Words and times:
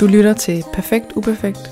Du 0.00 0.06
lytter 0.06 0.32
til 0.32 0.64
Perfekt 0.72 1.12
Uperfekt 1.16 1.70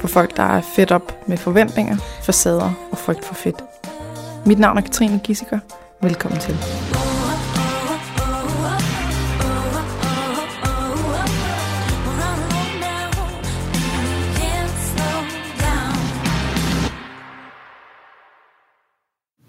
for 0.00 0.08
folk, 0.08 0.36
der 0.36 0.42
er 0.42 0.60
fedt 0.60 0.92
op 0.92 1.28
med 1.28 1.36
forventninger, 1.36 1.96
facader 2.22 2.88
og 2.90 2.98
frygt 2.98 3.24
for 3.24 3.34
fedt. 3.34 3.64
Mit 4.46 4.58
navn 4.58 4.78
er 4.78 4.82
Katrine 4.82 5.20
Gissiker. 5.24 5.58
Velkommen 6.02 6.40
til. 6.40 6.56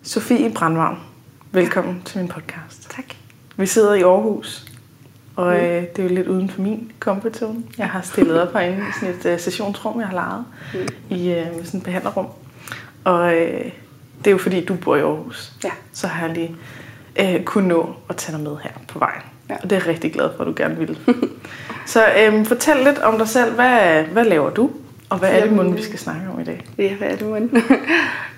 Sofie 0.03 0.53
Brandvarm, 0.53 0.97
velkommen 1.51 2.01
til 2.05 2.17
min 2.17 2.27
podcast. 2.27 2.89
Tak. 2.89 3.15
Vi 3.57 3.65
sidder 3.65 3.93
i 3.93 4.01
Aarhus, 4.01 4.74
og 5.35 5.55
øh, 5.55 5.81
det 5.81 5.99
er 5.99 6.03
jo 6.03 6.09
lidt 6.09 6.27
uden 6.27 6.49
for 6.49 6.61
min 6.61 6.91
comfort 6.99 7.37
zone. 7.37 7.63
Jeg 7.77 7.87
har 7.89 8.01
stillet 8.01 8.41
op 8.41 8.53
herinde 8.53 8.77
i 8.77 8.99
sådan 8.99 9.15
et 9.15 9.25
øh, 9.25 9.39
sessionsrum, 9.39 9.99
jeg 9.99 10.07
har 10.07 10.13
lejet, 10.15 10.45
mm. 10.73 11.15
i 11.15 11.31
øh, 11.31 11.45
sådan 11.63 11.77
et 11.77 11.83
behandlerrum. 11.83 12.27
Og 13.03 13.35
øh, 13.35 13.65
det 14.19 14.27
er 14.27 14.31
jo 14.31 14.37
fordi, 14.37 14.65
du 14.65 14.75
bor 14.75 14.95
i 14.95 14.99
Aarhus. 14.99 15.51
Ja. 15.63 15.69
Så 15.93 16.07
har 16.07 16.27
jeg 16.27 16.35
lige 16.35 16.55
øh, 17.19 17.43
kunnet 17.43 17.67
nå 17.69 17.95
at 18.09 18.15
tage 18.15 18.37
dig 18.37 18.43
med 18.43 18.57
her 18.63 18.71
på 18.87 18.99
vejen. 18.99 19.21
Ja. 19.49 19.55
Og 19.55 19.63
det 19.63 19.71
er 19.71 19.75
jeg 19.75 19.87
rigtig 19.87 20.13
glad 20.13 20.29
for, 20.37 20.43
at 20.43 20.47
du 20.47 20.53
gerne 20.55 20.77
vil. 20.77 20.97
så 21.85 22.03
øh, 22.19 22.45
fortæl 22.45 22.77
lidt 22.83 22.99
om 22.99 23.17
dig 23.17 23.27
selv. 23.27 23.53
Hvad, 23.55 24.03
hvad 24.03 24.25
laver 24.25 24.49
du? 24.49 24.69
Og 25.09 25.17
hvad 25.17 25.29
er 25.31 25.43
det, 25.43 25.51
munden, 25.53 25.77
vi 25.77 25.81
skal 25.81 25.99
snakke 25.99 26.21
om 26.33 26.39
i 26.41 26.43
dag? 26.43 26.65
Ja, 26.77 26.95
hvad 26.95 27.07
er 27.07 27.15
det, 27.15 27.27
mon? 27.27 27.43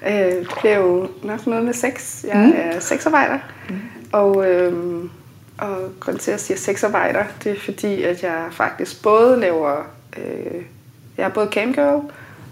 øh, 0.10 0.46
det 0.64 0.72
er 0.72 0.78
jo 0.78 1.10
nok 1.24 1.48
noget 1.48 1.66
med 1.66 1.74
sex. 1.74 2.24
Jeg 2.28 2.38
Mm. 2.38 2.54
er 2.56 2.80
sexarbejder. 2.80 3.38
Mm. 3.70 3.76
Og, 4.12 4.50
øhm, 4.52 5.10
og 5.58 5.78
grunden 6.00 6.20
til, 6.20 6.32
at 6.32 6.34
jeg 6.34 6.40
siger 6.40 6.58
sexarbejder, 6.58 7.24
det 7.44 7.52
er 7.52 7.60
fordi, 7.60 8.04
at 8.04 8.24
jeg 8.24 8.44
faktisk 8.52 9.04
både 9.04 9.40
laver... 9.40 9.76
Øh, 10.18 10.62
jeg 11.18 11.26
er 11.26 11.30
både 11.30 11.48
camgirl, 11.52 12.02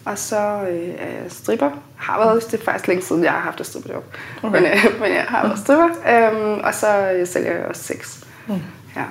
og 0.06 0.18
så 0.18 0.38
øh, 0.72 0.90
er 0.90 1.06
jeg 1.22 1.26
stripper. 1.30 1.70
Har 1.96 2.20
været, 2.26 2.52
det 2.52 2.60
er 2.60 2.64
faktisk 2.64 2.88
længe 2.88 3.04
siden, 3.04 3.24
jeg 3.24 3.32
har 3.32 3.40
haft 3.40 3.60
et 3.60 3.66
stripperjob. 3.66 4.04
Okay. 4.44 4.62
Men, 4.62 4.72
øh, 4.72 4.86
men 5.02 5.12
jeg 5.14 5.26
har 5.28 5.48
været 5.48 5.60
stripper. 5.60 5.88
Øhm, 6.10 6.60
og 6.64 6.74
så 6.74 7.12
øh, 7.12 7.28
sælger 7.28 7.52
jeg 7.54 7.66
også 7.66 7.84
sex. 7.84 8.18
Mm. 8.48 8.54
Ja, 8.96 9.02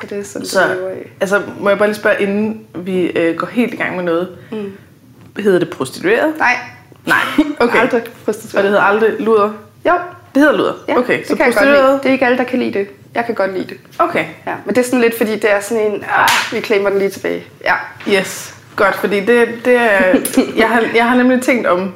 så 0.00 0.06
det 0.10 0.18
er 0.18 0.22
sådan, 0.24 0.46
Så, 0.46 0.60
det 0.68 0.76
lever 0.76 0.88
af. 0.88 1.10
altså, 1.20 1.42
må 1.60 1.68
jeg 1.68 1.78
bare 1.78 1.88
lige 1.88 1.96
spørge, 1.96 2.22
inden 2.22 2.66
vi 2.74 3.06
øh, 3.06 3.36
går 3.36 3.46
helt 3.46 3.74
i 3.74 3.76
gang 3.76 3.96
med 3.96 4.04
noget. 4.04 4.38
Mm. 4.52 4.72
Hedder 5.42 5.58
det 5.58 5.70
prostitueret? 5.70 6.34
Nej, 6.38 6.54
Nej, 7.06 7.16
okay. 7.60 7.78
aldrig 7.80 8.02
Og 8.02 8.08
prostitueret. 8.24 8.64
det 8.64 8.70
hedder 8.70 8.84
aldrig 8.84 9.12
luder? 9.20 9.52
Jo, 9.86 9.92
Det 10.34 10.42
hedder 10.42 10.56
luder? 10.56 10.72
Ja, 10.88 10.98
okay, 10.98 11.18
det 11.18 11.26
så 11.28 11.36
kan 11.36 11.46
jeg 11.46 11.54
godt 11.54 11.64
lide. 11.64 11.74
prostitueret? 11.74 12.02
Det 12.02 12.08
er 12.08 12.12
ikke 12.12 12.26
alle, 12.26 12.38
der 12.38 12.44
kan 12.44 12.58
lide 12.58 12.72
det. 12.78 12.88
Jeg 13.14 13.24
kan 13.26 13.34
godt 13.34 13.52
lide 13.54 13.64
det. 13.68 13.76
Okay, 13.98 14.24
Ja, 14.46 14.52
men 14.64 14.74
det 14.74 14.80
er 14.80 14.84
sådan 14.84 15.00
lidt, 15.00 15.16
fordi 15.18 15.32
det 15.32 15.52
er 15.52 15.60
sådan 15.60 15.86
en, 15.86 16.04
ah, 16.16 16.28
vi 16.52 16.60
klemmer 16.60 16.90
den 16.90 16.98
lige 16.98 17.10
tilbage. 17.10 17.44
Ja, 17.64 17.74
yes. 18.12 18.54
Godt, 18.76 18.94
fordi 18.94 19.20
det, 19.20 19.48
det 19.64 19.76
er, 19.76 20.00
jeg, 20.56 20.68
har, 20.68 20.82
jeg 20.94 21.08
har 21.08 21.16
nemlig 21.16 21.42
tænkt 21.42 21.66
om, 21.66 21.92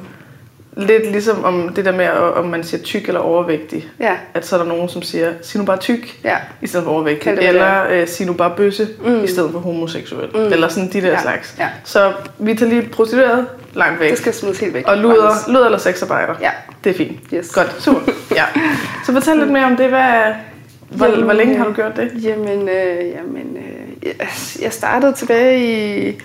lidt 0.77 1.11
ligesom 1.11 1.43
om 1.43 1.69
det 1.75 1.85
der 1.85 1.91
med, 1.91 2.07
om 2.09 2.45
man 2.45 2.63
siger 2.63 2.83
tyk 2.83 3.07
eller 3.07 3.21
overvægtig. 3.21 3.87
ja, 3.99 4.11
At 4.33 4.45
så 4.47 4.55
er 4.55 4.59
der 4.59 4.67
nogen, 4.67 4.89
som 4.89 5.01
siger, 5.01 5.31
sig 5.41 5.59
nu 5.59 5.65
bare 5.65 5.77
tyk, 5.77 6.19
ja. 6.23 6.35
i 6.61 6.67
stedet 6.67 6.83
for 6.83 6.91
overvægtig. 6.91 7.37
Det, 7.37 7.47
Eller 7.47 7.87
øh, 7.89 8.07
sig 8.07 8.25
nu 8.25 8.33
bare 8.33 8.53
bøsse, 8.57 8.87
Mm. 9.05 9.23
i 9.23 9.27
stedet 9.27 9.51
for 9.51 9.59
homoseksuel. 9.59 10.29
Mm. 10.33 10.39
Eller 10.39 10.67
sådan 10.67 10.89
de 10.93 11.01
der 11.01 11.07
Ja, 11.09 11.21
slags. 11.21 11.55
ja. 11.59 11.67
Så 11.83 12.13
vi 12.39 12.55
tager 12.55 12.69
lige 12.69 12.89
prostitueret 12.89 13.47
langt 13.73 13.99
væk. 13.99 14.09
Det 14.09 14.17
skal 14.17 14.33
smides 14.33 14.59
helt 14.59 14.73
væk. 14.73 14.87
Og 14.87 14.97
luder, 14.97 15.31
luder 15.51 15.65
eller 15.65 15.77
sexarbejder. 15.77 16.33
Ja, 16.41 16.51
Det 16.83 16.89
er 16.89 16.93
fint. 16.97 17.19
yes. 17.33 17.51
Godt, 17.51 17.75
super. 17.83 18.11
Ja. 18.35 18.43
Så 19.05 19.13
fortæl 19.13 19.37
lidt 19.37 19.51
mere 19.51 19.65
om 19.65 19.77
det. 19.77 19.89
Hvad, 19.89 20.33
hvor, 20.95 21.05
Jamen, 21.05 21.23
hvor 21.23 21.33
længe 21.33 21.57
har 21.57 21.65
øh, 21.65 21.69
du 21.71 21.75
gjort 21.75 21.95
det? 21.95 22.11
Jamen, 22.23 22.69
øh, 22.69 23.09
jamen 23.15 23.57
øh, 23.57 24.13
jeg- 24.61 24.73
startede 24.73 25.13
tilbage 25.13 25.59
i... 26.09 26.21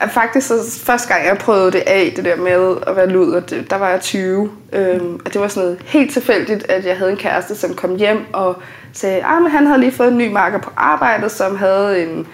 at 0.00 0.10
Faktisk 0.10 0.46
så 0.46 0.54
første 0.84 1.08
gang, 1.14 1.26
jeg 1.26 1.38
prøvede 1.38 1.72
det 1.72 1.82
af, 1.86 2.12
det 2.16 2.24
der 2.24 2.36
med 2.36 2.76
at 2.86 2.96
være 2.96 3.08
luder, 3.08 3.40
det, 3.40 3.70
der 3.70 3.76
var 3.76 3.88
jeg 3.88 4.00
20. 4.00 4.50
Øhm, 4.72 5.14
og 5.26 5.32
det 5.32 5.40
var 5.40 5.48
sådan 5.48 5.62
noget 5.62 5.78
helt 5.84 6.12
tilfældigt, 6.12 6.70
at 6.70 6.86
jeg 6.86 6.96
havde 6.96 7.10
en 7.10 7.16
kæreste, 7.16 7.54
som 7.56 7.74
kom 7.74 7.96
hjem 7.96 8.18
og 8.32 8.56
sagde, 8.92 9.16
at 9.16 9.50
han 9.50 9.66
havde 9.66 9.80
lige 9.80 9.92
fået 9.92 10.08
en 10.08 10.18
ny 10.18 10.32
marker 10.32 10.58
på 10.58 10.70
arbejdet, 10.76 11.30
som 11.30 11.56
havde 11.56 12.02
en 12.02 12.26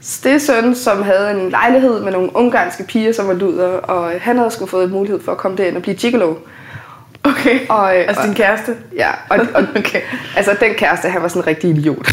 stedsøn, 0.00 0.74
som 0.74 1.02
havde 1.02 1.30
en 1.30 1.50
lejlighed 1.50 2.00
med 2.02 2.12
nogle 2.12 2.36
ungarske 2.36 2.84
piger, 2.84 3.12
som 3.12 3.28
var 3.28 3.34
luder, 3.34 3.68
og 3.68 4.12
han 4.20 4.38
havde 4.38 4.50
sgu 4.50 4.66
fået 4.66 4.90
mulighed 4.90 5.20
for 5.22 5.32
at 5.32 5.38
komme 5.38 5.56
derind 5.56 5.76
og 5.76 5.82
blive 5.82 5.96
gigolo. 5.96 6.34
Okay. 7.24 7.60
Og, 7.68 7.96
øh, 7.98 8.08
Altså 8.08 8.22
din 8.26 8.34
kæreste? 8.34 8.76
Ja, 8.96 9.10
og, 9.30 9.38
og 9.54 9.64
Okay. 9.76 10.00
altså 10.36 10.56
den 10.60 10.74
kæreste, 10.74 11.08
han 11.08 11.22
var 11.22 11.28
sådan 11.28 11.42
en 11.42 11.46
rigtig 11.46 11.70
idiot. 11.70 12.12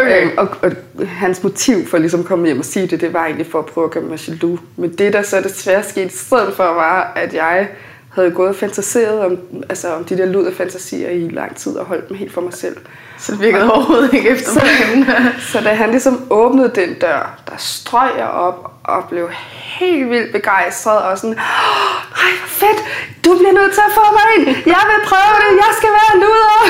Okay. 0.00 0.22
Øhm, 0.22 0.30
og, 0.38 0.48
og 0.62 0.72
hans 1.08 1.42
motiv 1.42 1.86
for 1.88 1.98
ligesom 1.98 2.20
at 2.20 2.26
komme 2.26 2.46
hjem 2.46 2.58
og 2.58 2.64
sige 2.64 2.86
det, 2.86 3.00
det 3.00 3.12
var 3.12 3.24
egentlig 3.24 3.46
for 3.46 3.58
at 3.58 3.66
prøve 3.66 3.84
at 3.84 3.90
gøre 3.90 4.04
mig 4.04 4.28
jaloux. 4.28 4.60
Men 4.76 4.92
det, 4.98 5.12
der 5.12 5.22
så 5.22 5.40
desværre 5.40 5.82
skete 5.82 6.06
i 6.06 6.08
stedet 6.08 6.54
for, 6.56 6.64
var, 6.64 7.12
at 7.16 7.34
jeg 7.34 7.68
havde 8.14 8.30
gået 8.30 8.48
og 8.48 8.56
fantaseret 8.56 9.20
om, 9.20 9.38
altså 9.68 9.94
om 9.94 10.04
de 10.04 10.18
der 10.18 10.26
luderfantasier 10.26 11.10
i 11.10 11.28
lang 11.28 11.56
tid 11.56 11.76
og 11.76 11.84
holdt 11.86 12.08
dem 12.08 12.16
helt 12.16 12.32
for 12.32 12.40
mig 12.40 12.52
selv. 12.54 12.76
Så 13.18 13.32
det 13.32 13.40
virkede 13.40 13.72
overhovedet 13.72 14.14
ikke 14.14 14.28
efter 14.28 14.50
planen. 14.60 15.06
Så 15.52 15.60
da 15.60 15.68
han 15.74 15.90
ligesom 15.90 16.26
åbnede 16.30 16.72
den 16.74 16.94
dør, 16.94 17.38
der 17.50 17.54
strøg 17.58 18.10
jeg 18.18 18.26
op 18.26 18.70
og 18.84 19.04
blev 19.10 19.28
helt 19.54 20.10
vildt 20.10 20.32
begejstret 20.32 20.98
og 21.02 21.18
sådan, 21.18 21.36
ej 21.38 22.32
hvor 22.38 22.48
fedt, 22.48 22.78
du 23.24 23.38
bliver 23.38 23.52
nødt 23.52 23.72
til 23.72 23.80
at 23.88 23.92
få 23.94 24.00
mig 24.12 24.26
ind, 24.36 24.46
jeg 24.66 24.82
vil 24.90 25.00
prøve 25.06 25.32
det, 25.42 25.50
jeg 25.64 25.72
skal 25.78 25.88
være 26.00 26.20
luder. 26.22 26.60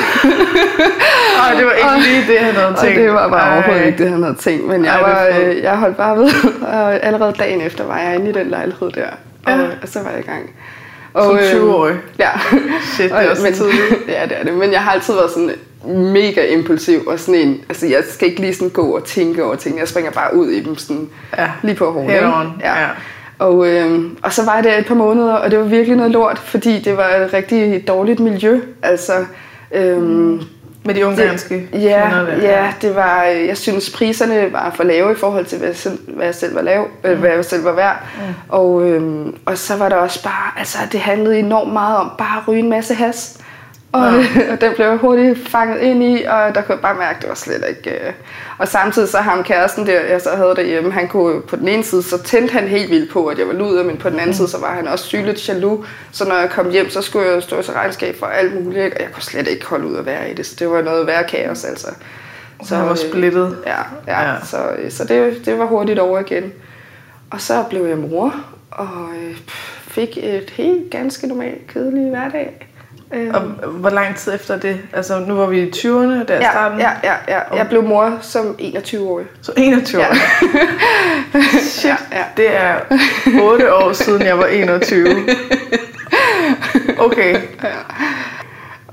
Og 1.51 1.57
det 1.57 1.65
var 1.65 1.71
ikke 1.71 1.89
Og- 1.89 1.99
lige 1.99 2.27
det, 2.33 2.39
han 2.39 2.55
havde 2.55 2.67
Og 2.67 2.79
tænkt. 2.81 2.97
det 2.99 3.13
var 3.13 3.29
bare 3.29 3.47
Ej. 3.49 3.53
overhovedet 3.53 3.85
ikke 3.85 4.03
det, 4.03 4.11
han 4.11 4.23
havde 4.23 4.35
tænkt. 4.35 4.67
Men 4.67 4.85
jeg, 4.85 4.93
Ej, 4.93 5.01
var, 5.01 5.39
øh, 5.39 5.61
jeg 5.63 5.77
holdt 5.77 5.97
bare 5.97 6.17
ved. 6.17 6.29
Og 6.73 7.03
allerede 7.05 7.33
dagen 7.39 7.61
efter 7.61 7.83
var 7.85 7.97
jeg 7.99 8.15
inde 8.15 8.29
i 8.29 8.33
den 8.33 8.47
lejlighed 8.49 8.91
der. 8.91 9.07
Og, 9.45 9.51
Ja. 9.51 9.63
og 9.81 9.87
så 9.87 9.99
var 10.03 10.09
jeg 10.09 10.19
i 10.19 10.23
gang. 10.23 10.49
Som 11.21 11.37
øh, 11.37 11.43
20-årig. 11.43 11.95
Ja. 12.19 12.29
Shit, 12.93 13.11
det 13.11 13.17
er 13.25 13.29
også 13.29 13.43
men, 13.43 13.53
tidligt. 13.53 13.81
ja, 14.07 14.23
det 14.23 14.37
er 14.39 14.43
det. 14.43 14.53
Men 14.53 14.71
jeg 14.71 14.81
har 14.81 14.91
altid 14.91 15.13
været 15.13 15.31
sådan 15.31 15.51
mega 16.13 16.45
impulsiv. 16.45 17.03
Og 17.07 17.19
sådan 17.19 17.35
en, 17.41 17.61
altså 17.69 17.87
jeg 17.87 18.03
skal 18.09 18.27
ikke 18.27 18.41
lige 18.41 18.53
sådan 18.53 18.69
gå 18.69 18.95
og 18.95 19.03
tænke 19.03 19.43
over 19.43 19.55
ting. 19.55 19.79
Jeg 19.79 19.87
springer 19.87 20.11
bare 20.11 20.35
ud 20.35 20.47
i 20.47 20.63
dem 20.63 20.77
sådan 20.77 21.09
Ja. 21.37 21.51
lige 21.61 21.75
på 21.75 22.01
ikke? 22.01 22.25
on. 22.25 22.61
Ja. 22.61 22.87
Og, 23.39 23.67
øh, 23.67 24.01
og 24.23 24.33
så 24.33 24.45
var 24.45 24.55
jeg 24.55 24.63
der 24.63 24.77
et 24.77 24.85
par 24.85 24.95
måneder, 24.95 25.33
og 25.33 25.51
det 25.51 25.59
var 25.59 25.65
virkelig 25.65 25.97
noget 25.97 26.11
lort, 26.11 26.37
fordi 26.37 26.79
det 26.79 26.97
var 26.97 27.09
et 27.09 27.33
rigtig 27.33 27.87
dårligt 27.87 28.19
miljø. 28.19 28.59
Altså, 28.83 29.13
øhm, 29.71 30.41
Med 30.85 30.95
de 30.95 31.05
ungarske 31.07 31.67
Ja, 31.73 32.09
kvinder 32.09 32.25
der. 32.25 32.41
ja, 32.41 32.73
det 32.81 32.95
var, 32.95 33.25
øh, 33.25 33.47
jeg 33.47 33.57
synes 33.57 33.89
priserne 33.89 34.53
var 34.53 34.71
for 34.75 34.83
lave 34.83 35.11
i 35.11 35.15
forhold 35.15 35.45
til, 35.45 35.57
hvad 35.57 35.67
jeg 35.67 35.77
selv, 35.77 35.99
hvad 36.07 36.25
jeg 36.25 36.35
selv 36.35 36.55
var, 36.55 36.61
lav, 36.61 36.87
mm. 37.03 37.17
hvad 37.17 37.29
jeg 37.29 37.45
selv 37.45 37.63
var 37.65 37.71
værd. 37.71 38.03
Mm. 38.17 38.33
Og, 38.49 38.89
øhm, 38.89 39.35
og 39.45 39.57
så 39.57 39.75
var 39.77 39.89
der 39.89 39.95
også 39.95 40.23
bare, 40.23 40.59
altså 40.59 40.77
det 40.91 40.99
handlede 40.99 41.39
enormt 41.39 41.73
meget 41.73 41.97
om 41.97 42.11
bare 42.17 42.37
at 42.41 42.47
ryge 42.47 42.59
en 42.59 42.69
masse 42.69 42.93
has. 42.93 43.37
Og, 43.93 44.07
og 44.51 44.61
den 44.61 44.73
blev 44.75 44.97
hurtigt 44.97 45.49
fanget 45.49 45.79
ind 45.79 46.03
i, 46.03 46.23
og 46.23 46.55
der 46.55 46.61
kunne 46.61 46.75
jeg 46.75 46.81
bare 46.81 46.95
mærke, 46.95 47.15
at 47.15 47.21
det 47.21 47.29
var 47.29 47.35
slet 47.35 47.63
ikke... 47.69 47.89
Øh. 47.89 48.13
Og 48.57 48.67
samtidig 48.67 49.09
så 49.09 49.17
ham 49.17 49.43
kæresten 49.43 49.87
der, 49.87 50.01
jeg 50.01 50.21
så 50.21 50.29
havde 50.29 50.53
derhjemme, 50.55 50.91
han 50.91 51.07
kunne 51.07 51.41
på 51.41 51.55
den 51.55 51.67
ene 51.67 51.83
side, 51.83 52.03
så 52.03 52.23
tændte 52.23 52.53
han 52.53 52.67
helt 52.67 52.89
vildt 52.89 53.11
på, 53.11 53.27
at 53.27 53.39
jeg 53.39 53.47
var 53.47 53.53
luder, 53.53 53.83
men 53.83 53.97
på 53.97 54.09
den 54.09 54.19
anden 54.19 54.29
mm. 54.29 54.33
side, 54.33 54.47
så 54.47 54.59
var 54.59 54.73
han 54.73 54.87
også 54.87 55.05
sygeligt 55.05 55.49
jaloux. 55.49 55.85
Så 56.11 56.27
når 56.27 56.35
jeg 56.35 56.49
kom 56.49 56.69
hjem, 56.71 56.89
så 56.89 57.01
skulle 57.01 57.27
jeg 57.27 57.35
jo 57.35 57.41
stå 57.41 57.61
til 57.61 57.73
regnskab 57.73 58.19
for 58.19 58.25
alt 58.25 58.63
muligt, 58.63 58.93
og 58.93 59.01
jeg 59.01 59.09
kunne 59.13 59.23
slet 59.23 59.47
ikke 59.47 59.65
holde 59.65 59.87
ud 59.87 59.97
at 59.97 60.05
være 60.05 60.31
i 60.31 60.33
det, 60.33 60.45
så 60.45 60.55
det 60.59 60.69
var 60.69 60.81
noget 60.81 61.07
værre 61.07 61.23
kaos, 61.23 61.65
altså. 61.65 61.87
Så 62.63 62.75
han 62.75 62.85
var 62.85 62.91
øh, 62.91 62.97
splittet. 62.97 63.57
Ja, 63.65 63.79
ja, 64.07 64.21
Ja. 64.21 64.35
så, 64.45 64.57
øh, 64.77 64.91
så 64.91 65.05
det, 65.05 65.45
det 65.45 65.59
var 65.59 65.65
hurtigt 65.65 65.99
over 65.99 66.19
igen. 66.19 66.53
Og 67.29 67.41
så 67.41 67.63
blev 67.69 67.85
jeg 67.85 67.97
mor, 67.97 68.35
og 68.71 69.09
fik 69.87 70.17
et 70.17 70.49
helt 70.49 70.91
ganske 70.91 71.27
normalt 71.27 71.67
kedelig 71.67 72.09
hverdag. 72.09 72.72
Øh, 73.13 73.29
Og 73.33 73.39
hvor 73.67 73.89
lang 73.89 74.15
tid 74.15 74.33
efter 74.35 74.57
det? 74.57 74.79
Altså, 74.93 75.19
nu 75.19 75.35
var 75.35 75.45
vi 75.45 75.59
i 75.61 75.69
20'erne, 75.75 76.25
der 76.25 76.35
ja, 76.35 76.51
starten. 76.51 76.79
ja, 76.79 76.89
ja, 77.03 77.13
ja. 77.27 77.39
Jeg 77.55 77.67
blev 77.69 77.83
mor 77.83 78.17
som 78.21 78.55
21-årig. 78.59 79.25
Så 79.41 79.51
21 79.57 80.01
år. 80.01 80.05
Ja. 80.05 80.09
Shit, 81.69 81.89
Ja, 82.11 82.17
ja. 82.17 82.23
det 82.37 82.55
er 82.57 82.75
8 83.41 83.73
år 83.75 83.93
siden, 83.93 84.21
jeg 84.21 84.37
var 84.37 84.45
21. 84.45 85.07
Okay. 86.99 87.37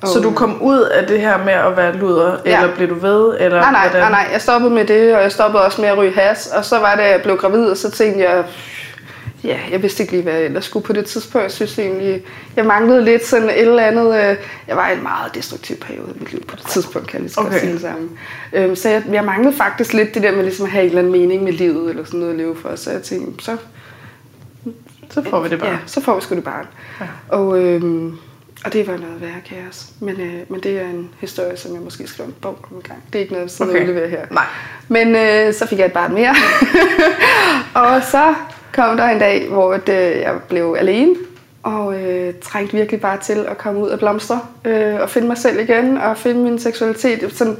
Så 0.04 0.20
du 0.20 0.30
kom 0.30 0.62
ud 0.62 0.80
af 0.80 1.06
det 1.06 1.20
her 1.20 1.38
med 1.44 1.52
at 1.52 1.76
være 1.76 1.96
luder, 1.96 2.36
Ja. 2.46 2.56
eller 2.62 2.74
blev 2.74 2.88
du 2.88 2.94
ved? 2.94 3.36
Eller 3.40 3.60
Nej, 3.60 3.72
nej, 3.72 3.82
hvordan? 3.88 4.00
nej, 4.00 4.10
nej, 4.10 4.28
jeg 4.32 4.40
stoppede 4.40 4.70
med 4.74 4.84
det, 4.84 5.14
og 5.14 5.22
jeg 5.22 5.32
stoppede 5.32 5.64
også 5.64 5.80
med 5.80 5.88
at 5.88 5.98
ryge 5.98 6.12
has. 6.12 6.46
Og 6.46 6.64
så 6.64 6.78
var 6.78 6.94
det, 6.94 7.02
jeg 7.02 7.20
blev 7.22 7.36
gravid, 7.36 7.64
og 7.70 7.76
så 7.76 7.90
tænkte 7.90 8.24
jeg, 8.24 8.44
ja, 9.44 9.58
jeg 9.70 9.82
vidste 9.82 10.02
ikke 10.02 10.12
lige, 10.12 10.22
hvad 10.22 10.32
jeg 10.32 10.44
ellers 10.44 10.64
skulle 10.64 10.86
på 10.86 10.92
det 10.92 11.04
tidspunkt. 11.06 11.42
Jeg 11.42 11.50
synes 11.50 11.78
egentlig, 11.78 12.22
jeg 12.56 12.64
manglede 12.64 13.04
lidt 13.04 13.26
sådan 13.26 13.48
et 13.50 13.60
eller 13.60 13.82
andet. 13.82 14.06
Øh, 14.30 14.36
jeg 14.68 14.76
var 14.76 14.90
i 14.90 14.96
en 14.96 15.02
meget 15.02 15.34
destruktiv 15.34 15.76
periode 15.76 16.12
i 16.16 16.18
mit 16.20 16.32
liv 16.32 16.44
på 16.44 16.56
det 16.56 16.66
tidspunkt, 16.66 17.08
kan 17.08 17.14
jeg 17.14 17.22
lige 17.22 17.32
så 17.32 17.40
Okay. 17.40 17.60
sige 17.60 17.72
det 17.72 17.80
sammen. 17.80 18.10
Øhm, 18.52 18.76
så 18.76 18.88
jeg, 18.88 19.02
jeg 19.12 19.24
manglede 19.24 19.56
faktisk 19.56 19.92
lidt 19.92 20.14
det 20.14 20.22
der 20.22 20.32
med 20.32 20.42
ligesom 20.42 20.66
at 20.66 20.72
have 20.72 20.82
en 20.82 20.88
eller 20.88 20.98
anden 20.98 21.12
mening 21.12 21.42
med 21.44 21.52
livet, 21.52 21.90
eller 21.90 22.04
sådan 22.04 22.20
noget 22.20 22.32
at 22.32 22.38
leve 22.38 22.56
for. 22.56 22.76
Så 22.76 22.90
jeg 22.90 23.02
tænkte, 23.02 23.44
så 23.44 23.56
Så 25.10 25.22
får 25.30 25.40
vi 25.40 25.48
det 25.48 25.58
bare. 25.60 25.70
Ja, 25.70 25.78
så 25.86 26.00
får 26.00 26.14
vi 26.14 26.20
sgu 26.20 26.34
det 26.34 26.44
barn. 26.44 26.66
Ja. 27.00 27.06
Og, 27.28 27.58
øhm, 27.62 28.18
og 28.64 28.72
det 28.72 28.86
var 28.86 28.96
noget 28.96 29.20
værre 29.20 29.40
kaos. 29.46 29.86
Men, 30.00 30.20
øh, 30.20 30.40
men 30.48 30.60
det 30.60 30.80
er 30.80 30.84
en 30.84 31.10
historie, 31.20 31.56
som 31.56 31.74
jeg 31.74 31.82
måske 31.82 32.06
skriver 32.06 32.28
en 32.28 32.34
bog 32.40 32.58
om 32.70 32.76
en 32.76 32.82
gang. 32.82 33.02
Det 33.12 33.18
er 33.18 33.22
ikke 33.22 33.32
noget, 33.32 33.50
som 33.50 33.68
okay. 33.68 34.00
jeg 34.00 34.10
her. 34.10 34.26
Nej. 34.30 34.44
Men 34.88 35.16
øh, 35.16 35.54
så 35.54 35.66
fik 35.66 35.78
jeg 35.78 35.86
et 35.86 35.92
barn 35.92 36.14
mere. 36.14 36.34
og 37.84 38.02
så 38.02 38.34
kom 38.72 38.96
der 38.96 39.04
en 39.04 39.18
dag, 39.18 39.48
hvor 39.48 39.76
det, 39.76 40.12
øh, 40.12 40.20
jeg 40.20 40.34
blev 40.48 40.76
alene. 40.78 41.14
Og 41.62 42.02
øh, 42.02 42.34
trængte 42.42 42.76
virkelig 42.76 43.00
bare 43.00 43.18
til 43.18 43.46
at 43.48 43.58
komme 43.58 43.80
ud 43.80 43.88
af 43.88 43.98
blomstre. 43.98 44.40
Øh, 44.64 45.00
og 45.00 45.10
finde 45.10 45.28
mig 45.28 45.38
selv 45.38 45.60
igen. 45.60 45.98
Og 45.98 46.16
finde 46.16 46.40
min 46.40 46.58
seksualitet. 46.58 47.32
Sådan, 47.32 47.56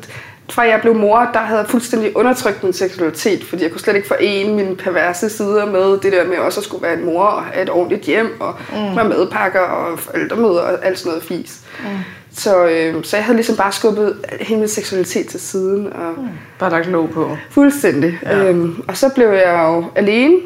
fra 0.50 0.62
jeg 0.62 0.81
blev 0.81 0.94
mor, 0.94 1.31
der 1.32 1.38
havde 1.38 1.61
jeg 1.61 1.69
fuldstændig 1.69 2.17
undertrykt 2.17 2.64
min 2.64 2.73
seksualitet, 2.73 3.44
fordi 3.44 3.62
jeg 3.62 3.70
kunne 3.70 3.81
slet 3.81 3.97
ikke 3.97 4.08
forene 4.08 4.55
mine 4.55 4.76
perverse 4.76 5.31
sider 5.31 5.67
med 5.67 6.00
det 6.00 6.12
der 6.12 6.26
med 6.26 6.38
også 6.38 6.61
at 6.61 6.64
skulle 6.64 6.82
være 6.82 6.94
en 6.94 7.05
mor 7.05 7.25
og 7.25 7.44
have 7.44 7.62
et 7.62 7.70
ordentligt 7.70 8.02
hjem 8.02 8.41
og 8.41 8.55
mm. 8.73 8.79
med 8.79 9.05
madpakker 9.05 9.61
og 9.61 9.99
forældremøder 9.99 10.61
og 10.61 10.85
alt 10.87 10.99
sådan 10.99 11.11
noget 11.11 11.23
fis. 11.23 11.61
Mm. 11.81 11.87
Så, 12.32 12.67
øh, 12.67 13.05
så 13.05 13.17
jeg 13.17 13.25
havde 13.25 13.37
ligesom 13.37 13.56
bare 13.56 13.73
skubbet 13.73 14.25
hele 14.41 14.61
min 14.61 14.69
seksualitet 14.69 15.26
til 15.26 15.41
siden. 15.41 15.93
Og 15.93 16.12
mm. 16.17 16.29
Bare 16.58 16.70
lagt 16.70 16.87
låg 16.87 17.11
på. 17.11 17.37
Fuldstændig. 17.50 18.19
Ja. 18.23 18.44
Øhm, 18.44 18.82
og 18.88 18.96
så 18.96 19.08
blev 19.14 19.29
jeg 19.29 19.64
jo 19.69 19.85
alene 19.94 20.37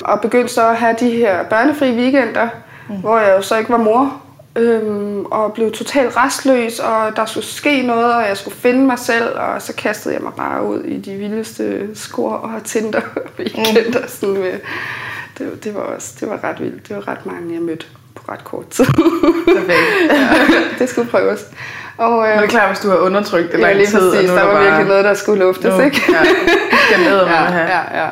og 0.00 0.20
begyndte 0.20 0.54
så 0.54 0.68
at 0.68 0.76
have 0.76 0.96
de 1.00 1.10
her 1.10 1.44
børnefri 1.44 1.96
weekender, 1.96 2.48
mm. 2.88 2.96
hvor 2.96 3.18
jeg 3.18 3.36
jo 3.36 3.42
så 3.42 3.58
ikke 3.58 3.70
var 3.70 3.76
mor 3.76 4.22
øhm, 4.56 5.24
og 5.24 5.52
blev 5.52 5.72
totalt 5.72 6.16
restløs, 6.16 6.78
og 6.78 7.16
der 7.16 7.26
skulle 7.26 7.46
ske 7.46 7.82
noget, 7.82 8.14
og 8.14 8.28
jeg 8.28 8.36
skulle 8.36 8.56
finde 8.56 8.86
mig 8.86 8.98
selv, 8.98 9.34
og 9.34 9.62
så 9.62 9.72
kastede 9.72 10.14
jeg 10.14 10.22
mig 10.22 10.32
bare 10.36 10.64
ud 10.64 10.84
i 10.84 10.98
de 10.98 11.14
vildeste 11.14 11.88
skor 11.94 12.32
og 12.32 12.64
Tinder 12.64 13.00
weekender. 13.38 14.00
Mm. 14.00 14.08
Sådan 14.08 14.34
med, 14.34 14.52
det, 15.38 15.64
det, 15.64 15.74
var 15.74 15.80
også, 15.80 16.14
det 16.20 16.30
var 16.30 16.44
ret 16.44 16.60
vildt. 16.60 16.88
Det 16.88 16.96
var 16.96 17.08
ret 17.08 17.26
mange, 17.26 17.54
jeg 17.54 17.62
mødte 17.62 17.86
på 18.14 18.22
ret 18.28 18.44
kort 18.44 18.68
tid. 18.68 18.84
ja, 20.10 20.28
det 20.78 20.88
skulle 20.88 21.10
prøves. 21.10 21.46
Og, 21.98 22.28
øh, 22.28 22.34
det 22.34 22.44
er 22.44 22.48
klart, 22.48 22.68
hvis 22.68 22.80
du 22.80 22.88
har 22.88 22.96
undertrykt 22.96 23.52
det 23.52 23.60
lang 23.60 23.72
ja, 23.72 23.78
lige 23.78 23.86
tid. 23.86 24.10
Præcis, 24.10 24.30
der 24.30 24.42
var 24.42 24.52
bare... 24.52 24.62
virkelig 24.62 24.86
noget, 24.86 25.04
der 25.04 25.14
skulle 25.14 25.44
luftes, 25.44 25.64
nu, 25.64 25.80
ikke? 25.80 26.02
Ja, 26.08 26.24
skal 26.86 27.02
ja, 27.04 27.52
ja, 27.54 28.02
ja. 28.02 28.08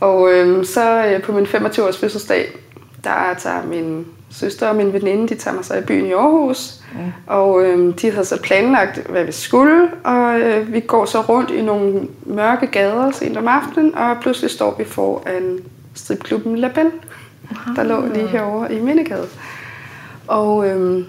Og 0.00 0.32
øh, 0.32 0.64
så 0.64 1.04
øh, 1.04 1.22
på 1.22 1.32
min 1.32 1.46
25-års 1.46 1.98
fødselsdag, 1.98 2.58
der 3.04 3.34
tager 3.38 3.62
min 3.66 4.06
søster 4.30 4.68
og 4.68 4.76
min 4.76 4.92
veninde, 4.92 5.28
de 5.28 5.34
tager 5.34 5.54
mig 5.54 5.64
så 5.64 5.74
i 5.74 5.80
byen 5.80 6.06
i 6.06 6.12
Aarhus. 6.12 6.80
Mm. 6.92 6.98
Og 7.26 7.62
øh, 7.62 7.94
de 8.00 8.10
havde 8.10 8.24
så 8.24 8.42
planlagt, 8.42 9.06
hvad 9.08 9.24
vi 9.24 9.32
skulle. 9.32 9.88
Og 10.04 10.40
øh, 10.40 10.72
vi 10.72 10.80
går 10.80 11.04
så 11.04 11.20
rundt 11.20 11.50
i 11.50 11.62
nogle 11.62 12.08
mørke 12.26 12.66
gader 12.66 13.10
sent 13.10 13.36
om 13.36 13.48
aftenen. 13.48 13.94
Og 13.94 14.16
pludselig 14.20 14.50
står 14.50 14.74
vi 14.78 14.84
foran 14.84 15.58
stripklubben 15.94 16.58
La 16.58 16.68
Belle, 16.68 16.92
der 17.76 17.82
lå 17.82 18.06
lige 18.14 18.26
herovre 18.26 18.74
i 18.74 18.80
Mindegade. 18.80 19.26
Og, 20.26 20.68
øh, 20.68 21.04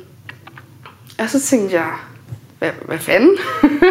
og 1.19 1.29
så 1.29 1.39
tænkte 1.39 1.75
jeg, 1.75 1.91
hvad, 2.59 2.71
hvad 2.85 2.97
fanden? 2.97 3.37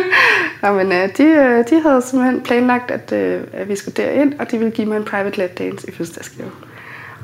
Nå, 0.62 0.72
men, 0.72 0.92
øh, 0.92 1.16
de, 1.16 1.22
øh, 1.22 1.64
de 1.70 1.80
havde 1.82 2.02
simpelthen 2.02 2.40
planlagt, 2.40 2.90
at, 2.90 3.12
øh, 3.12 3.42
at 3.52 3.68
vi 3.68 3.76
skulle 3.76 3.94
derind, 3.94 4.34
og 4.38 4.50
de 4.50 4.58
ville 4.58 4.72
give 4.72 4.86
mig 4.86 4.96
en 4.96 5.04
private 5.04 5.38
lap 5.38 5.58
dance 5.58 5.88
i 5.88 5.92
fødselsdagsgave. 5.92 6.50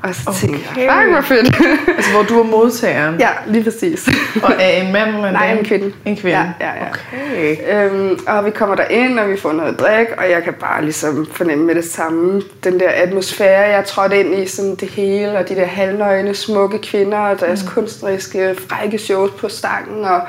Og 0.03 0.15
så 0.15 0.21
okay. 0.27 0.39
tænkte 0.39 0.59
jeg, 0.75 0.89
fuck 0.91 1.11
hvor 1.11 1.21
fedt. 1.21 1.55
altså 1.97 2.11
hvor 2.11 2.23
du 2.23 2.39
er 2.39 2.43
modtageren? 2.43 3.19
Ja, 3.19 3.29
lige 3.47 3.63
præcis. 3.63 4.09
og 4.43 4.53
er 4.59 4.69
en 4.69 4.91
mand 4.93 5.09
eller 5.09 5.27
en 5.27 5.33
Nej, 5.33 5.51
en 5.51 5.65
kvinde. 5.65 5.93
En 6.05 6.17
kvinde? 6.17 6.37
Ja, 6.37 6.67
ja, 6.67 6.71
ja. 6.73 6.89
Okay. 7.31 7.85
Øhm, 7.85 8.19
og 8.27 8.45
vi 8.45 8.51
kommer 8.51 8.75
der 8.75 8.85
ind 8.87 9.19
og 9.19 9.29
vi 9.29 9.37
får 9.37 9.51
noget 9.51 9.79
drik, 9.79 10.07
og 10.17 10.29
jeg 10.29 10.43
kan 10.43 10.53
bare 10.53 10.83
ligesom 10.83 11.27
fornemme 11.31 11.65
med 11.65 11.75
det 11.75 11.85
samme, 11.85 12.41
den 12.63 12.79
der 12.79 12.89
atmosfære, 12.89 13.61
jeg 13.61 13.85
trådte 13.85 14.19
ind 14.19 14.35
i, 14.35 14.47
sådan 14.47 14.75
det 14.75 14.87
hele, 14.89 15.37
og 15.37 15.49
de 15.49 15.55
der 15.55 15.65
halvnøgne, 15.65 16.35
smukke 16.35 16.79
kvinder, 16.79 17.17
og 17.17 17.39
deres 17.39 17.63
mm. 17.63 17.69
kunstneriske, 17.69 18.55
frække 18.69 18.97
shows 18.97 19.31
på 19.31 19.49
stangen, 19.49 20.05
og 20.05 20.21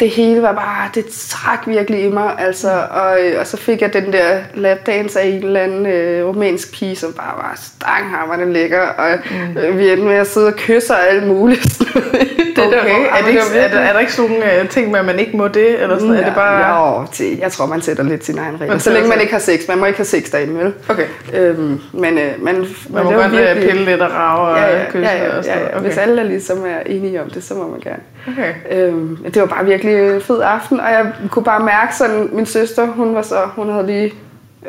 det 0.00 0.10
hele 0.10 0.42
var 0.42 0.52
bare, 0.52 0.90
det 0.94 1.06
trak 1.06 1.66
virkelig 1.66 2.04
i 2.04 2.08
mig, 2.08 2.34
altså, 2.38 2.70
og, 2.90 3.18
og 3.40 3.46
så 3.46 3.56
fik 3.56 3.82
jeg 3.82 3.92
den 3.92 4.12
der 4.12 4.38
lapdance 4.54 5.20
af 5.20 5.26
en 5.26 5.44
eller 5.44 5.60
anden 5.60 5.86
øh, 5.86 6.26
romansk 6.26 6.72
pige, 6.74 6.96
som 6.96 7.12
bare 7.12 7.34
var 7.36 7.52
stanghammerende 7.56 8.52
lækker, 8.52 8.80
og 8.80 9.18
mm. 9.30 9.58
øh, 9.58 9.78
vi 9.78 9.90
endte 9.90 10.06
med 10.06 10.14
at 10.14 10.26
sidde 10.26 10.46
og 10.46 10.54
kysse 10.56 10.92
og 10.94 11.08
alt 11.10 11.26
muligt. 11.26 11.78
det 12.56 12.66
okay, 12.66 12.74
der, 12.74 13.10
er, 13.10 13.22
det 13.22 13.28
ikke, 13.28 13.40
er, 13.58 13.68
der, 13.68 13.78
er 13.78 13.92
der 13.92 14.00
ikke 14.00 14.12
sådan 14.12 14.30
nogle 14.30 14.44
uh, 14.62 14.68
ting 14.68 14.90
med, 14.90 14.98
at 14.98 15.06
man 15.06 15.18
ikke 15.18 15.36
må 15.36 15.48
det, 15.48 15.82
eller 15.82 15.98
sådan, 15.98 16.14
ja, 16.14 16.20
er 16.20 16.24
det 16.24 16.34
bare... 16.34 16.98
Jo, 17.00 17.06
jeg 17.40 17.52
tror, 17.52 17.66
man 17.66 17.80
sætter 17.80 18.04
lidt 18.04 18.24
sin 18.24 18.38
egen 18.38 18.60
regler, 18.60 18.78
så 18.78 18.92
længe 18.92 19.08
man 19.08 19.20
ikke 19.20 19.32
har 19.32 19.40
sex, 19.40 19.68
man 19.68 19.78
må 19.78 19.86
ikke 19.86 19.96
have 19.96 20.04
sex 20.04 20.30
derinde, 20.30 20.58
vel? 20.58 20.72
Okay. 20.88 21.06
Øhm, 21.34 21.80
men, 21.92 22.18
øh, 22.18 22.24
man, 22.24 22.54
man, 22.54 22.66
man 22.90 23.04
må 23.04 23.12
godt 23.12 23.32
virkelig... 23.32 23.70
pille 23.70 23.84
lidt 23.84 24.00
og 24.00 24.10
rave 24.12 24.48
og 24.48 24.58
ja, 24.58 24.78
ja, 24.78 24.84
kysse 24.90 25.10
ja, 25.10 25.24
ja, 25.24 25.36
og 25.36 25.44
sådan 25.44 25.58
ja, 25.58 25.64
ja. 25.64 25.76
Okay. 25.76 25.86
Hvis 25.86 25.98
alle 25.98 26.20
er 26.20 26.24
ligesom 26.24 26.64
er 26.66 26.80
enige 26.86 27.22
om 27.22 27.30
det, 27.30 27.44
så 27.44 27.54
må 27.54 27.68
man 27.68 27.80
gerne. 27.80 28.02
Okay. 28.28 28.54
Øhm, 28.70 29.16
det 29.16 29.42
var 29.42 29.46
bare 29.46 29.64
virkelig 29.64 30.22
fed 30.22 30.40
aften, 30.40 30.80
og 30.80 30.90
jeg 30.90 31.12
kunne 31.30 31.44
bare 31.44 31.64
mærke 31.64 31.96
sådan, 31.96 32.28
min 32.32 32.46
søster, 32.46 32.86
hun 32.86 33.14
var 33.14 33.22
så, 33.22 33.40
hun 33.56 33.70
havde 33.70 33.86
lige, 33.86 34.14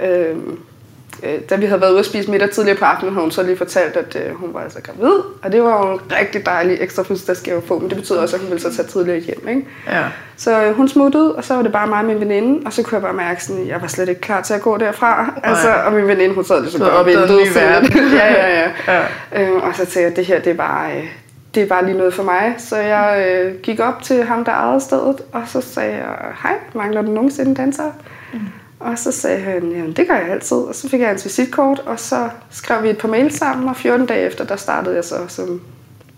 øhm, 0.03 0.59
øh, 1.23 1.39
da 1.49 1.55
vi 1.55 1.65
havde 1.65 1.81
været 1.81 1.91
ude 1.91 1.99
at 1.99 2.05
spise 2.05 2.31
middag 2.31 2.49
tidligere 2.49 2.77
på 2.77 2.85
aftenen, 2.85 3.13
havde 3.13 3.23
hun 3.23 3.31
så 3.31 3.43
lige 3.43 3.57
fortalt, 3.57 3.97
at 3.97 4.17
øh, 4.25 4.35
hun 4.35 4.53
var 4.53 4.59
altså 4.59 4.81
gravid, 4.81 5.19
og 5.43 5.51
det 5.51 5.63
var 5.63 5.87
jo 5.87 5.93
en 5.93 5.99
rigtig 6.11 6.45
dejlig 6.45 6.77
ekstra 6.81 7.03
fødselsdagsgave 7.03 7.57
at 7.57 7.63
få, 7.63 7.79
men 7.79 7.89
det 7.89 7.97
betyder 7.97 8.21
også, 8.21 8.35
at 8.35 8.41
hun 8.41 8.49
ville 8.51 8.61
så 8.61 8.75
tage 8.75 8.87
tidligere 8.87 9.19
hjem, 9.19 9.47
ikke? 9.47 9.65
Ja. 9.87 10.03
Så 10.37 10.63
øh, 10.63 10.75
hun 10.75 10.87
smuttede, 10.87 11.35
og 11.35 11.43
så 11.43 11.55
var 11.55 11.61
det 11.61 11.71
bare 11.71 11.87
mig 11.87 11.99
og 11.99 12.05
min 12.05 12.19
veninde, 12.19 12.65
og 12.65 12.73
så 12.73 12.83
kunne 12.83 12.95
jeg 12.95 13.01
bare 13.01 13.13
mærke, 13.13 13.41
at 13.49 13.67
jeg 13.67 13.81
var 13.81 13.87
slet 13.87 14.09
ikke 14.09 14.21
klar 14.21 14.41
til 14.41 14.53
at 14.53 14.61
gå 14.61 14.77
derfra. 14.77 15.21
Nej. 15.23 15.31
Altså, 15.43 15.73
og 15.85 15.93
min 15.93 16.07
veninde, 16.07 16.35
hun 16.35 16.45
sad 16.45 16.61
ligesom 16.61 16.81
bare 16.81 16.91
og 16.91 17.05
ventede. 17.05 17.27
ja, 18.21 18.33
ja, 18.33 18.59
ja. 18.59 18.71
ja. 18.87 19.41
Øhm, 19.41 19.55
og 19.55 19.75
så 19.75 19.85
tænkte 19.85 19.99
jeg, 19.99 20.09
at 20.09 20.15
det 20.15 20.25
her, 20.25 20.39
det 20.39 20.49
er 20.49 20.55
bare, 20.55 20.97
øh, 20.97 21.05
det 21.57 21.63
er 21.63 21.67
bare 21.67 21.85
lige 21.85 21.97
noget 21.97 22.13
for 22.13 22.23
mig. 22.23 22.55
Så 22.57 22.77
jeg 22.77 23.27
øh, 23.29 23.55
gik 23.61 23.79
op 23.79 24.03
til 24.03 24.23
ham, 24.23 24.45
der 24.45 24.51
ejede 24.51 24.79
stedet, 24.79 25.21
og 25.31 25.41
så 25.45 25.61
sagde 25.61 25.95
jeg, 25.95 26.15
hej, 26.43 26.55
mangler 26.73 27.01
du 27.01 27.11
nogensinde 27.11 27.55
danser? 27.55 27.91
Mm. 28.33 28.39
Og 28.79 28.99
så 28.99 29.11
sagde 29.11 29.39
han, 29.39 29.71
jamen 29.71 29.93
det 29.93 30.07
gør 30.07 30.15
jeg 30.15 30.29
altid. 30.29 30.57
Og 30.57 30.75
så 30.75 30.89
fik 30.89 30.99
jeg 30.99 31.07
hans 31.07 31.25
visitkort, 31.25 31.79
og 31.79 31.99
så 31.99 32.29
skrev 32.49 32.83
vi 32.83 32.89
et 32.89 32.97
par 32.97 33.07
mails 33.07 33.37
sammen, 33.37 33.69
og 33.69 33.75
14 33.75 34.05
dage 34.05 34.25
efter, 34.25 34.45
der 34.45 34.55
startede 34.55 34.95
jeg 34.95 35.03
så 35.03 35.15
som 35.27 35.61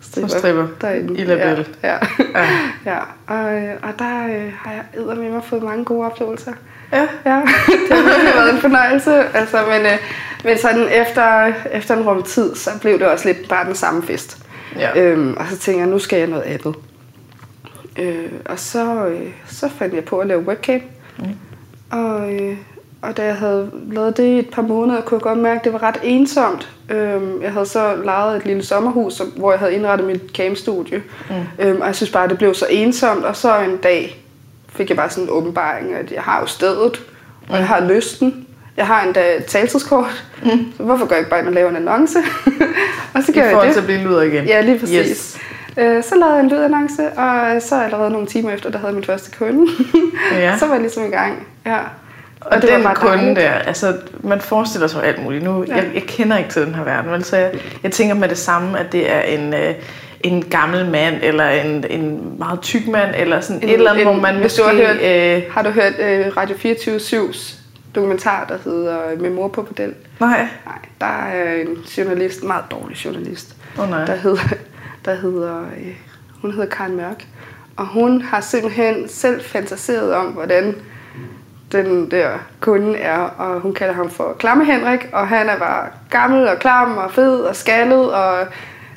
stripper, 0.01 0.30
stripper 0.30 0.68
derinde. 0.81 1.19
i 1.19 1.24
Labelle. 1.24 1.65
Ja, 1.83 1.94
ja. 1.94 2.00
ja. 2.36 2.47
ja. 2.86 3.00
Og, 3.27 3.77
og 3.83 4.00
der 4.00 4.25
øh, 4.25 4.53
har 4.57 4.71
jeg 4.71 5.18
med 5.18 5.31
mig 5.31 5.44
fået 5.44 5.63
mange 5.63 5.86
gode 5.86 6.06
oplevelser. 6.06 6.53
Ja. 6.91 7.07
ja. 7.25 7.36
det 7.89 7.97
har 7.97 8.03
virkelig 8.03 8.33
været 8.36 8.53
en 8.53 8.62
fornøjelse. 8.62 9.24
Altså, 9.33 9.57
men, 9.69 9.81
øh, 9.81 9.97
men 10.44 10.57
sådan 10.57 10.88
efter, 10.91 11.53
efter 11.71 11.95
en 11.97 12.03
rum 12.03 12.24
tid, 12.24 12.56
så 12.56 12.69
blev 12.81 13.00
det 13.00 13.07
også 13.07 13.27
lidt 13.27 13.50
bare 13.50 13.65
den 13.65 13.75
samme 13.75 14.03
fest. 14.03 14.49
Ja. 14.75 15.01
Øhm, 15.01 15.33
og 15.38 15.45
så 15.50 15.57
tænkte 15.57 15.81
jeg, 15.81 15.89
nu 15.89 16.00
skal 16.00 16.19
jeg 16.19 16.27
noget 16.27 16.44
andet. 16.44 16.75
Øh, 18.00 18.31
og 18.45 18.60
så, 18.60 19.06
øh, 19.07 19.30
så 19.48 19.69
fandt 19.69 19.95
jeg 19.95 20.04
på 20.04 20.19
at 20.19 20.27
lave 20.27 20.42
webcam. 20.48 20.81
Mm. 21.18 21.25
Og, 21.92 22.33
øh, 22.33 22.57
og 23.01 23.18
da 23.18 23.25
jeg 23.25 23.36
havde 23.36 23.71
lavet 23.92 24.18
det 24.18 24.24
i 24.24 24.39
et 24.39 24.50
par 24.50 24.62
måneder, 24.62 25.01
kunne 25.01 25.16
jeg 25.16 25.21
godt 25.21 25.38
mærke, 25.39 25.60
at 25.60 25.63
det 25.63 25.74
var 25.74 25.83
ret 25.83 25.98
ensomt. 26.04 26.70
Øhm, 26.89 27.41
jeg 27.41 27.51
havde 27.53 27.65
så 27.65 27.96
lejet 28.03 28.38
et 28.38 28.46
lille 28.46 28.63
sommerhus, 28.63 29.22
hvor 29.36 29.51
jeg 29.51 29.60
havde 29.60 29.74
indrettet 29.74 30.08
mit 30.08 30.22
camstudie. 30.34 31.03
Mm. 31.29 31.36
Øhm, 31.65 31.82
og 31.82 31.88
jeg 31.88 31.96
synes 31.96 32.12
bare, 32.12 32.24
at 32.24 32.29
det 32.29 32.38
blev 32.38 32.53
så 32.53 32.65
ensomt. 32.70 33.25
Og 33.25 33.36
så 33.36 33.60
en 33.60 33.77
dag 33.77 34.24
fik 34.70 34.89
jeg 34.89 34.98
bare 34.98 35.10
sådan 35.10 35.24
en 35.24 35.29
åbenbaring, 35.29 35.94
at 35.94 36.12
jeg 36.12 36.22
har 36.22 36.39
jo 36.39 36.46
stedet, 36.46 37.05
og 37.50 37.58
jeg 37.58 37.67
har 37.67 37.88
lysten. 37.88 38.46
Jeg 38.79 38.88
har 38.88 39.03
endda 39.03 39.41
taltidskort, 39.48 40.25
mm. 40.43 40.74
så 40.77 40.83
hvorfor 40.83 41.05
gør 41.05 41.15
jeg 41.15 41.19
ikke 41.19 41.29
bare 41.29 41.39
ind 41.39 41.48
og 41.48 41.53
lave 41.53 41.69
en 41.69 41.75
annonce? 41.75 42.19
og 43.13 43.24
så 43.24 43.31
gør 43.33 43.41
I 43.41 43.45
jeg 43.45 43.65
det. 43.65 43.74
til 43.74 43.79
at 43.79 43.86
blive 43.86 44.00
lyder 44.00 44.21
igen. 44.21 44.45
Ja, 44.45 44.62
lige 44.62 44.79
præcis. 44.79 45.09
Yes. 45.09 45.38
Øh, 45.77 46.03
så 46.03 46.15
lavede 46.15 46.36
jeg 46.36 46.43
en 46.43 46.50
lydannonce, 46.50 47.09
og 47.09 47.62
så 47.62 47.81
allerede 47.81 48.09
nogle 48.09 48.27
timer 48.27 48.51
efter, 48.51 48.69
der 48.69 48.77
havde 48.77 48.88
jeg 48.88 48.95
min 48.95 49.03
første 49.03 49.38
kunde. 49.38 49.71
ja. 50.31 50.57
Så 50.59 50.65
var 50.65 50.74
jeg 50.74 50.81
ligesom 50.81 51.05
i 51.05 51.09
gang. 51.09 51.48
Ja. 51.65 51.77
Og, 52.41 52.51
og 52.51 52.62
det 52.62 52.69
den 52.69 52.83
var 52.83 52.93
kunde 52.93 53.17
dejligt. 53.17 53.39
der, 53.39 53.51
altså 53.51 53.93
man 54.19 54.41
forestiller 54.41 54.88
sig 54.88 55.03
alt 55.03 55.24
muligt. 55.24 55.43
Nu, 55.43 55.65
ja. 55.67 55.75
jeg, 55.75 55.86
jeg 55.93 56.03
kender 56.03 56.38
ikke 56.38 56.50
til 56.50 56.65
den 56.65 56.75
her 56.75 56.83
verden, 56.83 57.12
men 57.12 57.24
så 57.24 57.38
jeg, 57.38 57.51
jeg 57.83 57.91
tænker 57.91 58.15
med 58.15 58.29
det 58.29 58.38
samme, 58.38 58.79
at 58.79 58.91
det 58.91 59.12
er 59.12 59.21
en, 59.21 59.53
øh, 59.53 59.74
en 60.21 60.41
gammel 60.41 60.89
mand, 60.89 61.15
eller 61.21 61.50
en, 61.50 61.86
en 61.89 62.36
meget 62.38 62.62
tyk 62.62 62.88
mand, 62.88 63.15
eller 63.17 63.41
sådan 63.41 63.63
en, 63.63 63.69
et 63.69 63.74
eller 63.74 63.91
andet, 63.91 64.07
en, 64.07 64.13
hvor 64.13 64.21
man 64.21 64.41
måske... 64.41 64.62
Du 64.62 64.67
har, 64.67 64.75
hørt, 64.75 65.01
øh, 65.01 65.43
har 65.51 65.62
du 65.62 65.69
hørt 65.69 65.93
øh, 66.00 66.38
Radio 66.38 66.55
24-7's 66.55 67.59
dokumentar, 67.96 68.46
der 68.46 68.58
hedder 68.63 69.19
Med 69.19 69.29
mor 69.29 69.48
på 69.48 69.62
pedel? 69.62 69.93
Nej. 70.19 70.48
Nej, 70.65 70.79
der 71.01 71.05
er 71.05 71.55
en 71.55 71.67
journalist, 71.98 72.41
en 72.41 72.48
meget 72.48 72.65
dårlig 72.72 73.05
journalist, 73.05 73.55
oh, 73.79 73.89
nej. 73.89 74.05
der 74.05 74.15
hedder, 74.15 74.50
der 75.05 75.15
hedder 75.15 75.62
øh, 75.62 75.96
hun 76.41 76.51
hedder 76.51 76.69
Karen 76.69 76.96
Mørk, 76.96 77.27
og 77.77 77.88
hun 77.88 78.22
har 78.22 78.41
simpelthen 78.41 79.08
selv 79.08 79.41
fantaseret 79.43 80.13
om, 80.13 80.25
hvordan 80.25 80.75
den 81.72 82.12
der 82.12 82.29
kunde 82.60 82.98
er, 82.98 83.17
og 83.17 83.60
hun 83.60 83.74
kalder 83.74 83.93
ham 83.93 84.10
for 84.10 84.36
Klamme 84.39 84.65
Henrik, 84.65 85.10
og 85.13 85.27
han 85.27 85.50
er 85.50 85.58
bare 85.58 85.88
gammel 86.10 86.48
og 86.48 86.60
klam 86.60 86.98
og 86.98 87.12
fed 87.12 87.39
og 87.39 87.55
skaldet 87.55 88.13
og 88.13 88.48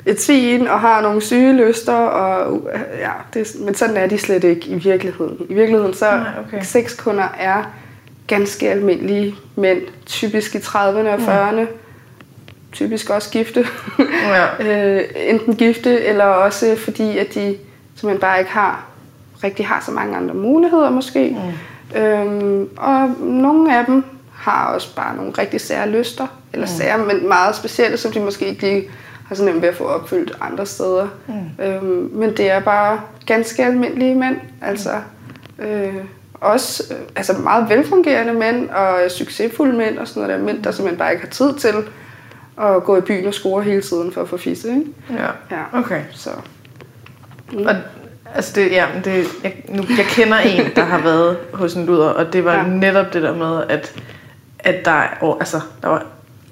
et 0.05 0.21
svin 0.21 0.67
og 0.67 0.79
har 0.79 1.01
nogle 1.01 1.21
syge 1.21 1.53
lyster, 1.53 1.93
og 1.93 2.69
ja, 2.99 3.11
det, 3.33 3.47
men 3.59 3.75
sådan 3.75 3.97
er 3.97 4.07
de 4.07 4.17
slet 4.17 4.43
ikke 4.43 4.67
i 4.67 4.75
virkeligheden. 4.75 5.37
I 5.49 5.53
virkeligheden 5.53 5.93
så 5.93 6.11
Nej, 6.11 6.27
okay. 6.47 6.61
sexkunder 6.61 7.27
er 7.39 7.63
ganske 8.27 8.69
almindelige 8.69 9.35
mænd, 9.55 9.81
typisk 10.05 10.55
i 10.55 10.57
30'erne 10.57 11.07
og 11.07 11.15
40'erne, 11.15 11.65
typisk 12.71 13.09
også 13.09 13.31
gifte. 13.31 13.65
Ja. 14.27 14.47
øh, 14.97 15.03
enten 15.15 15.55
gifte, 15.55 16.05
eller 16.05 16.25
også 16.25 16.75
fordi, 16.75 17.17
at 17.17 17.33
de 17.33 17.57
simpelthen 17.95 18.21
bare 18.21 18.39
ikke 18.39 18.51
har 18.51 18.85
rigtig 19.43 19.67
har 19.67 19.83
så 19.85 19.91
mange 19.91 20.17
andre 20.17 20.33
muligheder 20.33 20.89
måske. 20.89 21.29
Mm. 21.29 21.99
Øhm, 21.99 22.69
og 22.77 23.09
nogle 23.19 23.77
af 23.77 23.85
dem 23.85 24.03
har 24.33 24.73
også 24.73 24.95
bare 24.95 25.15
nogle 25.15 25.31
rigtig 25.31 25.61
sære 25.61 25.89
lyster, 25.89 26.27
eller 26.53 26.65
mm. 26.65 26.71
sære, 26.71 26.97
men 26.97 27.27
meget 27.27 27.55
specielle, 27.55 27.97
som 27.97 28.11
de 28.11 28.19
måske 28.19 28.45
ikke 28.45 28.61
lige 28.61 28.89
har 29.27 29.35
så 29.35 29.45
nemt 29.45 29.61
ved 29.61 29.69
at 29.69 29.75
få 29.75 29.83
opfyldt 29.83 30.37
andre 30.41 30.65
steder. 30.65 31.07
Mm. 31.27 31.63
Øhm, 31.65 32.09
men 32.13 32.37
det 32.37 32.51
er 32.51 32.59
bare 32.59 33.01
ganske 33.25 33.65
almindelige 33.65 34.15
mænd, 34.15 34.35
altså 34.61 34.91
øh, 35.59 35.95
også 36.43 36.83
øh, 36.93 36.99
altså 37.15 37.33
meget 37.33 37.69
velfungerende 37.69 38.33
mænd 38.33 38.69
og 38.69 38.99
succesfulde 39.11 39.77
mænd 39.77 39.97
og 39.97 40.07
sådan 40.07 40.23
noget 40.23 40.39
der 40.39 40.45
mænd, 40.45 40.63
der 40.63 40.71
simpelthen 40.71 40.97
bare 40.99 41.11
ikke 41.11 41.23
har 41.23 41.29
tid 41.31 41.53
til 41.55 41.73
at 42.61 42.83
gå 42.83 42.97
i 42.97 43.01
byen 43.01 43.25
og 43.27 43.33
score 43.33 43.63
hele 43.63 43.81
tiden 43.81 44.11
for 44.11 44.21
at 44.21 44.29
få 44.29 44.37
fisse, 44.37 44.69
ikke? 44.69 44.85
Ja, 45.09 45.25
Ja. 45.57 45.79
okay. 45.79 46.01
Så 46.11 46.29
Og, 47.65 47.75
altså 48.35 48.51
det, 48.55 48.71
ja, 48.71 48.85
det, 49.05 49.25
jeg, 49.43 49.53
nu, 49.69 49.83
jeg 49.97 50.05
kender 50.09 50.37
en, 50.37 50.71
der 50.75 50.83
har 50.83 51.01
været 51.01 51.37
hos 51.53 51.73
en 51.73 51.85
luder, 51.85 52.07
og 52.09 52.33
det 52.33 52.45
var 52.45 52.53
Ja. 52.55 52.63
netop 52.67 53.13
det 53.13 53.21
der 53.23 53.35
med, 53.35 53.63
at, 53.69 53.95
at 54.59 54.85
der, 54.85 55.01
og, 55.21 55.37
altså, 55.39 55.59
der 55.81 55.87
var 55.87 56.05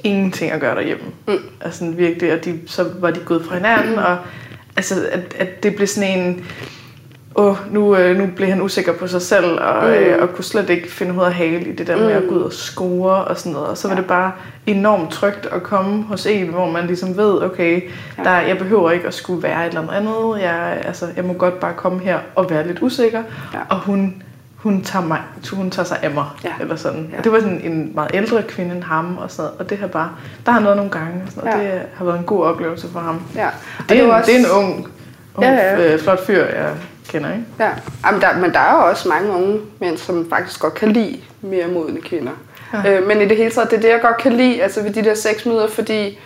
ingenting 0.03 0.51
at 0.51 0.59
gøre 0.61 0.75
derhjemme. 0.75 1.03
Mm. 1.27 1.33
Altså 1.61 1.79
sådan 1.79 1.97
virkelig, 1.97 2.33
og 2.33 2.45
de, 2.45 2.59
så 2.67 2.85
var 2.99 3.11
de 3.11 3.19
gået 3.19 3.45
fra 3.45 3.55
hinanden, 3.55 3.99
og 3.99 4.17
altså, 4.77 5.07
at, 5.11 5.35
at 5.39 5.63
det 5.63 5.75
blev 5.75 5.87
sådan 5.87 6.19
en, 6.19 6.45
åh, 7.35 7.73
nu, 7.73 7.95
øh, 7.95 8.17
nu 8.17 8.27
blev 8.35 8.49
han 8.49 8.61
usikker 8.61 8.93
på 8.93 9.07
sig 9.07 9.21
selv, 9.21 9.59
og, 9.61 9.83
Mm. 9.83 9.87
mm. 9.89 9.93
øh, 9.93 10.21
og 10.21 10.29
kunne 10.35 10.43
slet 10.43 10.69
ikke 10.69 10.91
finde 10.91 11.11
hoved 11.11 11.25
og 11.27 11.33
hale 11.33 11.59
i 11.61 11.75
det 11.75 11.87
der 11.87 11.95
med 11.97 12.11
at 12.11 12.23
gå 12.29 12.35
ud 12.35 12.41
og 12.41 12.53
score 12.53 13.15
og 13.23 13.37
sådan 13.37 13.51
noget. 13.51 13.67
Og 13.67 13.77
så 13.77 13.87
var 13.87 13.95
Ja. 13.95 14.01
det 14.01 14.07
bare 14.07 14.31
enormt 14.67 15.11
trygt 15.11 15.45
at 15.51 15.63
komme 15.63 16.03
hos 16.03 16.25
en, 16.25 16.47
hvor 16.47 16.69
man 16.69 16.87
ligesom 16.87 17.17
ved, 17.17 17.41
okay, 17.43 17.81
Ja. 18.17 18.23
der, 18.23 18.39
jeg 18.39 18.57
behøver 18.57 18.91
ikke 18.91 19.07
at 19.07 19.13
skulle 19.13 19.43
være 19.43 19.61
et 19.65 19.67
eller 19.67 19.81
andet 19.81 19.93
andet. 19.93 20.41
Jeg, 20.41 20.81
altså, 20.85 21.05
jeg 21.15 21.25
må 21.25 21.33
godt 21.33 21.59
bare 21.59 21.73
komme 21.73 21.99
her 21.99 22.19
og 22.35 22.49
være 22.49 22.67
lidt 22.67 22.77
usikker. 22.81 23.23
Ja. 23.53 23.59
Og 23.69 23.79
hun, 23.79 24.23
hun, 24.55 24.81
tager 24.83 25.05
mig, 25.05 25.19
hun 25.53 25.71
tager 25.71 25.85
sig 25.85 25.97
af 26.01 26.11
mig. 26.11 26.25
Ja. 26.43 26.49
Eller 26.61 26.75
sådan. 26.75 27.09
Ja. 27.11 27.17
Og 27.17 27.23
det 27.23 27.31
var 27.31 27.39
sådan 27.39 27.61
en 27.63 27.91
meget 27.95 28.11
ældre 28.13 28.43
kvinde 28.43 28.75
end 28.75 28.83
ham. 28.83 29.17
Og, 29.17 29.31
sådan 29.31 29.43
noget. 29.43 29.59
og 29.59 29.69
det 29.69 29.77
har 29.77 29.87
bare, 29.87 30.09
der 30.45 30.51
har 30.51 30.59
noget 30.59 30.75
nogle 30.77 30.91
gange. 30.91 31.21
Og 31.25 31.31
sådan 31.31 31.49
noget. 31.51 31.65
Ja. 31.67 31.73
Det 31.73 31.81
har 31.93 32.05
været 32.05 32.17
en 32.17 32.23
god 32.25 32.43
oplevelse 32.43 32.87
for 32.93 32.99
ham. 32.99 33.21
ja. 33.35 33.47
Og 33.79 33.89
Det 33.89 33.99
er, 33.99 34.07
var 34.07 34.19
en, 34.19 34.25
det 34.25 34.35
er 34.35 34.39
en 34.39 34.45
ung, 34.57 34.87
ung 35.35 35.45
Ja, 35.45 35.51
ja. 35.53 35.93
Øh, 35.93 35.99
flot 35.99 36.25
fyr, 36.25 36.43
jeg 36.45 36.69
kender. 37.11 37.31
Ikke? 37.31 37.45
Ja, 37.59 37.69
Jamen, 38.05 38.21
der, 38.21 38.37
men 38.37 38.53
der 38.53 38.59
er 38.59 38.73
jo 38.73 38.89
også 38.89 39.09
mange 39.09 39.31
unge 39.31 39.59
mænd, 39.79 39.97
som 39.97 40.29
faktisk 40.29 40.59
godt 40.59 40.73
kan 40.73 40.91
lide 40.91 41.19
mere 41.41 41.67
modne 41.67 42.01
kvinder. 42.01 42.31
Ja. 42.73 42.99
Øh, 42.99 43.07
men 43.07 43.21
i 43.21 43.25
det 43.25 43.37
hele 43.37 43.51
taget, 43.51 43.71
det 43.71 43.77
er 43.77 43.81
det, 43.81 43.89
jeg 43.89 44.01
godt 44.01 44.17
kan 44.17 44.33
lide 44.33 44.63
altså 44.63 44.81
ved 44.81 44.91
de 44.91 45.03
der 45.03 45.15
seks 45.15 45.45
møder, 45.45 45.67
fordi 45.67 46.19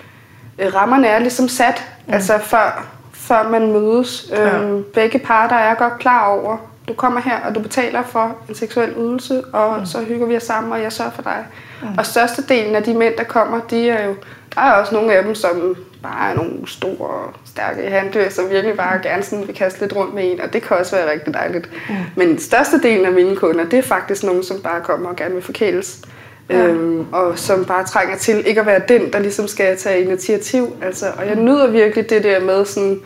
øh, 0.60 0.76
rammerne 0.76 1.08
er 1.08 1.20
ligesom 1.20 1.48
sat, 1.48 1.84
mm. 2.08 2.14
altså 2.14 2.38
før, 2.38 2.86
før 3.14 3.50
man 3.50 3.72
mødes. 3.72 4.26
Ja. 4.30 4.58
Øhm, 4.58 4.84
begge 4.94 5.20
parter 5.20 5.56
er 5.56 5.76
godt 5.76 6.00
klar 6.00 6.28
over, 6.28 6.58
du 6.88 6.94
kommer 6.94 7.22
her, 7.22 7.40
og 7.48 7.56
du 7.56 7.60
betaler 7.60 8.04
for 8.04 8.36
en 8.50 8.56
seksuel 8.56 8.94
ydelse, 8.98 9.44
og 9.54 9.80
mm. 9.80 9.86
så 9.86 10.04
hygger 10.04 10.28
vi 10.28 10.38
os 10.38 10.44
sammen, 10.44 10.72
og 10.72 10.82
jeg 10.82 10.94
sørger 10.94 11.12
for 11.12 11.22
dig. 11.22 11.46
Mm. 11.82 11.88
Og 11.98 12.06
størstedelen 12.06 12.76
af 12.76 12.84
de 12.84 12.94
mænd, 12.94 13.14
der 13.18 13.24
kommer, 13.24 13.60
de 13.60 13.90
er 13.90 14.06
jo, 14.06 14.16
der 14.56 14.62
er 14.62 14.72
også 14.72 14.96
nogle 14.96 15.14
af 15.14 15.24
dem, 15.24 15.36
som 15.36 15.76
bare 16.04 16.32
er 16.32 16.36
nogle 16.36 16.68
store, 16.68 17.34
stærke 17.46 17.90
handdyr, 17.90 18.30
som 18.30 18.50
virkelig 18.50 18.78
bare 18.78 19.00
gerne 19.04 19.24
sådan 19.24 19.48
vil 19.48 19.56
kaste 19.56 19.82
lidt 19.82 19.96
rundt 19.96 20.14
med 20.14 20.32
en, 20.32 20.42
og 20.42 20.54
det 20.54 20.62
kan 20.62 20.78
også 20.78 20.96
være 20.96 21.12
rigtig 21.12 21.34
dejligt. 21.34 21.70
Mm. 21.90 21.96
Men 22.16 22.40
størstedelen 22.40 23.06
af 23.06 23.12
mine 23.12 23.36
kunder, 23.36 23.66
det 23.66 23.80
er 23.80 23.84
faktisk 23.84 24.24
nogen, 24.24 24.44
som 24.44 24.62
bare 24.62 24.82
kommer 24.82 25.10
og 25.10 25.16
gerne 25.16 25.34
vil 25.34 25.44
forkæles. 25.44 26.02
Ja. 26.50 26.68
Øhm, 26.68 27.06
og 27.14 27.40
som 27.40 27.66
bare 27.66 27.86
trænger 27.86 28.18
til 28.18 28.48
ikke 28.48 28.60
at 28.60 28.66
være 28.66 28.82
den, 28.88 29.14
der 29.14 29.20
ligesom 29.20 29.48
skal 29.48 29.78
tage 29.78 30.02
initiativ. 30.02 30.76
Altså, 30.82 31.06
og 31.18 31.28
jeg 31.28 31.36
nyder 31.36 31.68
virkelig 31.68 32.10
det 32.10 32.24
der 32.24 32.40
med 32.40 32.66
sådan, 32.66 33.00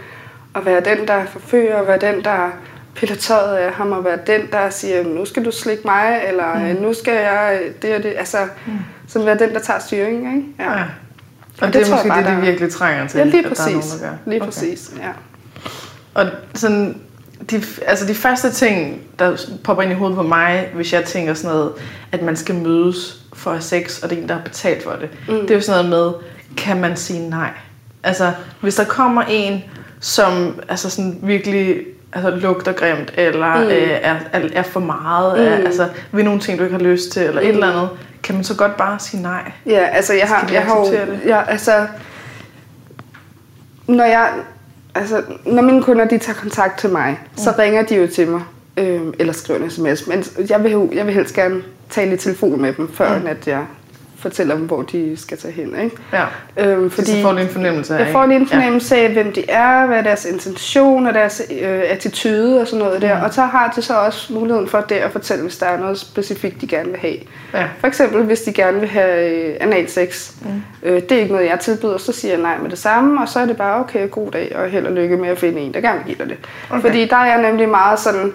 at 0.55 0.65
være 0.65 0.81
den, 0.81 1.07
der 1.07 1.25
forfører, 1.25 1.83
være 1.83 2.13
den, 2.13 2.23
der 2.23 2.49
piller 2.95 3.15
tøjet 3.15 3.57
af 3.57 3.71
ham, 3.71 3.91
og 3.91 4.05
være 4.05 4.19
den, 4.27 4.41
der 4.51 4.69
siger, 4.69 5.03
nu 5.03 5.25
skal 5.25 5.45
du 5.45 5.51
slikke 5.51 5.81
mig, 5.85 6.21
eller 6.27 6.73
mm. 6.73 6.81
nu 6.81 6.93
skal 6.93 7.13
jeg 7.13 7.59
det 7.81 7.95
og 7.95 8.03
det. 8.03 8.13
Altså, 8.17 8.37
mm. 8.67 8.73
som 9.07 9.25
være 9.25 9.39
den, 9.39 9.53
der 9.53 9.59
tager 9.59 9.79
styringen. 9.79 10.37
Ikke? 10.37 10.47
Ja. 10.59 10.77
Ja. 10.77 10.83
Og, 11.61 11.67
det 11.67 11.73
det, 11.73 11.87
er 11.87 11.91
måske 11.91 12.07
bare, 12.07 12.17
det, 12.17 12.25
de 12.25 12.31
der 12.31 12.37
er. 12.37 12.41
virkelig 12.41 12.71
trænger 12.71 13.07
til, 13.07 13.17
ja, 13.17 13.23
lige 13.23 13.37
at 13.37 13.57
der 13.57 13.63
er 13.63 13.69
nogen, 13.69 13.81
præcis. 13.81 13.91
der 13.99 14.09
gør. 14.09 14.15
Lige 14.25 14.41
Okay. 14.41 14.45
præcis, 14.51 14.91
ja. 14.97 15.09
Og 16.13 16.25
sådan, 16.55 17.01
de, 17.51 17.63
altså 17.85 18.05
de 18.07 18.15
første 18.15 18.51
ting, 18.51 19.01
der 19.19 19.37
popper 19.63 19.83
ind 19.83 19.91
i 19.91 19.95
hovedet 19.95 20.15
på 20.17 20.23
mig, 20.23 20.69
hvis 20.75 20.93
jeg 20.93 21.03
tænker 21.05 21.33
sådan 21.33 21.55
noget, 21.55 21.71
at 22.11 22.21
man 22.21 22.35
skal 22.35 22.55
mødes 22.55 23.21
for 23.33 23.51
at 23.51 23.55
have 23.57 23.61
sex, 23.63 24.03
og 24.03 24.09
det 24.09 24.17
er 24.17 24.21
en, 24.21 24.27
der 24.29 24.35
har 24.35 24.43
betalt 24.43 24.83
for 24.83 24.91
det. 24.91 25.09
Mm. 25.27 25.41
Det 25.41 25.51
er 25.51 25.55
jo 25.55 25.61
sådan 25.61 25.85
noget 25.85 26.13
med, 26.19 26.29
kan 26.57 26.77
man 26.81 26.97
sige 26.97 27.29
nej? 27.29 27.51
Altså, 28.03 28.31
hvis 28.61 28.75
der 28.75 28.83
kommer 28.83 29.21
en, 29.29 29.63
som 29.99 30.59
altså 30.69 30.89
sådan 30.89 31.19
virkelig 31.23 31.77
altså, 32.13 32.29
lugter 32.29 32.71
grimt, 32.71 33.13
eller 33.17 33.55
mm. 33.55 33.67
øh, 33.67 33.89
er, 34.01 34.15
er, 34.33 34.41
er 34.53 34.63
for 34.63 34.79
meget, 34.79 35.39
mm. 35.39 35.45
er, 35.45 35.55
altså 35.55 35.89
ved 36.11 36.23
nogle 36.23 36.39
ting, 36.39 36.59
du 36.59 36.63
ikke 36.63 36.77
har 36.77 36.83
lyst 36.83 37.11
til, 37.11 37.21
eller 37.21 37.41
mm. 37.41 37.47
et 37.47 37.53
eller 37.53 37.71
andet, 37.71 37.89
kan 38.23 38.35
man 38.35 38.43
så 38.43 38.55
godt 38.55 38.77
bare 38.77 38.99
sige 38.99 39.21
nej? 39.21 39.51
Ja, 39.65 39.85
altså 39.85 40.13
jeg 40.13 40.27
har, 40.27 40.49
jeg 40.53 40.61
har 40.61 40.83
det? 40.83 41.19
ja, 41.25 41.41
altså, 41.47 41.87
når 43.87 44.03
jeg, 44.03 44.31
altså, 44.95 45.21
når 45.45 45.61
mine 45.61 45.83
kunder, 45.83 46.05
de 46.05 46.17
tager 46.17 46.39
kontakt 46.39 46.79
til 46.79 46.89
mig, 46.89 47.19
mm. 47.21 47.37
så 47.37 47.53
ringer 47.59 47.81
de 47.81 47.95
jo 47.95 48.07
til 48.07 48.27
mig, 48.27 48.41
øh, 48.77 49.01
eller 49.19 49.33
skriver 49.33 49.59
en 49.59 49.69
sms, 49.69 50.07
men 50.07 50.23
jeg 50.49 50.63
vil, 50.63 50.89
jeg 50.93 51.05
vil 51.05 51.13
helst 51.13 51.35
gerne 51.35 51.61
tale 51.89 52.13
i 52.13 52.17
telefon 52.17 52.61
med 52.61 52.73
dem, 52.73 52.93
før 52.93 53.19
mm. 53.19 53.27
at 53.27 53.47
jeg 53.47 53.65
fortæller 54.21 54.55
dem, 54.55 54.65
hvor 54.65 54.81
de 54.81 55.17
skal 55.17 55.37
tage 55.37 55.53
hen, 55.53 55.75
ikke? 55.83 55.95
Ja. 56.13 56.25
Øhm, 56.57 56.91
Fordi, 56.91 57.07
så 57.07 57.21
får 57.21 57.31
du 57.31 57.37
en 57.37 57.49
fornemmelse 57.49 57.97
af, 57.97 58.05
jeg 58.05 58.11
får 58.11 58.23
en 58.23 58.47
fornemmelse 58.47 58.95
af, 58.95 59.13
hvem 59.13 59.33
de 59.33 59.49
er, 59.49 59.85
hvad 59.85 59.97
er 59.97 60.01
deres 60.01 60.25
intention 60.25 61.07
og 61.07 61.13
deres 61.13 61.41
øh, 61.61 61.81
attitude 61.85 62.61
og 62.61 62.67
sådan 62.67 62.85
noget 62.85 63.01
der. 63.01 63.17
Mm. 63.17 63.23
Og 63.23 63.33
så 63.33 63.41
har 63.41 63.73
de 63.75 63.81
så 63.81 63.93
også 63.93 64.33
muligheden 64.33 64.67
for 64.67 64.81
det 64.81 64.95
at 64.95 65.11
fortælle, 65.11 65.43
hvis 65.43 65.57
der 65.57 65.65
er 65.65 65.79
noget 65.79 65.99
specifikt, 65.99 66.61
de 66.61 66.67
gerne 66.67 66.89
vil 66.89 66.99
have. 66.99 67.17
Ja. 67.53 67.67
For 67.79 67.87
eksempel, 67.87 68.23
hvis 68.23 68.41
de 68.41 68.53
gerne 68.53 68.79
vil 68.79 68.89
have 68.89 69.29
øh, 69.29 69.55
analsex. 69.59 70.31
Mm. 70.41 70.61
Øh, 70.83 71.01
det 71.01 71.11
er 71.11 71.19
ikke 71.19 71.33
noget, 71.33 71.47
jeg 71.47 71.59
tilbyder, 71.59 71.97
så 71.97 72.11
siger 72.11 72.33
jeg 72.33 72.41
nej 72.41 72.57
med 72.57 72.69
det 72.69 72.79
samme. 72.79 73.21
Og 73.21 73.29
så 73.29 73.39
er 73.39 73.45
det 73.45 73.57
bare, 73.57 73.79
okay, 73.79 74.09
god 74.09 74.31
dag 74.31 74.55
og 74.55 74.69
held 74.69 74.85
og 74.85 74.91
lykke 74.93 75.17
med 75.17 75.29
at 75.29 75.37
finde 75.37 75.59
en, 75.61 75.73
der 75.73 75.81
gerne 75.81 75.97
vil 75.97 76.05
give 76.05 76.17
dig 76.17 76.29
det. 76.29 76.37
Okay. 76.69 76.81
Fordi 76.81 77.05
der 77.05 77.15
er 77.15 77.25
jeg 77.25 77.41
nemlig 77.41 77.69
meget 77.69 77.99
sådan, 77.99 78.33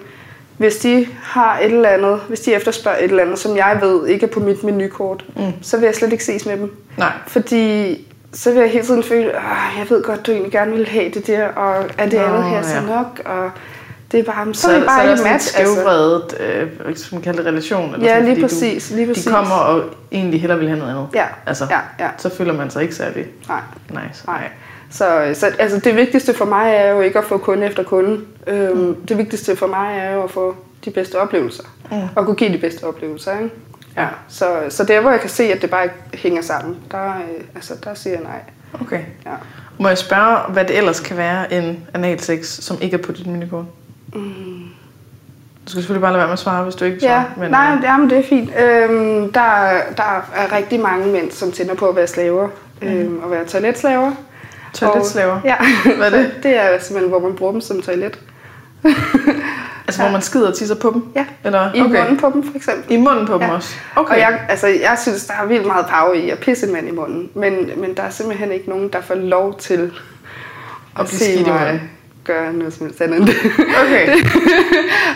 hvis 0.56 0.76
de 0.76 1.06
har 1.22 1.58
et 1.58 1.64
eller 1.64 1.88
andet, 1.88 2.20
hvis 2.28 2.40
de 2.40 2.54
efterspørger 2.54 2.98
et 2.98 3.04
eller 3.04 3.22
andet, 3.22 3.38
som 3.38 3.56
jeg 3.56 3.78
ved 3.82 4.06
ikke 4.06 4.26
er 4.26 4.30
på 4.30 4.40
mit 4.40 4.64
menukort, 4.64 5.24
mm. 5.36 5.42
så 5.62 5.76
vil 5.76 5.86
jeg 5.86 5.94
slet 5.94 6.12
ikke 6.12 6.24
ses 6.24 6.46
med 6.46 6.56
dem. 6.56 6.76
Nej. 6.96 7.12
Fordi 7.26 7.98
så 8.32 8.52
vil 8.52 8.60
jeg 8.60 8.70
hele 8.70 8.84
tiden 8.84 9.02
føle, 9.02 9.30
at 9.32 9.42
jeg 9.78 9.86
ved 9.90 10.02
godt, 10.02 10.26
du 10.26 10.30
egentlig 10.30 10.52
gerne 10.52 10.72
vil 10.72 10.86
have 10.88 11.10
det 11.10 11.26
der, 11.26 11.48
og 11.48 11.84
er 11.98 12.04
det 12.08 12.18
Nå, 12.18 12.24
andet 12.24 12.44
her 12.44 12.62
så 12.62 12.74
ja. 12.74 12.80
nok? 12.80 13.20
Og 13.24 13.50
det 14.12 14.20
er 14.20 14.24
bare, 14.32 14.54
så, 14.54 14.60
Så, 14.60 14.70
er 14.70 14.74
det 14.74 14.82
så 14.82 14.86
bare 14.86 15.02
er 15.02 15.06
der 15.06 15.12
ikke 15.12 15.24
match. 15.24 15.58
Altså. 15.58 15.74
skævvredet, 15.74 16.34
øh, 16.40 16.96
som 16.96 17.20
kalder 17.20 17.38
det, 17.38 17.46
relation. 17.46 17.94
Eller 17.94 18.06
Ja, 18.06 18.14
sådan, 18.14 18.28
lige 18.34 18.42
præcis, 18.42 18.90
lige 18.90 19.06
præcis. 19.06 19.24
De 19.24 19.30
kommer 19.30 19.54
og 19.54 19.84
egentlig 20.12 20.40
hellere 20.40 20.58
vil 20.58 20.68
have 20.68 20.78
noget 20.78 20.92
andet. 20.92 21.08
Ja, 21.14 21.24
Altså, 21.46 21.66
ja, 21.70 22.04
ja. 22.04 22.10
Så 22.18 22.28
føler 22.36 22.52
man 22.52 22.70
sig 22.70 22.82
ikke 22.82 22.94
særlig 22.94 23.26
Nej, 23.48 23.60
nice. 23.90 24.26
nej. 24.26 24.48
Så, 24.94 25.30
så 25.34 25.46
altså, 25.58 25.78
det 25.78 25.96
vigtigste 25.96 26.34
for 26.34 26.44
mig 26.44 26.74
er 26.74 26.90
jo 26.90 27.00
ikke 27.00 27.18
at 27.18 27.24
få 27.24 27.38
kunde 27.38 27.66
efter 27.66 27.82
kunde. 27.82 28.20
Øhm, 28.46 28.76
mm. 28.76 28.94
Det 28.94 29.18
vigtigste 29.18 29.56
for 29.56 29.66
mig 29.66 29.98
er 29.98 30.14
jo 30.14 30.22
at 30.22 30.30
få 30.30 30.56
de 30.84 30.90
bedste 30.90 31.20
oplevelser. 31.20 31.64
Mm. 31.90 31.96
Og 32.16 32.24
kunne 32.24 32.36
give 32.36 32.52
de 32.52 32.58
bedste 32.58 32.84
oplevelser. 32.84 33.38
Ikke? 33.38 33.50
Ja. 33.96 34.06
Så, 34.28 34.46
så 34.68 34.84
der, 34.84 35.00
hvor 35.00 35.10
jeg 35.10 35.20
kan 35.20 35.30
se, 35.30 35.44
at 35.44 35.62
det 35.62 35.70
bare 35.70 35.84
ikke 35.84 35.94
hænger 36.14 36.42
sammen, 36.42 36.76
der, 36.90 37.08
øh, 37.08 37.44
altså, 37.54 37.74
der 37.84 37.94
siger 37.94 38.14
jeg 38.14 38.22
nej. 38.22 38.40
Okay. 38.80 39.00
Ja. 39.26 39.30
Må 39.78 39.88
jeg 39.88 39.98
spørge, 39.98 40.52
hvad 40.52 40.64
det 40.64 40.76
ellers 40.78 41.00
kan 41.00 41.16
være 41.16 41.52
en 41.52 41.86
analsex, 41.94 42.46
som 42.46 42.76
ikke 42.80 42.96
er 42.96 43.02
på 43.02 43.12
dit 43.12 43.26
menukort? 43.26 43.64
Du 45.64 45.70
skal 45.70 45.80
selvfølgelig 45.82 46.02
bare 46.02 46.12
lade 46.12 46.18
være 46.18 46.26
med 46.26 46.32
at 46.32 46.38
svare, 46.38 46.62
hvis 46.64 46.74
du 46.74 46.84
ikke 46.84 46.98
Ja, 47.02 47.08
svarer. 47.08 47.24
men, 47.36 47.50
nej, 47.50 47.66
øh, 47.66 47.74
men, 47.74 47.84
jamen, 47.84 48.10
det 48.10 48.18
er 48.18 48.22
fint. 48.22 48.50
Øhm, 48.58 49.32
der, 49.32 49.70
der 49.96 50.30
er 50.36 50.52
rigtig 50.56 50.80
mange 50.80 51.06
mænd, 51.06 51.30
som 51.30 51.52
tænder 51.52 51.74
på 51.74 51.88
at 51.88 51.96
være 51.96 52.06
slaver. 52.06 52.48
Øhm, 52.82 53.20
og 53.22 53.30
være 53.30 53.44
toiletslaver. 53.44 54.12
Toiletslaver? 54.74 55.40
Ja. 55.44 55.56
Hvad 55.96 56.12
er 56.12 56.16
det? 56.16 56.30
det 56.42 56.56
er 56.56 56.78
simpelthen, 56.78 57.08
hvor 57.10 57.18
man 57.28 57.36
bruger 57.36 57.52
dem 57.52 57.60
som 57.60 57.82
toilet. 57.82 58.18
Altså, 59.86 60.02
hvor 60.02 60.10
man 60.10 60.22
skider 60.22 60.48
og 60.48 60.54
tisser 60.54 60.74
på 60.74 60.90
dem? 60.94 61.04
Ja, 61.16 61.26
Eller, 61.44 61.72
i 61.74 61.80
munden 61.82 62.16
på 62.16 62.30
dem 62.34 62.42
for 62.42 62.56
eksempel. 62.56 62.92
I 62.92 62.96
munden 62.96 63.26
på 63.26 63.32
dem 63.32 63.40
Ja. 63.40 63.54
også? 63.54 63.74
Okay. 63.96 64.14
Og 64.14 64.20
jeg, 64.20 64.40
altså, 64.48 64.66
jeg 64.66 64.98
synes, 65.02 65.26
der 65.26 65.34
er 65.42 65.46
vildt 65.46 65.66
meget 65.66 65.86
power 65.86 66.12
i 66.14 66.30
at 66.30 66.38
pisse 66.38 66.66
en 66.66 66.72
mand 66.72 66.88
i 66.88 66.90
munden. 66.90 67.30
Men, 67.34 67.70
men 67.76 67.96
der 67.96 68.02
er 68.02 68.10
simpelthen 68.10 68.52
ikke 68.52 68.68
nogen, 68.68 68.88
der 68.88 69.00
får 69.00 69.14
lov 69.14 69.58
til 69.58 69.92
at, 70.98 71.06
blive 71.06 71.08
se 71.08 71.24
skidt 71.24 71.46
i 71.46 71.50
munden. 71.50 71.90
Gøre 72.24 72.52
noget 72.52 72.74
som 72.74 72.86
helst 72.86 73.00
andet 73.00 73.18
end 73.18 73.26
det. 73.26 73.36
Okay. 73.84 74.06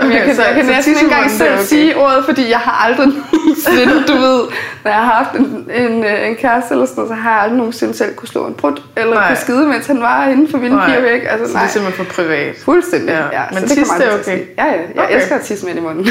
Okay, 0.01 0.15
jeg 0.15 0.25
kan, 0.25 0.37
så- 0.37 0.43
jeg 0.43 0.55
kan 0.55 0.65
så 0.65 0.71
næsten 0.73 0.93
ikke 0.95 1.05
engang 1.05 1.25
det 1.25 1.33
selv 1.33 1.53
okay. 1.55 1.63
sige 1.63 1.97
ordet, 1.97 2.25
fordi 2.25 2.51
jeg 2.51 2.59
har 2.59 2.85
aldrig 2.87 3.07
nogensinde, 3.33 3.95
du 4.09 4.13
ved, 4.13 4.41
når 4.85 4.91
jeg 4.91 4.95
har 4.95 5.15
haft 5.15 5.33
en, 5.41 5.71
en, 5.83 6.05
øh, 6.05 6.29
en 6.29 6.37
kæreste 6.37 6.75
eller 6.75 6.87
sådan 6.87 6.97
noget, 7.01 7.11
så 7.11 7.15
har 7.15 7.31
jeg 7.33 7.41
aldrig 7.43 7.59
nogensinde 7.59 7.95
selv 7.95 8.15
kunne 8.15 8.29
slå 8.29 8.47
en 8.47 8.55
brud, 8.55 8.83
eller 8.97 9.15
Nej. 9.15 9.27
kunne 9.29 9.37
skide, 9.37 9.67
mens 9.67 9.87
han 9.87 10.01
var 10.01 10.27
inden 10.29 10.51
for 10.51 10.59
mine 10.59 10.83
fire 10.89 11.03
væg. 11.03 11.29
Altså, 11.31 11.47
så 11.47 11.53
nej. 11.53 11.63
det 11.63 11.69
er 11.69 11.73
simpelthen 11.73 12.07
for 12.07 12.13
privat. 12.15 12.55
Fuldstændig, 12.65 13.09
Ja, 13.09 13.41
ja. 13.41 13.45
men 13.53 13.69
så 13.69 13.75
det 13.75 14.05
er 14.07 14.19
okay? 14.21 14.39
Ja, 14.59 14.65
ja. 14.65 14.73
Jeg 14.95 15.05
Okay. 15.05 15.17
elsker 15.17 15.35
at 15.35 15.41
tisse 15.41 15.67
mænd 15.67 15.79
i 15.79 15.83
munden. 15.83 16.05
Nå, 16.05 16.11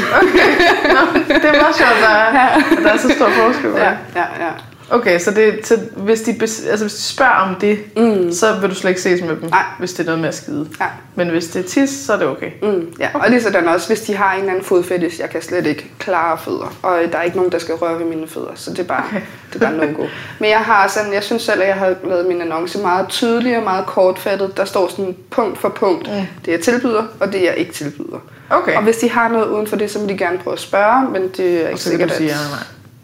det 1.28 1.44
er 1.44 1.52
meget 1.62 1.76
sjovt, 1.76 1.90
at 1.90 2.02
der, 2.06 2.14
er- 2.14 2.54
at 2.78 2.82
der 2.84 2.92
er 2.92 2.96
så 2.96 3.08
stor 3.08 3.28
forskel 3.28 3.70
ja, 3.76 3.84
det. 3.84 3.96
ja, 4.16 4.20
ja. 4.44 4.50
Okay, 4.90 5.18
så, 5.18 5.30
det, 5.30 5.66
så 5.66 5.78
hvis, 5.96 6.20
de, 6.22 6.30
altså 6.40 6.84
hvis 6.84 6.94
de 6.94 7.02
spørger 7.02 7.32
om 7.32 7.54
det, 7.54 7.78
Mm. 7.96 8.32
så 8.32 8.58
vil 8.60 8.70
du 8.70 8.74
slet 8.74 8.90
ikke 8.90 9.00
ses 9.00 9.20
med 9.20 9.28
dem, 9.36 9.48
Nej. 9.50 9.62
hvis 9.78 9.92
det 9.92 10.00
er 10.00 10.04
noget 10.04 10.20
med 10.20 10.28
at 10.28 10.34
skide. 10.34 10.68
Ja. 10.80 10.86
Men 11.14 11.28
hvis 11.28 11.46
det 11.48 11.64
er 11.64 11.68
tis, 11.68 11.90
så 11.90 12.12
er 12.12 12.16
det 12.16 12.26
okay. 12.26 12.50
Mm, 12.62 12.92
ja, 13.00 13.08
og 13.14 13.30
lige 13.30 13.42
sådan 13.42 13.68
også, 13.68 13.86
hvis 13.86 14.00
de 14.00 14.16
har 14.16 14.32
en 14.32 14.38
eller 14.38 14.50
anden 14.50 14.64
fodfetish, 14.64 15.20
jeg 15.20 15.30
kan 15.30 15.42
slet 15.42 15.66
ikke 15.66 15.90
klare 15.98 16.38
fødder, 16.38 16.76
og 16.82 16.98
der 17.12 17.18
er 17.18 17.22
ikke 17.22 17.36
nogen, 17.36 17.52
der 17.52 17.58
skal 17.58 17.74
røre 17.74 17.98
ved 17.98 18.06
mine 18.06 18.28
fødder, 18.28 18.50
så 18.54 18.70
det 18.70 18.78
er 18.78 18.82
bare, 18.84 19.04
okay. 19.08 19.20
det 19.52 19.62
er 19.62 19.70
bare 19.70 19.86
no-go. 19.86 20.02
Men 20.40 20.50
jeg 20.50 20.58
har 20.60 20.88
sådan, 20.88 21.12
jeg 21.12 21.22
synes 21.22 21.42
selv, 21.42 21.62
at 21.62 21.68
jeg 21.68 21.76
har 21.76 21.94
lavet 22.04 22.26
min 22.26 22.40
annonce 22.40 22.78
meget 22.78 23.08
tydelig 23.08 23.56
og 23.56 23.62
meget 23.62 23.86
kortfattet. 23.86 24.56
Der 24.56 24.64
står 24.64 24.88
sådan 24.88 25.16
punkt 25.30 25.58
for 25.58 25.68
punkt, 25.68 26.06
mm. 26.10 26.22
det 26.44 26.52
jeg 26.52 26.60
tilbyder, 26.60 27.02
og 27.20 27.32
det 27.32 27.42
jeg 27.42 27.54
ikke 27.56 27.72
tilbyder. 27.72 28.18
Okay. 28.50 28.76
Og 28.76 28.82
hvis 28.82 28.96
de 28.96 29.10
har 29.10 29.28
noget 29.28 29.46
uden 29.46 29.66
for 29.66 29.76
det, 29.76 29.90
så 29.90 29.98
må 29.98 30.06
de 30.06 30.18
gerne 30.18 30.38
prøve 30.38 30.54
at 30.54 30.60
spørge, 30.60 31.10
men 31.10 31.28
det 31.36 31.64
er 31.64 31.68
ikke 31.68 31.80
så 31.80 31.90
kan 31.90 32.08
du 32.08 32.14
sikkert, 32.14 32.16
sige 32.16 32.30
at... 32.30 32.36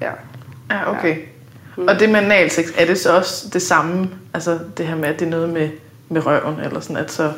ja, 0.00 0.08
nej. 0.08 0.10
Ja. 0.70 0.76
Ja, 0.76 0.90
okay. 0.98 1.16
Mm. 1.76 1.88
Og 1.88 2.00
det 2.00 2.11
med 2.11 2.21
analsex, 2.21 2.66
er 2.78 2.87
det 2.87 2.99
så 2.99 3.16
også 3.16 3.49
det 3.52 3.62
samme? 3.62 4.11
Altså 4.35 4.59
det 4.76 4.87
her 4.87 4.97
med, 4.97 5.09
at 5.09 5.21
det 5.21 5.26
er 5.26 5.31
noget 5.31 5.49
med, 5.49 5.69
med 6.09 6.26
røven, 6.26 6.61
eller 6.64 6.81
sådan, 6.81 6.97
at 6.97 7.12
så... 7.12 7.33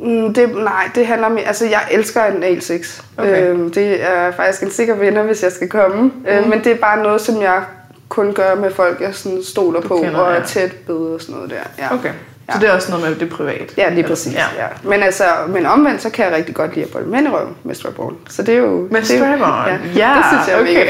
Mm, 0.00 0.34
det, 0.34 0.54
nej, 0.54 0.90
det 0.94 1.06
handler 1.06 1.26
om... 1.26 1.38
Altså, 1.38 1.66
jeg 1.66 1.80
elsker 1.90 2.22
analsex. 2.22 3.02
Okay. 3.16 3.48
Øhm, 3.48 3.70
det 3.70 4.02
er 4.02 4.32
faktisk 4.32 4.62
en 4.62 4.70
sikker 4.70 4.94
vinder, 4.94 5.22
hvis 5.22 5.42
jeg 5.42 5.52
skal 5.52 5.68
komme. 5.68 6.02
Mm. 6.02 6.12
Øhm, 6.28 6.48
men 6.48 6.64
det 6.64 6.72
er 6.72 6.76
bare 6.76 7.02
noget, 7.02 7.20
som 7.20 7.42
jeg 7.42 7.62
kun 8.08 8.32
gør 8.32 8.54
med 8.54 8.70
folk, 8.70 9.00
jeg 9.00 9.14
sådan 9.14 9.44
stoler 9.44 9.80
Du 9.80 9.88
på, 9.88 9.96
kender, 9.96 10.18
og 10.18 10.32
er 10.32 10.34
ja. 10.34 10.44
tæt 10.44 10.70
ved 10.86 10.96
og 10.96 11.20
sådan 11.20 11.34
noget 11.34 11.50
der. 11.50 11.56
Ja. 11.78 11.94
Okay. 11.94 12.12
Ja. 12.48 12.52
Så 12.52 12.58
det 12.60 12.68
er 12.68 12.72
også 12.72 12.90
noget 12.90 13.04
med, 13.06 13.14
at 13.14 13.20
det 13.20 13.28
privat? 13.30 13.74
Ja, 13.76 13.90
lige 13.90 14.04
præcis. 14.06 14.34
Ja. 14.34 14.44
Ja. 14.56 14.66
Men, 14.82 15.02
altså, 15.02 15.24
men 15.48 15.66
omvendt, 15.66 16.02
så 16.02 16.10
kan 16.10 16.24
jeg 16.24 16.34
rigtig 16.34 16.54
godt 16.54 16.74
lide 16.74 16.84
at 16.86 16.92
bolle 16.92 17.30
røven 17.30 17.54
med 17.64 17.74
strap 17.74 17.94
Så 18.28 18.42
det 18.42 18.54
er 18.54 18.58
jo... 18.58 18.88
Med 18.90 19.02
strap-on? 19.02 19.68
Ja, 19.68 19.78
ja, 19.96 20.14
det 20.16 20.24
synes 20.28 20.48
jeg 20.48 20.56
er 20.56 20.60
okay. 20.60 20.86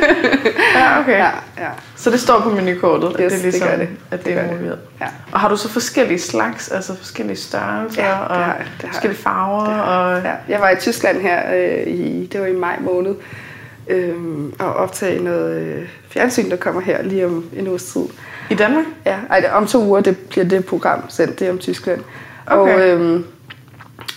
ja, 0.80 1.00
okay. 1.00 1.18
Ja, 1.18 1.30
ja. 1.58 1.68
Så 1.96 2.10
det 2.10 2.20
står 2.20 2.40
på 2.40 2.50
menukortet, 2.50 3.08
at 3.08 3.20
Yes, 3.20 3.32
det 3.32 3.38
er 3.38 3.42
ligesom, 3.42 3.68
det 3.68 3.78
det. 3.78 3.88
at 4.10 4.18
det, 4.18 4.26
Det 4.26 4.32
er 4.38 4.42
gør 4.48 4.56
det. 4.56 4.78
ja. 5.00 5.06
Og 5.32 5.40
har 5.40 5.48
du 5.48 5.56
så 5.56 5.68
forskellige 5.68 6.18
slags, 6.20 6.68
altså 6.68 6.96
forskellige 6.96 7.36
størrelser 7.36 8.02
Ja, 8.04 8.10
det 8.10 8.18
og 8.28 8.36
har 8.36 8.44
jeg, 8.44 8.64
det 8.76 8.82
har 8.82 8.88
forskellige 8.88 9.20
farver? 9.22 9.64
Det 9.64 9.74
har 9.74 9.82
og... 9.82 10.22
Ja, 10.22 10.32
jeg 10.48 10.60
var 10.60 10.70
i 10.70 10.76
Tyskland 10.76 11.20
her 11.20 11.54
øh, 11.54 11.86
i, 11.86 12.28
det 12.32 12.40
var 12.40 12.46
i 12.46 12.56
maj 12.56 12.76
måned, 12.80 13.14
øh, 13.88 14.14
og 14.58 14.74
optage 14.74 15.24
noget 15.24 15.62
øh, 15.62 15.88
fjernsyn, 16.10 16.50
der 16.50 16.56
kommer 16.56 16.80
her 16.80 17.02
lige 17.02 17.26
om 17.26 17.44
en 17.56 17.68
uges 17.68 17.84
tid. 17.84 18.02
I 18.52 18.54
Danmark? 18.54 18.84
Ja, 19.04 19.18
ej, 19.30 19.50
om 19.52 19.66
to 19.66 19.84
uger 19.84 20.00
det 20.00 20.16
bliver 20.18 20.44
det 20.44 20.64
program 20.64 21.02
sendt, 21.08 21.40
det 21.40 21.50
om 21.50 21.58
Tyskland. 21.58 22.00
Okay. 22.46 22.74
Og, 22.74 22.88
øhm, 22.88 23.24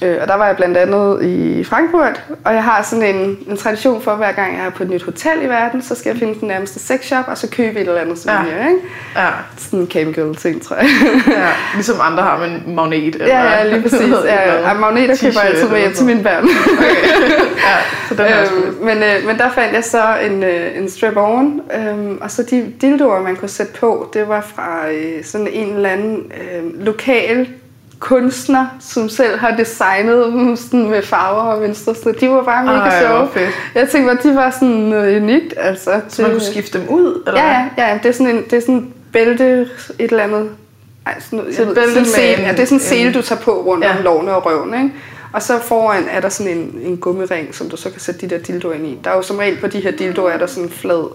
øh, 0.05 0.21
og 0.21 0.27
der 0.27 0.35
var 0.35 0.45
jeg 0.45 0.55
blandt 0.55 0.77
andet 0.77 1.23
i 1.23 1.63
Frankfurt, 1.63 2.23
og 2.45 2.53
jeg 2.53 2.63
har 2.63 2.83
sådan 2.83 3.15
en, 3.15 3.37
en 3.49 3.57
tradition 3.57 4.01
for, 4.01 4.15
hver 4.15 4.31
gang 4.31 4.57
jeg 4.57 4.65
er 4.65 4.69
på 4.69 4.83
et 4.83 4.89
nyt 4.89 5.03
hotel 5.03 5.41
i 5.43 5.45
verden, 5.45 5.81
så 5.81 5.95
skal 5.95 6.09
jeg 6.09 6.19
finde 6.19 6.39
den 6.39 6.47
nærmeste 6.47 6.79
sexshop, 6.79 7.25
og 7.27 7.37
så 7.37 7.49
købe 7.49 7.79
et 7.79 7.87
eller 7.87 8.01
andet 8.01 8.19
souvenir, 8.19 8.55
ja. 8.55 8.67
ikke? 8.67 8.79
Ja. 9.15 9.29
Sådan 9.57 9.79
en 9.79 9.87
camgirl 9.87 10.35
ting, 10.35 10.61
tror 10.61 10.75
jeg. 10.75 10.85
ja. 11.27 11.49
Ligesom 11.73 11.95
andre 12.01 12.23
har 12.23 12.37
med 12.37 12.47
en 12.47 12.75
magnet. 12.75 13.15
Eller, 13.15 13.27
ja, 13.27 13.43
ja, 13.43 13.69
lige 13.69 13.81
præcis. 13.81 14.01
Ja, 14.25 14.67
ja, 14.67 14.73
magneter 14.73 15.15
køber 15.21 15.41
jeg 15.41 15.51
altid 15.51 15.69
med 15.69 15.79
hjem 15.79 15.93
til 15.93 16.05
mine 16.05 16.23
børn. 16.23 16.47
ja, 17.67 17.77
så 18.07 18.15
den 18.15 18.25
øhm, 18.25 18.83
men, 18.83 18.97
øh, 18.97 19.27
men 19.27 19.37
der 19.37 19.51
fandt 19.51 19.73
jeg 19.73 19.83
så 19.83 20.03
en, 20.25 20.43
øh, 20.43 20.77
en 20.77 20.89
strap-on, 20.89 21.61
øhm, 21.77 22.17
og 22.21 22.31
så 22.31 22.43
de 22.43 22.73
dildoer, 22.81 23.21
man 23.21 23.35
kunne 23.35 23.49
sætte 23.49 23.73
på, 23.73 24.09
det 24.13 24.27
var 24.27 24.41
fra 24.55 24.91
øh, 24.91 25.23
sådan 25.23 25.47
en 25.47 25.75
eller 25.75 25.89
anden 25.89 26.31
øh, 26.41 26.85
lokal 26.85 27.47
kunstner, 28.05 28.65
som 28.79 29.09
selv 29.09 29.37
har 29.37 29.55
designet 29.57 30.25
dem 30.25 30.55
sådan 30.55 30.89
med 30.89 31.01
farver 31.01 31.41
og 31.41 31.61
mønstre, 31.61 31.95
så 31.95 32.13
de 32.19 32.29
var 32.29 32.43
bare 32.43 32.65
mega 32.65 32.77
Ej, 32.77 33.01
sjove. 33.01 33.27
fedt. 33.33 33.49
Jeg 33.75 33.89
tænkte 33.89 34.15
bare, 34.15 34.31
de 34.31 34.35
var 34.35 34.49
sådan 34.49 34.67
noget 34.67 35.21
unikt. 35.21 35.53
Altså, 35.57 36.01
Så 36.07 36.21
man 36.21 36.31
kunne 36.31 36.41
skifte 36.41 36.79
dem 36.79 36.87
ud? 36.89 37.23
Eller 37.27 37.41
Ja, 37.41 37.67
ja, 37.77 37.89
ja, 37.91 37.99
det 38.03 38.09
er 38.09 38.13
sådan 38.13 38.35
en 38.35 38.43
det 38.43 38.53
er 38.53 38.59
sådan 38.59 38.75
en 38.75 38.93
bælte, 39.13 39.43
et 39.99 40.11
eller 40.11 40.23
andet. 40.23 40.49
Ej, 41.05 41.19
sådan 41.19 41.39
noget, 41.39 41.55
Så 41.55 41.63
jeg 41.63 41.73
bælte 41.75 41.89
sådan 41.93 42.05
sele, 42.05 42.41
ja, 42.41 42.51
det 42.51 42.59
er 42.59 42.65
sådan 42.65 42.77
en 42.77 42.81
sele, 42.81 43.13
du 43.13 43.21
tager 43.21 43.41
på 43.41 43.51
rundt 43.51 43.83
Ja. 43.85 43.97
om 43.97 44.03
lårene 44.03 44.31
og 44.35 44.45
røven, 44.45 44.73
ikke? 44.73 44.93
Og 45.33 45.41
så 45.41 45.59
foran 45.59 46.03
er 46.11 46.19
der 46.21 46.29
sådan 46.29 46.57
en, 46.57 46.79
en 46.83 46.97
gummiring, 46.97 47.55
som 47.55 47.69
du 47.69 47.77
så 47.77 47.89
kan 47.91 47.99
sætte 48.01 48.21
de 48.27 48.35
der 48.35 48.41
dildoer 48.41 48.73
ind 48.73 48.85
i. 48.87 48.97
Der 49.03 49.09
er 49.11 49.15
jo 49.15 49.21
som 49.21 49.37
regel 49.37 49.57
på 49.57 49.67
de 49.67 49.79
her 49.79 49.91
dildoer, 49.91 50.29
er 50.31 50.37
der 50.37 50.45
sådan 50.45 50.63
en 50.63 50.69
flad 50.69 51.11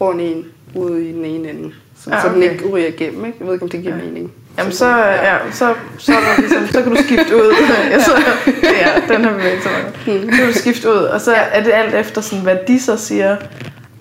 rund 0.00 0.20
en 0.20 0.44
ude 0.74 1.04
i 1.08 1.12
den 1.12 1.24
ene 1.24 1.50
ende. 1.50 1.72
Så, 2.04 2.10
Ja, 2.10 2.20
så 2.20 2.28
den 2.28 2.36
okay. 2.36 2.50
ikke 2.52 2.68
ryger 2.68 2.86
igennem, 2.88 3.24
ikke? 3.24 3.36
Jeg 3.40 3.46
ved 3.46 3.54
ikke, 3.54 3.62
om 3.64 3.68
det 3.70 3.82
giver 3.82 3.96
Ja. 3.96 4.02
mening. 4.04 4.32
Jamen 4.58 4.72
så, 4.72 4.96
ja, 4.96 5.36
så, 5.52 5.74
så, 5.98 6.12
er 6.12 6.16
der 6.16 6.40
ligesom, 6.40 6.66
så 6.66 6.82
kan 6.82 6.94
du 6.94 7.02
skifte 7.02 7.36
ud. 7.36 7.54
ja, 7.92 8.02
så, 8.04 8.22
ja, 8.62 9.14
den 9.14 9.24
har 9.24 9.32
vi 9.32 9.42
med 9.42 9.60
så 9.62 9.68
meget. 9.68 10.22
Så 10.22 10.36
kan 10.36 10.46
du 10.46 10.52
skifte 10.52 10.88
ud, 10.88 10.94
og 10.94 11.20
så 11.20 11.34
er 11.34 11.62
det 11.62 11.72
alt 11.72 11.94
efter, 11.94 12.20
sådan, 12.20 12.42
hvad 12.42 12.56
de 12.68 12.80
så 12.80 12.96
siger. 12.96 13.36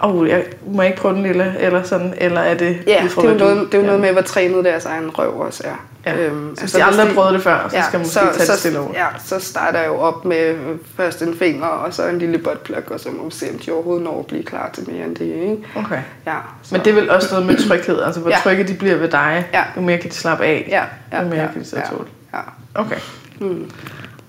Åh, 0.03 0.15
oh, 0.15 0.29
jeg 0.29 0.43
må 0.67 0.81
ikke 0.81 0.97
prøve 0.97 1.13
den 1.13 1.23
lille, 1.23 1.55
eller 1.59 1.83
sådan, 1.83 2.13
eller 2.17 2.41
er 2.41 2.57
det... 2.57 2.77
Ja, 2.87 3.03
det 3.15 3.17
er 3.17 3.29
jo 3.29 3.37
noget, 3.37 3.67
det 3.71 3.77
er 3.77 3.81
jo 3.81 3.85
noget 3.85 4.01
med, 4.01 4.11
hvor 4.11 4.21
trænet 4.21 4.65
deres 4.65 4.85
egen 4.85 5.09
røv 5.09 5.39
også 5.39 5.63
er. 5.65 5.88
Ja. 6.05 6.17
Øhm, 6.17 6.55
Så 6.55 6.61
hvis 6.61 6.71
de 6.71 6.83
aldrig 6.83 7.07
har 7.07 7.13
prøvet 7.13 7.33
det 7.33 7.41
før, 7.43 7.67
så 7.69 7.75
ja, 7.77 7.83
skal 7.83 7.97
man 7.97 8.05
måske 8.05 8.13
så, 8.13 8.19
tage 8.37 8.47
det 8.51 8.59
stille 8.59 8.79
over. 8.79 8.89
Ja, 8.93 9.05
så 9.25 9.39
starter 9.39 9.79
jeg 9.79 9.87
jo 9.87 9.95
op 9.99 10.25
med 10.25 10.55
først 10.97 11.21
en 11.21 11.35
finger, 11.35 11.65
og 11.67 11.93
så 11.93 12.07
en 12.07 12.19
lille 12.19 12.37
buttplug, 12.37 12.77
og 12.91 12.99
så 12.99 13.09
må 13.11 13.25
vi 13.25 13.31
se, 13.31 13.45
om 13.53 13.59
de 13.59 13.71
overhovedet 13.71 14.03
når 14.03 14.19
at 14.19 14.25
blive 14.25 14.43
klar 14.43 14.69
til 14.73 14.89
mere 14.91 15.05
end 15.05 15.15
det, 15.15 15.25
ikke? 15.25 15.57
Okay. 15.75 15.99
Ja, 16.27 16.35
så. 16.63 16.75
Men 16.75 16.85
det 16.85 16.91
er 16.91 16.95
vel 16.95 17.09
også 17.09 17.27
noget 17.31 17.45
med 17.45 17.67
tryghed, 17.69 18.01
altså 18.01 18.21
hvor 18.21 18.29
Ja. 18.31 18.37
trygge 18.43 18.63
de 18.63 18.73
bliver 18.73 18.95
ved 18.95 19.09
dig, 19.09 19.45
Ja. 19.53 19.63
jo 19.75 19.81
mere 19.81 19.97
kan 19.97 20.09
de 20.09 20.15
slappe 20.15 20.45
af, 20.45 20.65
Ja, 20.69 20.83
ja, 21.17 21.23
jo 21.23 21.27
mere 21.29 21.41
ja, 21.41 21.47
kan 21.51 21.61
de 21.61 21.65
så 21.67 21.75
ja, 21.77 21.81
tåle. 21.89 22.07
ja. 22.33 22.39
Okay. 22.75 22.97
Mm. 23.39 23.71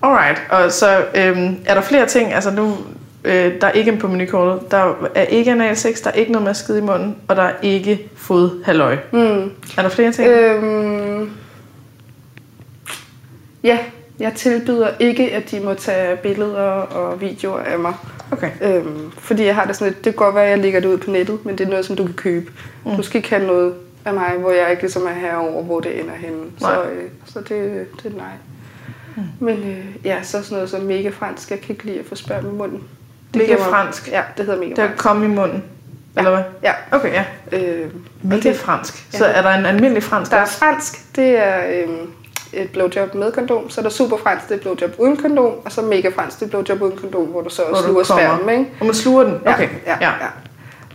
Alright, 0.03 0.41
og 0.49 0.71
så 0.71 1.03
øhm, 1.15 1.55
er 1.65 1.73
der 1.73 1.81
flere 1.81 2.05
ting, 2.05 2.33
altså 2.33 2.51
nu, 2.51 2.77
øh, 3.23 3.61
der 3.61 3.67
er 3.67 3.71
ikke 3.71 3.97
på 3.97 4.07
menukortet, 4.07 4.71
der 4.71 4.93
er 5.15 5.23
ikke 5.23 5.51
analsex, 5.51 6.01
der 6.03 6.09
er 6.09 6.13
ikke 6.13 6.31
noget 6.31 6.45
med 6.45 6.53
skide 6.53 6.77
i 6.77 6.81
munden, 6.81 7.15
og 7.27 7.35
der 7.35 7.41
er 7.43 7.53
ikke 7.61 8.09
fodhalløj. 8.15 8.97
Mm. 9.11 9.51
Er 9.77 9.81
der 9.81 9.89
flere 9.89 10.11
ting? 10.11 10.27
Øhm, 10.29 11.00
ja, 13.63 13.79
jeg 14.19 14.33
tilbyder 14.33 14.87
ikke, 14.99 15.31
at 15.33 15.51
de 15.51 15.59
må 15.59 15.73
tage 15.73 16.15
billeder 16.15 16.61
og 16.71 17.21
videoer 17.21 17.59
af 17.59 17.79
mig. 17.79 17.93
Okay. 18.31 18.51
Øhm, 18.61 19.11
fordi 19.17 19.45
jeg 19.45 19.55
har 19.55 19.65
det 19.65 19.75
sådan 19.75 19.93
lidt, 19.93 20.05
det 20.05 20.13
kan 20.13 20.25
godt 20.25 20.35
være, 20.35 20.43
at 20.43 20.49
jeg 20.49 20.59
lægger 20.59 20.79
det 20.79 20.87
ud 20.87 20.97
på 20.97 21.11
nettet, 21.11 21.45
men 21.45 21.57
det 21.57 21.65
er 21.65 21.69
noget, 21.69 21.85
som 21.85 21.95
du 21.95 22.05
kan 22.05 22.13
købe. 22.13 22.51
Mm. 22.85 22.95
Du 22.95 23.03
skal 23.03 23.17
ikke 23.17 23.29
have 23.29 23.47
noget 23.47 23.73
af 24.05 24.13
mig, 24.13 24.31
hvor 24.39 24.51
jeg 24.51 24.69
ikke 24.71 24.83
ligesom 24.83 25.03
er 25.05 25.13
herover, 25.13 25.63
hvor 25.63 25.79
det 25.79 25.99
ender 25.99 26.15
henne. 26.15 26.43
Så, 26.59 26.65
Nej. 26.65 26.91
øh, 26.93 27.09
så 27.25 27.39
det, 27.39 27.87
det 28.03 28.13
er 28.13 28.17
nej. 28.17 28.25
Mm. 29.15 29.23
Men 29.39 29.57
øh, 29.57 30.05
ja, 30.05 30.23
så 30.23 30.31
sådan 30.43 30.55
noget 30.55 30.69
som 30.69 30.81
mega 30.81 31.09
fransk. 31.09 31.51
Jeg 31.51 31.59
kan 31.61 31.69
ikke 31.75 31.85
lide 31.85 31.99
at 31.99 32.05
få 32.05 32.15
spørg 32.15 32.43
med 32.43 32.51
munden. 32.51 32.83
Mega 33.33 33.45
giver 33.45 33.57
mig- 33.57 33.67
fransk? 33.67 34.07
Ja, 34.11 34.21
det 34.37 34.45
hedder 34.45 34.59
mega 34.59 34.69
Det 34.69 34.79
er 34.83 34.89
komme 34.97 35.25
i 35.25 35.29
munden, 35.29 35.63
Ja. 36.15 36.19
eller 36.21 36.31
hvad? 36.31 36.43
Ja. 36.63 36.71
Okay, 36.91 37.11
ja. 37.13 37.23
Øh, 37.51 37.89
Mega 38.23 38.49
det- 38.49 38.55
fransk. 38.59 39.13
Ja. 39.13 39.17
Så 39.17 39.25
er 39.25 39.41
der 39.41 39.49
en 39.49 39.65
almindelig 39.65 40.03
fransk 40.03 40.31
Der 40.31 40.37
er 40.37 40.45
fransk, 40.45 41.15
det 41.15 41.37
er 41.47 41.83
øhm, 41.83 42.09
et 42.53 42.69
blowjob 42.69 43.15
med 43.15 43.31
kondom. 43.31 43.69
Så 43.69 43.81
er 43.81 43.83
der 43.83 43.89
super 43.89 44.17
fransk, 44.17 44.49
det 44.49 44.55
er 44.55 44.59
blowjob 44.61 44.91
uden 44.97 45.17
kondom. 45.17 45.53
Og 45.65 45.71
så 45.71 45.81
mega 45.81 46.09
fransk, 46.15 46.39
det 46.39 46.45
er 46.45 46.49
blowjob 46.49 46.81
uden 46.81 46.97
kondom, 46.97 47.23
hvor 47.25 47.41
du 47.41 47.49
så 47.49 47.61
Hvor 47.67 47.75
også 47.77 47.83
sluger 47.87 48.03
sværmen, 48.03 48.49
ikke? 48.59 48.71
Og 48.79 48.85
man 48.85 48.95
sluger 48.95 49.23
den? 49.23 49.33
Okay, 49.45 49.69
ja, 49.85 49.97
ja. 50.01 50.07
ja. 50.09 50.27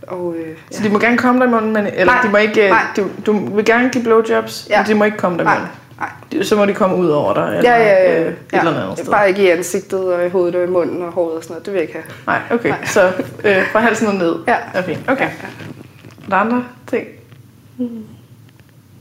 Og, 0.07 0.35
øh, 0.38 0.57
Så 0.71 0.83
de 0.83 0.88
må 0.88 0.99
gerne 0.99 1.19
komme 1.19 1.40
dig 1.40 1.47
i 1.49 1.51
munden, 1.51 1.73
men, 1.73 1.87
eller 1.87 2.05
Nej, 2.12 2.23
de 2.23 2.29
må 2.31 2.37
ikke, 2.37 2.64
øh, 2.64 2.71
nej. 2.71 2.83
du, 2.97 3.07
du 3.27 3.55
vil 3.57 3.64
gerne 3.64 3.90
give 3.90 4.05
blowjobs, 4.05 4.66
Ja. 4.71 4.79
men 4.83 4.87
de 4.90 4.95
må 4.95 5.05
ikke 5.05 5.16
komme 5.16 5.37
dig 5.38 5.42
i 5.42 5.47
nej, 5.47 5.55
munden. 5.59 5.73
nej. 6.01 6.09
De- 6.33 6.45
Så 6.45 6.57
må 6.57 6.66
de 6.66 6.75
komme 6.75 6.97
ud 6.97 7.09
over 7.09 7.35
dig, 7.35 7.57
eller 7.59 7.71
Ja, 7.71 7.77
ja, 7.83 8.12
ja. 8.12 8.21
øh, 8.25 8.29
et 8.33 8.37
ja. 8.53 8.59
eller 8.59 8.83
andet 8.83 8.99
sted. 8.99 9.11
Bare 9.12 9.29
ikke 9.29 9.42
i 9.42 9.49
ansigtet 9.51 10.14
og 10.14 10.27
i 10.27 10.29
hovedet 10.29 10.55
og 10.55 10.64
i 10.64 10.66
munden 10.66 11.03
og 11.03 11.12
håret 11.12 11.37
og 11.37 11.42
sådan 11.42 11.53
noget. 11.55 11.66
Det 11.66 11.73
vil 11.73 11.79
jeg 11.81 11.88
ikke 11.88 11.92
have. 11.95 12.05
Nej, 12.27 12.40
okay. 12.59 12.69
Nej. 12.69 12.85
Så 12.87 13.07
øh, 13.45 13.66
fra 13.73 13.81
halsen 13.81 14.07
og 14.07 14.14
ned 14.14 14.35
Ja. 14.49 14.57
er 14.75 14.83
fint. 14.83 15.01
Okay. 15.09 15.25
Ja, 15.25 15.31
Er 16.27 16.31
der 16.31 16.37
andre 16.37 16.64
ting? 16.90 17.07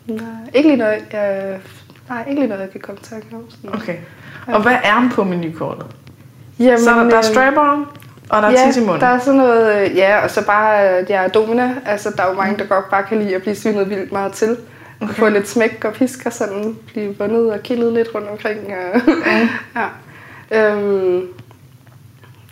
Nej, 0.08 0.20
ikke 0.54 0.70
lige 0.70 0.78
noget, 0.78 1.04
jeg, 1.14 1.58
nej, 2.10 2.26
ikke 2.30 2.42
lige 2.42 2.48
noget, 2.48 2.62
jeg 2.62 2.72
kan 2.72 2.82
komme 2.82 3.02
til 3.02 3.16
at. 3.16 3.24
Okay. 3.74 3.96
Og 4.48 4.62
hvad 4.62 4.78
er 4.84 5.10
på 5.14 5.24
menukortet? 5.24 5.86
Jamen, 6.60 6.80
Så 6.80 6.90
er 6.92 6.96
der, 6.96 7.04
der 7.04 7.18
er 7.18 7.18
øh, 7.18 7.24
strap-on, 7.24 7.86
og 8.30 8.42
der 8.42 8.48
er 8.48 8.52
ja, 8.52 8.68
tis 8.68 8.78
i 8.78 8.80
munden. 8.80 9.02
der 9.02 9.08
er 9.08 9.20
sådan 9.20 9.38
noget, 9.38 9.90
øh, 9.92 9.98
ja, 9.98 10.24
og 10.24 10.32
så 10.32 10.46
bare, 10.46 10.70
jeg 11.10 11.24
er 11.24 11.28
domina. 11.28 11.76
Altså, 11.86 12.12
der 12.18 12.24
er 12.24 12.28
jo 12.30 12.34
mange, 12.34 12.58
der 12.58 12.66
godt 12.66 12.90
bare 12.90 13.04
kan 13.04 13.20
lide 13.20 13.36
at 13.36 13.42
blive 13.42 13.56
svinet 13.56 13.90
vildt 13.90 14.12
meget 14.12 14.32
til. 14.34 14.58
Okay. 15.02 15.14
Få 15.14 15.30
lidt 15.30 15.48
smæk 15.48 15.86
og 15.86 15.94
pisk 15.94 16.26
og 16.26 16.34
sådan, 16.34 16.78
blive 16.88 17.14
bundet 17.14 17.52
og 17.52 17.60
kildet 17.64 17.94
lidt 17.94 18.08
rundt 18.16 18.28
omkring. 18.30 18.60
Og, 18.60 19.02
ja. 20.52 20.72
Øhm, 20.72 21.28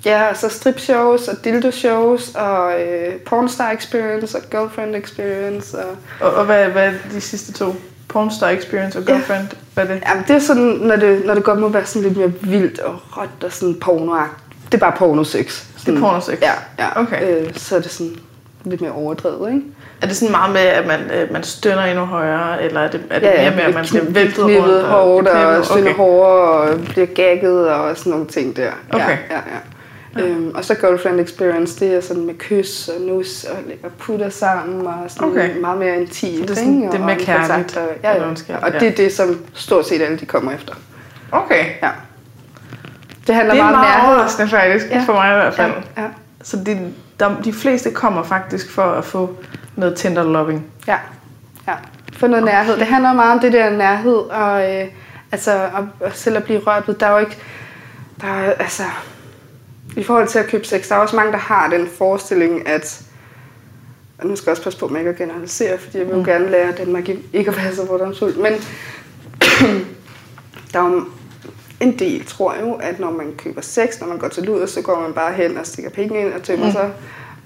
ja, 0.05 0.29
og 0.29 0.37
så 0.37 0.49
strip 0.49 0.79
shows 0.79 1.27
og 1.27 1.43
dildo 1.43 1.71
shows 1.71 2.35
og 2.35 2.81
øh, 2.81 3.13
pornstar 3.19 3.71
experience 3.71 4.37
og 4.37 4.43
girlfriend 4.51 4.95
experience. 4.95 5.77
Og, 5.79 5.95
Og, 6.21 6.33
og 6.33 6.45
hvad, 6.45 6.65
hvad 6.65 6.87
er 6.87 6.93
de 7.11 7.21
sidste 7.21 7.53
to? 7.53 7.75
Pornstar 8.09 8.49
Experience 8.49 8.99
og 8.99 9.03
Ja. 9.07 9.13
Girlfriend? 9.13 9.47
Hvad 9.73 9.83
er 9.83 9.87
det? 9.93 10.03
Jamen, 10.09 10.23
det 10.27 10.35
er 10.35 10.39
sådan, 10.39 10.63
når 10.63 10.95
det, 10.95 11.25
når 11.25 11.33
det 11.33 11.43
godt 11.43 11.59
må 11.59 11.67
være 11.69 11.85
sådan 11.85 12.01
lidt 12.07 12.17
mere 12.17 12.31
vildt 12.41 12.79
og 12.79 12.99
råt 13.17 13.43
og 13.43 13.51
sådan 13.51 13.75
pornoagt. 13.75 14.31
Det 14.65 14.73
er 14.73 14.79
bare 14.79 14.93
pornosex. 14.97 15.63
Sådan, 15.77 15.99
pornosex? 15.99 16.41
Ja, 16.41 16.51
ja. 16.79 17.01
Okay. 17.01 17.41
Øh, 17.41 17.53
så 17.55 17.75
er 17.75 17.79
det 17.79 17.91
sådan 17.91 18.15
lidt 18.63 18.81
mere 18.81 18.91
overdrevet, 18.91 19.49
ikke? 19.49 19.61
Er 20.01 20.07
det 20.07 20.15
sådan 20.15 20.31
meget 20.31 20.53
med, 20.53 20.61
at 20.61 20.87
man, 20.87 20.99
øh, 21.11 21.33
man 21.33 21.43
stønner 21.43 21.83
endnu 21.83 22.05
højere, 22.05 22.63
eller 22.63 22.79
er 22.79 22.91
det, 22.91 23.01
er 23.09 23.19
det 23.19 23.27
Ja, 23.27 23.43
ja, 23.43 23.49
mere 23.49 23.55
med, 23.55 23.63
at 23.63 23.73
man 23.73 23.85
bliver 23.85 24.03
væltet 24.07 24.39
rundt? 24.43 24.51
knippet 24.53 24.83
hårdt 24.83 25.27
og 25.27 25.35
knippet? 25.35 25.65
spændt 25.65 25.87
okay. 25.87 25.95
hårdere 25.97 26.41
og 26.41 26.79
bliver 26.89 27.05
gagget 27.07 27.69
og 27.69 27.97
sådan 27.97 28.11
nogle 28.11 28.25
ting 28.25 28.55
der. 28.57 28.71
Okay. 28.89 28.99
Ja, 28.99 29.09
ja, 29.11 29.35
Ja. 29.35 29.57
Øhm, 30.19 30.52
og 30.56 30.65
så 30.65 30.76
girlfriend 30.76 31.19
experience, 31.19 31.80
det 31.86 31.95
er 31.95 32.02
sådan 32.02 32.26
med 32.26 32.34
kys 32.38 32.88
og 32.88 33.02
nus 33.02 33.43
og 33.43 33.58
lægge 33.67 33.89
putter 33.99 34.30
sammen 34.30 34.88
og 34.88 34.93
sådan 35.08 35.28
Okay. 35.28 35.58
meget 35.60 35.78
mere 35.80 35.95
intimt. 36.02 36.41
Det 36.41 36.49
er 36.49 36.56
sådan- 36.56 36.73
ikke? 36.76 36.88
det 36.88 36.93
er 36.95 36.99
Og 36.99 37.06
mere 37.06 37.15
kærligt, 37.19 37.78
Og, 37.78 37.88
ja, 38.04 38.12
ja. 38.17 38.23
og 38.58 38.71
ja. 38.73 38.80
det 38.80 38.88
er 38.88 38.95
det, 38.95 39.13
som 39.13 39.39
stort 39.54 39.88
set 39.88 40.02
alle 40.02 40.17
de 40.19 40.26
kommer 40.26 40.52
efter. 40.52 40.73
Okay. 41.32 41.65
Ja. 41.84 41.89
Det 43.28 43.36
handler 43.36 43.54
Det 43.54 43.60
er 43.62 43.63
meget 43.63 43.76
om 43.76 43.82
meget 43.82 43.97
nærhed. 43.97 44.15
overraskende 44.15 44.49
faktisk, 44.49 44.86
Ja. 44.89 45.04
for 45.06 45.13
mig 45.13 45.32
i 45.32 45.34
hvert 45.34 45.54
fald. 45.54 45.71
Ja, 45.97 46.02
ja, 46.02 46.08
Så 46.41 46.58
de, 46.65 46.93
der, 47.19 47.41
de 47.43 47.54
fleste 47.54 47.91
kommer 47.91 48.23
faktisk 48.23 48.71
for 48.71 48.84
at 48.84 49.06
få 49.06 49.36
noget 49.76 49.95
tender 49.97 50.23
loving. 50.23 50.65
ja, 50.88 50.97
ja. 51.67 51.73
For 52.17 52.28
noget 52.28 52.43
okay. 52.43 52.54
nærhed. 52.54 52.78
Det 52.78 52.88
handler 52.88 53.13
meget 53.13 53.32
om 53.34 53.39
det 53.39 53.54
der 53.54 53.69
nærhed 53.69 54.15
og 54.15 54.73
øh, 54.76 54.86
altså 55.32 55.52
at, 55.52 55.84
at 56.08 56.17
selv 56.17 56.38
at 56.38 56.43
blive 56.43 56.60
rørt 56.60 56.88
ved. 56.88 56.95
Der 56.95 57.06
er 57.08 57.12
jo 57.12 57.17
ikke, 57.17 57.38
der 58.21 58.28
er, 58.28 58.52
altså, 58.54 58.84
i 59.95 60.03
forhold 60.03 60.27
til 60.27 60.39
at 60.39 60.47
købe 60.47 60.65
sex, 60.65 60.89
der 60.89 60.95
er 60.95 60.99
også 60.99 61.15
mange, 61.15 61.32
der 61.32 61.38
har 61.38 61.69
den 61.69 61.88
forestilling, 61.88 62.67
at 62.67 63.01
og 64.17 64.27
nu 64.27 64.36
skal 64.36 64.45
jeg 64.45 64.51
også 64.51 64.63
passe 64.63 64.79
på 64.79 64.88
med 64.88 64.99
ikke 64.99 65.10
at 65.10 65.17
generalisere, 65.17 65.77
fordi 65.77 65.97
jeg 65.97 66.06
vil 66.08 66.13
jo 66.13 66.19
Mm. 66.19 66.25
gerne 66.25 66.49
lære 66.51 66.71
Danmark 66.71 67.10
ikke 67.34 67.51
at 67.51 67.58
være 67.58 67.75
så 67.75 67.88
fordomsfuld, 67.88 68.36
men 68.36 68.53
der 70.73 70.79
er 70.79 70.89
jo 70.91 71.03
en 71.79 71.99
del, 71.99 72.25
tror 72.25 72.53
jeg 72.53 72.62
jo, 72.62 72.73
at 72.73 72.99
når 72.99 73.12
man 73.12 73.34
køber 73.38 73.62
sex, 73.62 73.99
når 73.99 74.08
man 74.08 74.17
går 74.17 74.27
til 74.27 74.43
luder, 74.43 74.65
så 74.65 74.82
går 74.82 74.99
man 75.01 75.13
bare 75.13 75.34
hen 75.34 75.58
og 75.58 75.65
stikker 75.65 75.91
penge 75.91 76.21
ind 76.21 76.34
og 76.34 76.43
tømmer 76.43 76.65
Mm. 76.65 76.71
sig, 76.71 76.91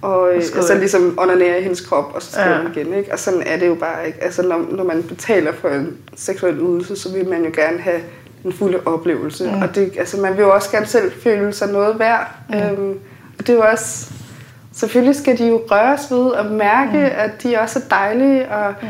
og, 0.01 0.35
øh, 0.35 0.43
skrider 0.43 0.61
og 0.61 0.67
så 0.67 0.73
ind. 0.73 0.79
ligesom 0.79 1.15
onanerer 1.19 1.57
i 1.57 1.61
hendes 1.61 1.81
krop, 1.81 2.11
og 2.15 2.21
så 2.21 2.31
skrider 2.31 2.49
Ja. 2.57 2.63
man 2.63 2.71
igen. 2.75 2.93
Ikke? 2.93 3.11
Og 3.13 3.19
sådan 3.19 3.41
er 3.41 3.57
det 3.57 3.67
jo 3.67 3.75
bare 3.75 4.07
ikke. 4.07 4.23
Altså 4.23 4.41
når, 4.41 4.65
når 4.71 4.83
man 4.83 5.03
betaler 5.03 5.51
for 5.53 5.69
en 5.69 5.97
seksuel 6.15 6.57
ydelse, 6.59 6.95
så 6.95 7.13
vil 7.13 7.29
man 7.29 7.43
jo 7.45 7.51
gerne 7.55 7.77
have 7.77 8.01
den 8.43 8.53
fulde 8.53 8.79
oplevelse. 8.85 9.51
Mm. 9.51 9.61
Og 9.61 9.75
det, 9.75 9.91
altså, 9.99 10.17
man 10.17 10.37
vil 10.37 10.41
jo 10.41 10.53
også 10.53 10.71
gerne 10.71 10.85
selv 10.85 11.11
føle 11.23 11.53
sig 11.53 11.71
noget 11.71 11.99
værd. 11.99 12.35
Mm. 12.49 12.55
Øhm, 12.55 12.99
og 13.39 13.47
det 13.47 13.49
er 13.49 13.53
jo 13.53 13.63
også... 13.71 14.11
Selvfølgelig 14.73 15.15
skal 15.15 15.37
de 15.37 15.47
jo 15.47 15.63
røres 15.71 16.11
ved 16.11 16.19
og 16.19 16.45
mærke, 16.45 16.97
mm. 16.97 17.11
at 17.17 17.43
de 17.43 17.57
også 17.59 17.79
er 17.79 17.89
dejlige. 17.89 18.49
Og, 18.51 18.73
mm. 18.81 18.87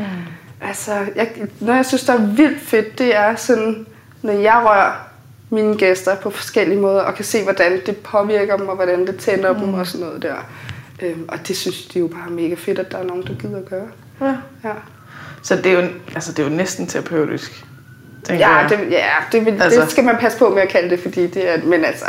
altså, 0.68 0.92
jeg, 1.16 1.30
når 1.60 1.74
jeg 1.74 1.86
synes, 1.86 2.04
der 2.04 2.12
er 2.12 2.26
vildt 2.26 2.60
fedt, 2.60 2.98
det 2.98 3.16
er 3.16 3.36
sådan, 3.36 3.86
når 4.22 4.32
jeg 4.32 4.62
rører 4.64 5.08
mine 5.50 5.76
gæster 5.76 6.16
på 6.16 6.30
forskellige 6.30 6.80
måder, 6.80 7.00
og 7.00 7.14
kan 7.14 7.24
se, 7.24 7.42
hvordan 7.42 7.80
det 7.86 7.96
påvirker 7.96 8.56
dem, 8.56 8.68
og 8.68 8.74
hvordan 8.74 9.06
det 9.06 9.16
tænder 9.16 9.52
mm. 9.52 9.60
dem 9.60 9.74
og 9.74 9.86
sådan 9.86 10.06
noget 10.06 10.22
der. 10.22 10.34
Øhm, 11.02 11.24
og 11.28 11.48
det 11.48 11.56
synes 11.56 11.86
de 11.86 11.98
jo 11.98 12.06
bare 12.06 12.26
er 12.26 12.30
mega 12.30 12.54
fedt, 12.54 12.78
at 12.78 12.92
der 12.92 12.98
er 12.98 13.04
nogen, 13.04 13.22
der 13.22 13.34
gider 13.34 13.58
at 13.58 13.68
gøre. 13.70 13.88
Ja. 14.20 14.34
Ja, 14.64 14.74
Så 15.42 15.56
det 15.56 15.66
er 15.66 15.72
jo, 15.72 15.88
altså, 16.14 16.32
det 16.32 16.38
er 16.38 16.50
jo 16.50 16.56
næsten 16.56 16.86
terapeutisk, 16.86 17.64
ja, 18.28 18.66
det, 18.68 18.78
ja 18.90 19.04
det, 19.32 19.44
vil, 19.46 19.62
Altså- 19.62 19.80
det 19.80 19.90
skal 19.90 20.04
man 20.04 20.16
passe 20.20 20.38
på 20.38 20.48
med 20.48 20.62
at 20.62 20.68
kalde 20.68 20.90
det, 20.90 21.00
fordi 21.00 21.26
det 21.26 21.48
er, 21.54 21.58
men 21.64 21.84
altså, 21.84 22.04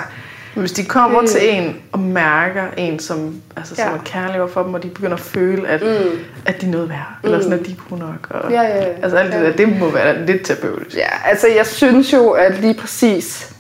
Hvis 0.56 0.72
de 0.72 0.86
kommer 0.86 1.22
Det- 1.22 1.30
til 1.30 1.54
en 1.54 1.76
og 1.92 2.00
mærker 2.00 2.64
en, 2.78 3.00
som, 3.00 3.42
altså, 3.58 3.76
som 3.76 3.86
Ja. 3.86 3.92
er 3.94 3.98
kærlig 4.06 4.42
over 4.42 4.50
for 4.50 4.64
dem, 4.64 4.74
og 4.74 4.84
de 4.84 4.88
begynder 4.90 5.14
at 5.14 5.20
føle, 5.20 5.68
at, 5.68 5.82
Mm. 5.82 6.20
at 6.46 6.62
de 6.62 6.66
er 6.68 6.72
noget 6.72 6.90
værd, 6.90 7.08
eller 7.24 7.42
sådan, 7.42 7.60
at 7.60 7.66
de 7.66 7.72
er 7.72 7.76
gode 7.90 8.02
nok. 8.02 8.28
Og, 8.30 8.52
Ja, 8.52 8.62
ja, 8.62 8.76
ja. 8.78 8.84
Altså 9.04 9.18
alt 9.18 9.34
det 9.34 9.40
Ja. 9.40 9.46
der, 9.46 9.56
det 9.56 9.80
må 9.80 9.90
være 9.90 10.26
lidt 10.26 10.46
terapeutisk. 10.46 10.98
Ja, 10.98 11.08
altså 11.30 11.48
jeg 11.48 11.66
synes 11.66 12.14
jo, 12.14 12.30
at 12.30 12.60
lige 12.60 12.74
præcis 12.74 13.54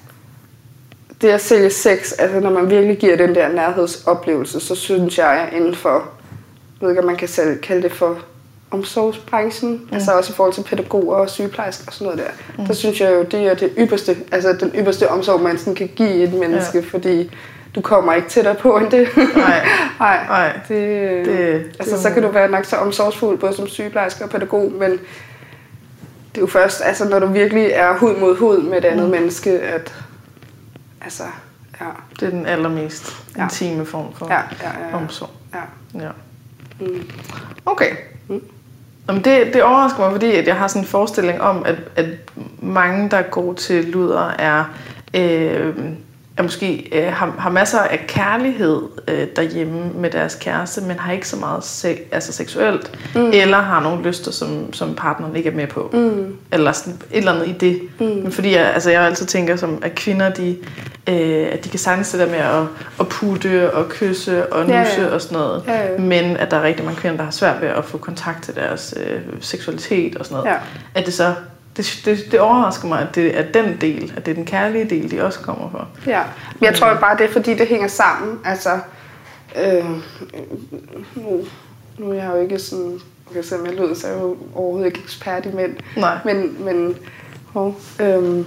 det 1.21 1.29
at 1.29 1.41
sælge 1.41 1.69
sex, 1.69 2.11
altså 2.19 2.39
når 2.39 2.49
man 2.49 2.69
virkelig 2.69 2.97
giver 2.97 3.17
den 3.17 3.35
der 3.35 3.49
nærhedsoplevelse, 3.49 4.59
så 4.59 4.75
synes 4.75 5.17
jeg 5.17 5.49
inden 5.55 5.75
for, 5.75 5.89
jeg 5.89 6.01
ved 6.81 6.89
ikke 6.89 7.01
om 7.01 7.05
man 7.07 7.15
kan 7.15 7.27
kalde 7.63 7.81
det 7.83 7.91
for 7.91 8.17
omsorgsbranchen, 8.71 9.71
mm. 9.71 9.89
altså 9.93 10.11
også 10.11 10.33
i 10.33 10.35
forhold 10.35 10.53
til 10.53 10.63
pædagoger 10.63 11.15
og 11.15 11.29
sygeplejersker 11.29 11.83
og 11.87 11.93
sådan 11.93 12.05
noget 12.05 12.19
der, 12.19 12.61
mm. 12.61 12.65
der 12.67 12.73
synes 12.73 13.01
jeg 13.01 13.11
jo, 13.15 13.23
det 13.23 13.47
er 13.47 13.53
det 13.53 13.71
ypperste, 13.77 14.17
altså 14.31 14.53
den 14.59 14.71
ypperste 14.75 15.09
omsorg, 15.09 15.41
man 15.41 15.57
sådan 15.57 15.75
kan 15.75 15.87
give 15.95 16.23
et 16.23 16.33
menneske, 16.33 16.77
Ja. 16.77 16.83
fordi 16.91 17.31
du 17.75 17.81
kommer 17.81 18.13
ikke 18.13 18.29
tættere 18.29 18.55
på 18.55 18.77
end 18.77 18.91
det. 18.91 19.07
Nej. 19.35 19.67
Nej. 19.99 20.59
Det- 20.67 21.25
det, 21.25 21.65
altså, 21.79 21.95
det- 21.95 22.03
så 22.03 22.09
kan 22.09 22.23
du 22.23 22.29
være 22.29 22.51
nok 22.51 22.65
så 22.65 22.75
omsorgsfuld, 22.75 23.37
både 23.39 23.53
som 23.53 23.67
sygeplejerske 23.67 24.23
og 24.23 24.29
pædagog, 24.29 24.71
men 24.71 24.91
det 24.91 26.37
er 26.37 26.41
jo 26.41 26.47
først, 26.47 26.81
altså, 26.85 27.09
når 27.09 27.19
du 27.19 27.25
virkelig 27.27 27.65
er 27.73 27.97
hud 27.97 28.15
mod 28.15 28.37
hud 28.37 28.61
med 28.61 28.77
et 28.77 28.85
andet 28.85 29.05
mm. 29.05 29.11
menneske, 29.11 29.59
at 29.59 29.93
altså, 31.01 31.23
ja, 31.81 31.85
Det 32.19 32.25
er 32.25 32.29
den 32.29 32.45
allermest 32.45 33.15
Ja. 33.37 33.43
intime 33.43 33.85
form 33.85 34.13
for 34.15 34.27
ja, 34.29 34.33
ja, 34.35 34.41
ja, 34.63 34.89
ja. 34.89 34.95
omsorg. 34.95 35.29
ja. 35.53 35.99
Ja. 36.05 36.09
Mm. 36.79 37.09
Okay. 37.65 37.91
Mm. 38.27 38.41
Jamen 39.09 39.23
det, 39.23 39.53
det 39.53 39.63
overrasker 39.63 39.99
mig, 39.99 40.11
fordi 40.11 40.35
at 40.35 40.47
jeg 40.47 40.55
har 40.55 40.67
sådan 40.67 40.81
en 40.81 40.87
forestilling 40.87 41.41
om, 41.41 41.65
at, 41.65 41.75
at 41.95 42.05
mange, 42.61 43.09
der 43.09 43.21
går 43.21 43.53
til 43.53 43.85
luder, 43.85 44.29
er, 44.29 44.63
øh, 45.13 45.75
er 46.39 46.43
måske 46.43 46.89
øh, 46.91 47.13
har, 47.13 47.35
har 47.39 47.49
masser 47.49 47.79
af 47.79 48.05
kærlighed 48.07 48.81
øh, 49.07 49.27
derhjemme 49.35 49.89
med 49.95 50.09
deres 50.09 50.35
kæreste, 50.35 50.81
men 50.81 50.99
har 50.99 51.11
ikke 51.13 51.27
så 51.27 51.35
meget 51.35 51.63
se, 51.63 51.97
altså 52.11 52.33
seksuelt, 52.33 52.91
mm. 53.15 53.31
eller 53.33 53.57
har 53.57 53.83
nogle 53.83 54.03
lyster, 54.03 54.31
som, 54.31 54.73
som 54.73 54.95
partneren 54.95 55.35
ikke 55.35 55.49
er 55.49 55.55
med 55.55 55.67
på. 55.67 55.89
Mm. 55.93 56.35
Eller 56.51 56.71
sådan 56.71 56.93
et 56.93 57.17
eller 57.17 57.33
andet 57.33 57.47
i 57.47 57.51
det. 57.51 57.81
Mm. 57.99 58.05
Men 58.05 58.31
fordi 58.31 58.55
jeg, 58.55 58.73
altså 58.73 58.91
jeg 58.91 59.01
altid 59.01 59.25
tænker, 59.25 59.55
som, 59.55 59.79
at 59.81 59.95
kvinder, 59.95 60.29
de, 60.29 60.57
øh, 61.09 61.47
at 61.51 61.63
de 61.63 61.69
kan 61.69 61.79
sagtens 61.79 62.11
det 62.11 62.19
der 62.19 62.29
med 62.29 62.37
at, 62.37 62.63
at 62.99 63.07
putte 63.07 63.73
og 63.73 63.89
kysse 63.89 64.53
og 64.53 64.67
Ja, 64.67 64.79
nusse 64.79 65.01
ja. 65.01 65.07
og 65.07 65.21
sådan 65.21 65.37
noget. 65.37 65.63
Ja, 65.67 65.91
ja. 65.91 65.97
Men 65.97 66.37
at 66.37 66.51
der 66.51 66.57
er 66.57 66.63
rigtig 66.63 66.85
mange 66.85 66.99
kvinder, 66.99 67.17
der 67.17 67.23
har 67.23 67.31
svært 67.31 67.61
ved 67.61 67.67
at 67.67 67.85
få 67.85 67.97
kontakt 67.97 68.43
til 68.43 68.55
deres 68.55 68.93
øh, 69.05 69.19
seksualitet 69.41 70.15
og 70.15 70.25
sådan 70.25 70.37
noget. 70.37 70.51
Ja. 70.51 70.57
At 70.95 71.05
det 71.05 71.13
så, 71.13 71.33
det, 71.79 72.01
det, 72.05 72.31
det 72.31 72.39
overrasker 72.39 72.87
mig, 72.87 73.01
at 73.01 73.15
det 73.15 73.37
er 73.37 73.51
den 73.51 73.77
del, 73.81 74.13
at 74.17 74.25
det 74.25 74.31
er 74.31 74.35
den 74.35 74.45
kærlige 74.45 74.89
del, 74.89 75.11
de 75.11 75.23
også 75.23 75.39
kommer 75.39 75.69
for. 75.71 75.87
Ja, 76.07 76.23
men 76.59 76.65
jeg 76.65 76.75
tror 76.75 76.93
bare, 76.93 77.17
det 77.17 77.25
er 77.25 77.31
fordi, 77.31 77.53
det 77.53 77.67
hænger 77.67 77.87
sammen. 77.87 78.39
Altså, 78.45 78.79
øh, 79.63 79.85
nu, 81.15 81.45
nu 81.97 82.09
er 82.09 82.13
jeg 82.13 82.29
jo 82.33 82.41
ikke 82.41 82.59
sådan, 82.59 82.99
okay, 83.29 83.41
selvom 83.41 83.65
jeg 83.65 83.75
lyder, 83.75 83.93
så 83.93 84.07
er 84.07 84.11
jeg 84.11 84.21
jo 84.21 84.37
overhovedet 84.55 84.87
ikke 84.87 84.99
ekspert 85.03 85.45
i 85.45 85.49
mænd. 85.49 85.75
Nej. 85.97 86.17
Men, 86.25 86.55
men, 86.59 86.97
hov, 87.53 87.75
øh, 87.99 88.23
men 88.23 88.45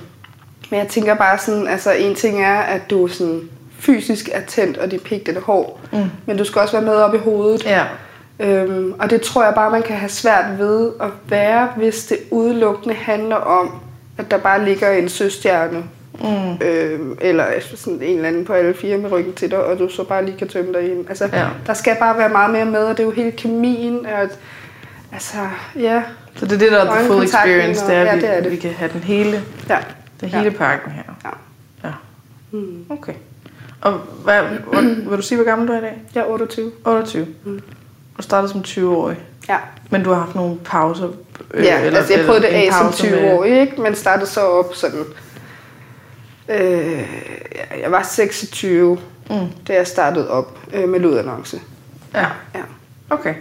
jeg 0.70 0.88
tænker 0.88 1.14
bare 1.14 1.38
sådan, 1.38 1.68
altså 1.68 1.92
en 1.92 2.14
ting 2.14 2.44
er, 2.44 2.60
at 2.60 2.90
du 2.90 3.08
sådan 3.08 3.48
fysisk 3.78 4.28
er 4.32 4.40
tændt, 4.46 4.78
og 4.78 4.90
det 4.90 5.28
er 5.28 5.40
hård. 5.40 5.80
Mm. 5.92 5.98
Men 6.26 6.36
du 6.36 6.44
skal 6.44 6.62
også 6.62 6.72
være 6.72 6.86
med 6.86 6.94
op 6.94 7.14
i 7.14 7.18
hovedet. 7.18 7.64
Ja. 7.64 7.84
Øhm, 8.40 8.92
og 8.98 9.10
det 9.10 9.22
tror 9.22 9.44
jeg 9.44 9.54
bare, 9.54 9.70
man 9.70 9.82
kan 9.82 9.96
have 9.96 10.08
svært 10.08 10.58
ved 10.58 10.90
at 11.00 11.08
være, 11.28 11.68
hvis 11.76 12.04
det 12.06 12.18
udelukkende 12.30 12.94
handler 12.94 13.36
om, 13.36 13.80
at 14.18 14.30
der 14.30 14.38
bare 14.38 14.64
ligger 14.64 14.90
en 14.90 15.08
søstjerne. 15.08 15.84
Mm. 16.20 16.66
Øhm, 16.66 17.18
eller 17.20 17.44
sådan 17.74 18.02
en 18.02 18.16
eller 18.16 18.28
anden 18.28 18.44
på 18.44 18.52
alle 18.52 18.74
fire 18.74 18.96
med 18.98 19.12
ryggen 19.12 19.32
til 19.34 19.50
dig, 19.50 19.64
og 19.64 19.78
du 19.78 19.88
så 19.88 20.04
bare 20.04 20.24
lige 20.24 20.38
kan 20.38 20.48
tømme 20.48 20.72
dig 20.72 20.90
ind. 20.92 21.08
Altså, 21.08 21.28
Ja. 21.32 21.46
der 21.66 21.74
skal 21.74 21.96
bare 22.00 22.18
være 22.18 22.28
meget 22.28 22.50
mere 22.50 22.64
med, 22.64 22.80
og 22.84 22.96
det 22.96 23.00
er 23.02 23.06
jo 23.06 23.10
hele 23.12 23.30
kemien. 23.32 24.06
At, 24.06 24.38
altså, 25.12 25.36
ja. 25.76 26.02
Så 26.36 26.44
det 26.46 26.52
er 26.54 26.58
det, 26.58 26.72
der 26.72 26.78
er 26.84 26.94
the 26.98 27.06
full 27.06 27.24
experience, 27.24 27.84
og- 27.84 27.88
det 27.90 27.96
er, 27.96 28.02
ja, 28.02 28.14
vi, 28.14 28.20
det 28.20 28.36
er 28.36 28.40
det. 28.40 28.50
vi 28.52 28.56
kan 28.56 28.70
have 28.70 28.90
den 28.92 29.00
hele, 29.00 29.42
ja. 29.68 29.78
den 30.20 30.28
Ja. 30.28 30.38
hele 30.38 30.50
pakken 30.50 30.92
her. 30.92 31.02
Ja. 31.24 31.30
Ja. 31.88 31.92
Mm. 32.50 32.84
Okay. 32.90 33.14
Og 33.80 33.92
hvad, 34.24 34.42
hvor, 34.42 34.80
vil 35.10 35.16
du 35.18 35.22
sige, 35.22 35.36
hvor 35.38 35.44
gammel 35.44 35.68
du 35.68 35.72
er 35.72 35.78
i 35.78 35.80
dag? 35.80 36.02
Jeg 36.14 36.20
er 36.20 36.24
28. 36.26 36.72
28. 36.86 37.26
Mm. 37.44 37.60
Du 38.16 38.22
startede 38.22 38.52
som 38.52 38.60
20-årig, 38.66 39.16
Ja, 39.48 39.56
men 39.90 40.02
du 40.04 40.12
har 40.12 40.20
haft 40.20 40.34
nogle 40.34 40.56
pauser? 40.64 41.08
øh, 41.54 41.64
ja 41.64 41.80
eller- 41.84 41.98
altså 41.98 42.14
jeg 42.14 42.24
prøvede 42.26 42.42
det 42.42 42.48
af 42.48 42.68
som 42.72 42.86
pause 42.86 43.10
med- 43.10 43.18
20-årig, 43.18 43.60
ikke? 43.60 43.80
men 43.80 43.94
startede 43.94 44.26
så 44.30 44.40
op 44.40 44.74
sådan... 44.74 45.04
Øh, 46.48 47.02
jeg 47.82 47.92
var 47.92 48.02
26, 48.02 48.98
Mm. 49.30 49.36
da 49.68 49.74
jeg 49.74 49.86
startede 49.86 50.30
op 50.30 50.58
øh, 50.74 50.88
med 50.88 51.00
lydannonce. 51.00 51.60
Ja, 52.14 52.26
Ja. 52.54 52.60
okay. 53.10 53.34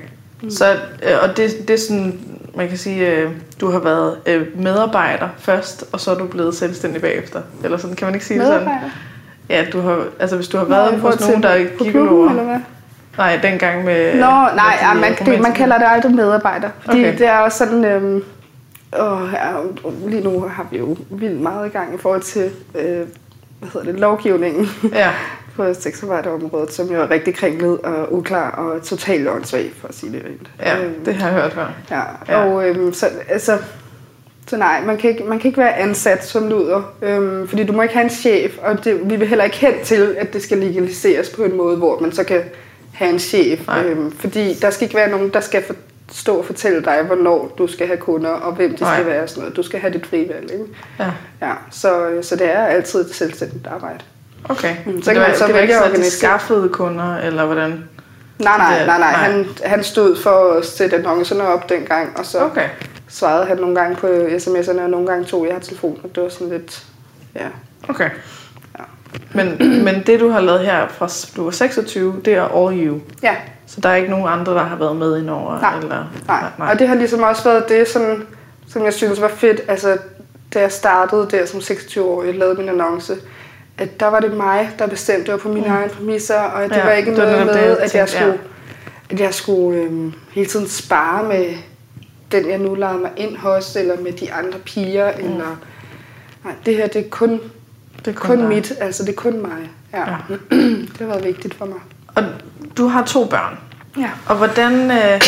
Så, 0.49 0.71
øh, 1.03 1.11
og 1.23 1.37
det, 1.37 1.51
det 1.67 1.73
er 1.73 1.77
sådan, 1.77 2.19
man 2.55 2.67
kan 2.69 2.77
sige, 2.77 3.07
øh, 3.15 3.31
du 3.61 3.71
har 3.71 3.79
været 3.79 4.17
øh, 4.25 4.47
medarbejder 4.59 5.29
først, 5.39 5.83
og 5.91 5.99
så 5.99 6.11
er 6.11 6.15
du 6.17 6.27
blevet 6.27 6.55
selvstændig 6.55 7.01
bagefter. 7.01 7.41
Eller 7.63 7.77
sådan, 7.77 7.95
kan 7.95 8.05
man 8.05 8.13
ikke 8.13 8.25
sige 8.25 8.39
det 8.39 8.47
sådan? 8.47 8.69
Ja, 9.49 9.65
du 9.73 9.81
har, 9.81 10.03
altså 10.19 10.35
hvis 10.35 10.47
du 10.47 10.57
har 10.57 10.65
været 10.65 10.99
hos 10.99 11.19
nogen, 11.19 11.43
der 11.43 11.49
er 11.49 11.65
på 11.77 11.83
klubben, 11.83 12.29
eller 12.29 12.43
hvad? 12.43 12.59
Nej, 13.21 13.39
dengang 13.43 13.85
med... 13.85 14.13
Nå, 14.13 14.19
nej, 14.19 14.49
med 14.55 14.55
ja, 14.81 14.93
de 14.95 14.99
man, 15.01 15.15
det, 15.33 15.41
man 15.41 15.51
kalder 15.53 15.77
det 15.77 15.85
aldrig 15.89 16.11
medarbejder. 16.15 16.69
Fordi 16.85 16.99
Okay. 16.99 17.17
det 17.17 17.27
er 17.27 17.37
også 17.37 17.57
sådan... 17.57 17.85
Øhm, 17.85 18.23
åh, 18.99 19.29
ja, 19.33 19.51
lige 20.09 20.23
nu 20.23 20.39
har 20.39 20.67
vi 20.71 20.77
jo 20.77 20.97
vildt 21.09 21.41
meget 21.41 21.67
i 21.67 21.69
gang 21.69 21.95
i 21.95 21.97
forhold 21.97 22.21
til 22.21 22.51
øh, 22.75 22.95
hvad 23.59 23.69
hedder 23.73 23.91
det, 23.91 23.99
lovgivningen 23.99 24.67
Ja, 24.93 25.09
på 25.55 25.73
sexarbejderområdet, 25.73 26.73
som 26.73 26.87
jo 26.87 27.01
er 27.01 27.11
rigtig 27.11 27.35
kringlet 27.35 27.79
og 27.79 28.13
uklar 28.13 28.51
og 28.51 28.83
totalt 28.83 29.27
åndssvag, 29.29 29.71
for 29.81 29.87
at 29.87 29.95
sige 29.95 30.11
det 30.11 30.21
rent. 30.25 30.49
ja, 30.65 30.83
Øhm, 30.85 31.05
det 31.05 31.15
har 31.15 31.29
jeg 31.31 31.41
hørt 31.41 31.53
før. 31.53 31.67
Ja, 31.91 32.01
Ja. 32.29 32.45
og 32.45 32.69
øhm, 32.69 32.93
så, 32.93 33.05
altså, 33.29 33.57
så 34.47 34.57
nej, 34.57 34.81
man 34.85 34.97
kan, 34.97 35.09
ikke, 35.09 35.23
man 35.23 35.39
kan 35.39 35.47
ikke 35.47 35.59
være 35.61 35.77
ansat 35.77 36.25
som 36.25 36.47
luder, 36.49 36.93
øhm, 37.01 37.47
fordi 37.47 37.63
du 37.63 37.73
må 37.73 37.81
ikke 37.81 37.93
have 37.93 38.03
en 38.03 38.09
chef, 38.09 38.51
og 38.61 38.83
det, 38.83 39.09
vi 39.09 39.15
vil 39.15 39.27
heller 39.27 39.43
ikke 39.45 39.57
hen 39.57 39.73
til, 39.83 40.15
at 40.19 40.33
det 40.33 40.41
skal 40.43 40.57
legaliseres 40.57 41.29
på 41.29 41.43
en 41.43 41.57
måde, 41.57 41.77
hvor 41.77 41.99
man 41.99 42.11
så 42.11 42.23
kan 42.23 42.41
have 42.93 43.11
en 43.11 43.19
chef. 43.19 43.67
Nej. 43.67 43.83
Øhm, 43.85 44.11
fordi 44.11 44.53
der 44.53 44.69
skal 44.69 44.83
ikke 44.83 44.95
være 44.95 45.09
nogen, 45.09 45.29
der 45.33 45.39
skal 45.39 45.63
for, 45.67 45.75
stå 46.11 46.35
og 46.35 46.45
fortælle 46.45 46.83
dig, 46.83 47.01
hvornår 47.05 47.55
du 47.57 47.67
skal 47.67 47.87
have 47.87 47.97
kunder, 47.97 48.29
og 48.29 48.53
hvem 48.53 48.71
det 48.71 48.81
Nej. 48.81 48.95
skal 48.95 49.05
være 49.11 49.23
og 49.23 49.29
sådan 49.29 49.41
noget. 49.41 49.55
Du 49.57 49.63
skal 49.63 49.79
have 49.79 49.93
dit 49.93 50.05
frivalg, 50.05 50.51
ikke? 50.53 50.65
Ja. 50.99 51.11
Ja, 51.41 51.53
så, 51.71 52.09
så 52.21 52.35
det 52.35 52.51
er 52.55 52.65
altid 52.65 52.99
et 53.09 53.15
selvstændigt 53.15 53.67
arbejde. 53.67 53.99
Okay. 54.49 54.75
Mm, 54.85 55.01
så, 55.01 55.05
så 55.05 55.11
det 55.11 55.19
var, 55.21 55.27
man 55.27 55.37
så 55.37 55.45
det 55.47 55.53
var 55.53 55.59
ikke 55.59 55.73
sådan, 55.73 55.91
at 55.91 55.97
de 55.97 56.11
skaffede 56.11 56.69
kunder, 56.69 57.17
eller 57.17 57.45
hvordan? 57.45 57.69
Nej, 58.39 58.57
nej, 58.57 58.77
Det- 58.77 58.87
nej, 58.87 58.99
nej. 58.99 59.11
nej. 59.11 59.31
Han, 59.31 59.45
han 59.63 59.83
stod 59.83 60.15
for 60.15 60.53
at 60.57 60.65
sætte 60.65 60.95
annoncerne 60.97 61.43
op 61.47 61.69
dengang, 61.69 62.17
og 62.17 62.25
så 62.25 62.39
Okay. 62.39 62.67
svarede 63.09 63.45
han 63.45 63.57
nogle 63.57 63.75
gange 63.75 63.95
på 63.95 64.07
sms'erne, 64.07 64.81
og 64.81 64.89
nogle 64.89 65.07
gange 65.07 65.25
tog 65.25 65.47
jeg 65.47 65.61
telefonen, 65.61 65.99
og 66.03 66.15
det 66.15 66.23
var 66.23 66.29
sådan 66.29 66.49
lidt, 66.49 66.83
ja. 67.35 67.47
Okay. 67.89 68.09
Ja. 69.13 69.43
Men, 69.43 69.83
men 69.85 70.03
det, 70.07 70.19
du 70.19 70.29
har 70.29 70.39
lavet 70.39 70.59
her 70.59 70.87
fra 70.87 71.09
du 71.35 71.43
var 71.43 71.51
26, 71.51 72.21
det 72.25 72.33
er 72.33 72.67
all 72.67 72.87
you. 72.87 72.99
Ja, 73.23 73.35
Så 73.67 73.81
der 73.81 73.89
er 73.89 73.95
ikke 73.95 74.09
nogen 74.09 74.27
andre, 74.27 74.53
der 74.53 74.63
har 74.63 74.75
været 74.75 74.95
med 74.95 75.21
indover? 75.21 75.59
Nej. 75.61 75.77
Eller, 75.77 76.05
nej. 76.27 76.71
Og 76.71 76.79
det 76.79 76.87
har 76.87 76.95
ligesom 76.95 77.21
også 77.23 77.43
været 77.43 77.69
det, 77.69 77.87
som, 77.87 78.23
som 78.67 78.85
jeg 78.85 78.93
synes 78.93 79.21
var 79.21 79.27
fedt, 79.27 79.61
altså 79.67 79.97
da 80.53 80.59
jeg 80.59 80.71
startede 80.71 81.27
der 81.31 81.45
som 81.45 81.59
26-årig 81.59 82.29
og 82.29 82.35
lavede 82.35 82.55
min 82.59 82.69
annonce, 82.69 83.15
at 83.77 83.99
der 83.99 84.07
var 84.07 84.19
det 84.19 84.33
mig, 84.37 84.69
der 84.79 84.87
bestemte, 84.87 85.23
det 85.23 85.31
var 85.31 85.37
på 85.37 85.49
mine 85.49 85.65
mm. 85.67 85.73
egne 85.73 85.89
præmisser, 85.89 86.39
og 86.39 86.69
det 86.69 86.75
Ja, 86.75 86.83
var 86.83 86.91
ikke 86.91 87.09
det 87.11 87.17
noget 87.17 87.45
med, 87.45 87.53
det, 87.53 87.61
jeg 87.61 87.77
at 87.77 87.95
jeg 87.95 88.09
skulle, 88.09 88.39
at 89.09 89.19
jeg 89.19 89.33
skulle 89.33 89.79
øhm, 89.81 90.13
hele 90.31 90.47
tiden 90.47 90.67
spare 90.67 91.23
med 91.23 91.45
den, 92.31 92.49
jeg 92.49 92.57
nu 92.57 92.75
lavede 92.75 92.97
mig 92.99 93.11
ind 93.17 93.37
hos, 93.37 93.75
eller 93.75 94.01
med 94.01 94.11
de 94.11 94.33
andre 94.33 94.59
piger, 94.59 95.11
mm. 95.17 95.25
eller... 95.25 95.57
Nej, 96.43 96.53
det 96.65 96.75
her, 96.75 96.87
det 96.87 97.05
er 97.05 97.09
kun, 97.09 97.39
Det 98.05 98.15
er 98.15 98.19
kun 98.19 98.37
dig. 98.37 98.47
mit, 98.47 98.73
altså 98.79 99.03
det 99.03 99.09
er 99.09 99.15
kun 99.15 99.41
mig. 99.41 99.69
Ja. 99.93 99.99
Ja. 99.99 100.17
det 100.91 100.97
har 100.99 101.05
været 101.05 101.25
vigtigt 101.25 101.53
for 101.53 101.65
mig. 101.65 101.79
Og 102.15 102.23
du 102.77 102.87
har 102.87 103.05
to 103.05 103.25
børn. 103.25 103.57
Ja. 103.97 104.09
Og 104.25 104.35
hvordan, 104.35 104.91
øh, 104.91 105.21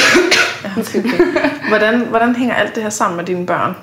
hvordan, 1.70 2.00
hvordan 2.00 2.36
hænger 2.36 2.56
alt 2.56 2.76
det 2.76 2.84
her 2.84 2.90
sammen 2.90 3.18
med 3.18 3.26
dine 3.26 3.46
børn? 3.46 3.76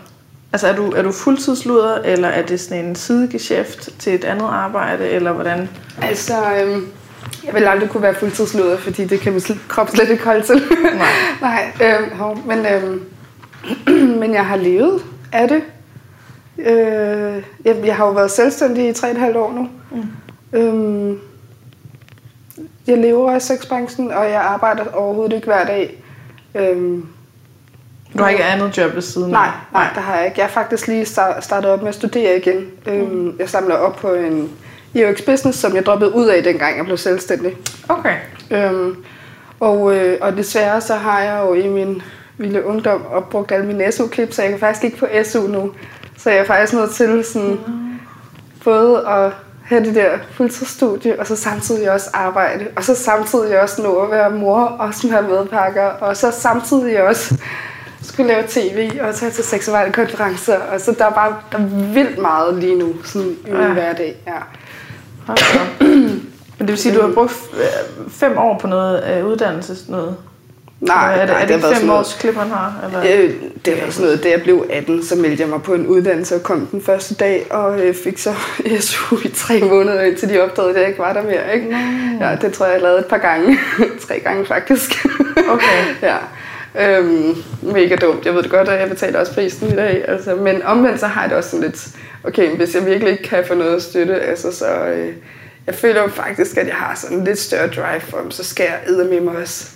Altså 0.53 0.69
er 0.69 0.77
du, 0.77 0.91
er 0.91 1.03
du 1.03 1.13
fuldtidsluder, 1.13 1.99
eller 2.05 2.29
er 2.29 2.47
det 2.47 2.61
sådan 2.61 2.85
en 2.85 2.97
sidegeschæft 2.97 3.89
til 3.99 4.15
et 4.15 4.25
andet 4.25 4.47
arbejde, 4.51 5.09
eller 5.09 5.33
hvordan? 5.33 5.69
Altså, 6.03 6.35
øhm, 6.63 6.87
jeg 7.47 7.55
vil 7.55 7.65
aldrig 7.65 7.91
kunne 7.91 8.03
være 8.03 8.15
fuldtidsluder, 8.15 8.77
fordi 8.77 9.05
det 9.05 9.21
kan 9.21 9.33
min 9.33 9.43
krop 9.69 9.91
slet 9.91 10.09
ikke 10.09 10.25
holde 10.25 10.47
til. 10.47 10.63
Nej. 10.83 11.07
Nej, 11.41 11.73
øhm, 11.83 12.17
hov, 12.17 12.39
men, 12.47 12.67
øhm, 12.67 13.03
men 14.21 14.35
jeg 14.35 14.47
har 14.47 14.57
levet 14.57 15.03
af 15.33 15.49
det. 15.49 15.63
Øh, 16.65 17.43
jeg, 17.65 17.77
jeg 17.85 17.97
har 17.97 18.07
jo 18.07 18.13
været 18.13 18.31
selvstændig 18.31 18.89
i 18.89 18.93
3,5 18.93 19.39
år 19.39 19.53
nu. 19.53 19.69
Mm. 19.91 20.03
Øhm, 20.59 21.19
jeg 22.87 22.99
lever 22.99 23.31
af 23.31 23.43
sexbranchen, 23.43 24.11
og 24.13 24.25
jeg 24.31 24.41
arbejder 24.41 24.85
overhovedet 24.95 25.33
ikke 25.37 25.47
hver 25.47 25.65
dag. 25.67 26.03
Øhm, 26.55 27.07
Du 28.19 28.23
har 28.23 28.29
ikke 28.31 28.45
andet 28.45 28.79
job 28.79 28.95
ved 28.95 29.03
siden 29.03 29.27
af? 29.27 29.31
Nej, 29.33 29.49
nej, 29.73 29.87
det 29.95 30.03
har 30.03 30.17
jeg 30.17 30.27
ikke. 30.27 30.41
Jeg 30.41 30.45
er 30.45 30.49
faktisk 30.51 30.87
lige 30.87 31.05
star- 31.05 31.41
startet 31.41 31.71
op 31.71 31.81
med 31.81 31.89
at 31.89 31.95
studere 31.95 32.37
igen. 32.37 32.67
Øhm, 32.87 33.09
Mm. 33.11 33.37
Jeg 33.39 33.49
samler 33.49 33.75
op 33.75 33.97
på 33.97 34.15
en 34.15 34.51
UX 34.95 35.23
Business, 35.27 35.59
som 35.59 35.75
jeg 35.75 35.87
droppede 35.87 36.15
ud 36.15 36.27
af, 36.27 36.43
dengang 36.43 36.77
jeg 36.77 36.85
blev 36.85 36.97
selvstændig. 36.97 37.57
Okay. 37.89 38.15
Øhm, 38.51 38.97
og, 39.61 39.97
øh, 39.97 40.19
og 40.21 40.37
desværre 40.37 40.81
så 40.81 40.95
har 40.95 41.21
jeg 41.23 41.43
jo 41.47 41.55
i 41.55 41.69
min 41.69 42.03
vilde 42.39 42.65
ungdom 42.65 43.07
opbrugt 43.07 43.53
alle 43.53 43.67
mine 43.67 43.93
SU-klip, 43.93 44.33
så 44.33 44.43
jeg 44.43 44.51
kan 44.51 44.61
faktisk 44.61 44.85
ikke 44.85 44.97
på 44.97 45.07
SU 45.25 45.47
nu. 45.47 45.71
Så 46.23 46.31
jeg 46.31 46.39
er 46.39 46.45
faktisk 46.45 46.73
nødt 46.73 46.91
til 46.91 47.25
sådan, 47.25 47.59
både 48.65 49.09
at 49.09 49.33
have 49.65 49.85
det 49.85 49.95
der 49.95 50.11
fuldtidsstudie, 50.33 51.21
og 51.21 51.27
så 51.27 51.37
samtidig 51.37 51.91
også 51.91 52.11
arbejde, 52.13 52.67
og 52.77 52.85
så 52.85 52.95
samtidig 52.95 53.61
også 53.61 53.83
nå 53.83 53.99
at 53.99 54.11
være 54.11 54.31
mor, 54.31 54.61
og 54.61 54.93
have 55.11 55.23
medpakker, 55.23 55.85
og 55.85 56.17
så 56.17 56.31
samtidig 56.31 57.03
også 57.03 57.35
skulle 58.03 58.29
lave 58.29 58.45
tv 58.49 58.91
og 59.01 59.15
tage 59.15 59.31
til 59.31 59.45
seksuelle 59.45 59.93
konferencer, 59.93 60.57
og 60.73 60.81
så 60.81 60.95
der 60.99 61.05
er 61.05 61.11
bare 61.11 61.37
der 61.53 61.59
er 61.59 61.93
vildt 61.93 62.19
meget 62.19 62.55
lige 62.55 62.79
nu 62.79 62.93
sådan 63.05 63.37
i 63.47 63.51
min 63.51 63.61
Ja. 63.61 63.73
hverdag. 63.73 64.17
Ja. 64.27 64.37
Op. 65.29 65.39
Men 66.59 66.69
det 66.69 66.69
vil 66.69 66.79
sige, 66.79 66.93
at 66.95 67.01
du 67.01 67.07
har 67.07 67.15
brugt 67.15 67.33
fem 68.09 68.39
år 68.39 68.59
på 68.59 68.67
noget 68.67 69.05
øh, 69.19 69.27
uddannelse? 69.27 69.91
Noget. 69.91 70.17
Nej, 70.81 71.13
Eller 71.13 71.23
er 71.23 71.27
det, 71.27 71.35
nej, 71.35 71.43
er 71.43 71.47
det, 71.47 71.61
sådan 71.63 71.77
fem 71.77 71.87
noget- 71.87 72.01
års 72.01 72.17
klip, 72.21 72.35
han 72.35 72.49
har? 72.51 72.75
Eller? 72.87 73.23
Øh, 73.25 73.31
det 73.65 73.83
var 73.85 73.91
sådan 73.91 74.05
noget, 74.07 74.25
da 74.25 74.31
jeg 74.31 74.43
blev 74.43 74.67
18, 74.71 75.03
så 75.05 75.17
meldte 75.17 75.41
jeg 75.43 75.49
mig 75.49 75.63
på 75.63 75.75
en 75.75 75.87
uddannelse 75.87 76.35
og 76.35 76.43
kom 76.43 76.67
den 76.67 76.83
første 76.83 77.15
dag, 77.15 77.47
og 77.51 77.81
øh, 77.81 77.95
fik 77.95 78.19
så 78.19 78.35
SU 78.81 79.17
i 79.25 79.29
tre 79.29 79.61
måneder, 79.61 80.03
indtil 80.03 80.29
de 80.29 80.41
opdagede, 80.43 80.75
at 80.75 80.81
jeg 80.81 80.89
ikke 80.89 80.99
var 80.99 81.13
der 81.13 81.23
mere. 81.23 81.55
Ikke? 81.55 81.77
Ja, 82.21 82.37
det 82.41 82.53
tror 82.53 82.67
jeg, 82.67 82.73
jeg 82.73 82.83
lavede 82.83 82.99
et 82.99 83.07
par 83.07 83.19
gange. 83.19 83.59
tre 84.09 84.19
gange 84.21 84.47
faktisk. 84.47 84.91
Okay. 85.51 85.85
ja. 86.03 86.17
Øhm, 86.99 87.35
mega 87.63 87.97
dumt. 87.97 88.27
Jeg 88.27 88.35
ved 88.35 88.43
det 88.43 88.51
godt, 88.51 88.69
at 88.69 88.81
jeg 88.81 88.89
betaler 88.89 89.21
også 89.21 89.35
prisen 89.35 89.69
i 89.69 89.77
dag. 89.77 90.05
Altså, 90.09 90.35
men 90.35 90.63
omvendt 90.63 91.01
så 91.01 91.07
har 91.07 91.21
jeg 91.21 91.31
det 91.31 91.39
også 91.39 91.51
sådan 91.51 91.67
lidt, 91.67 91.89
okay, 92.25 92.57
hvis 92.57 92.75
jeg 92.75 92.87
virkelig 92.87 93.11
ikke 93.13 93.23
kan 93.25 93.45
få 93.49 93.55
noget 93.55 93.77
at 93.77 93.83
støtte, 93.83 94.21
altså, 94.21 94.53
så 94.53 94.67
øh, 94.87 95.13
jeg 95.67 95.75
føler 95.75 96.09
faktisk, 96.09 96.57
at 96.57 96.67
jeg 96.67 96.75
har 96.75 96.95
sådan 96.95 97.19
en 97.19 97.25
lidt 97.25 97.39
større 97.39 97.67
drive 97.67 98.01
for 98.01 98.19
dem, 98.19 98.31
så 98.31 98.45
skal 98.45 98.67
jeg 98.89 99.07
med 99.07 99.21
mig 99.21 99.37
også. 99.37 99.67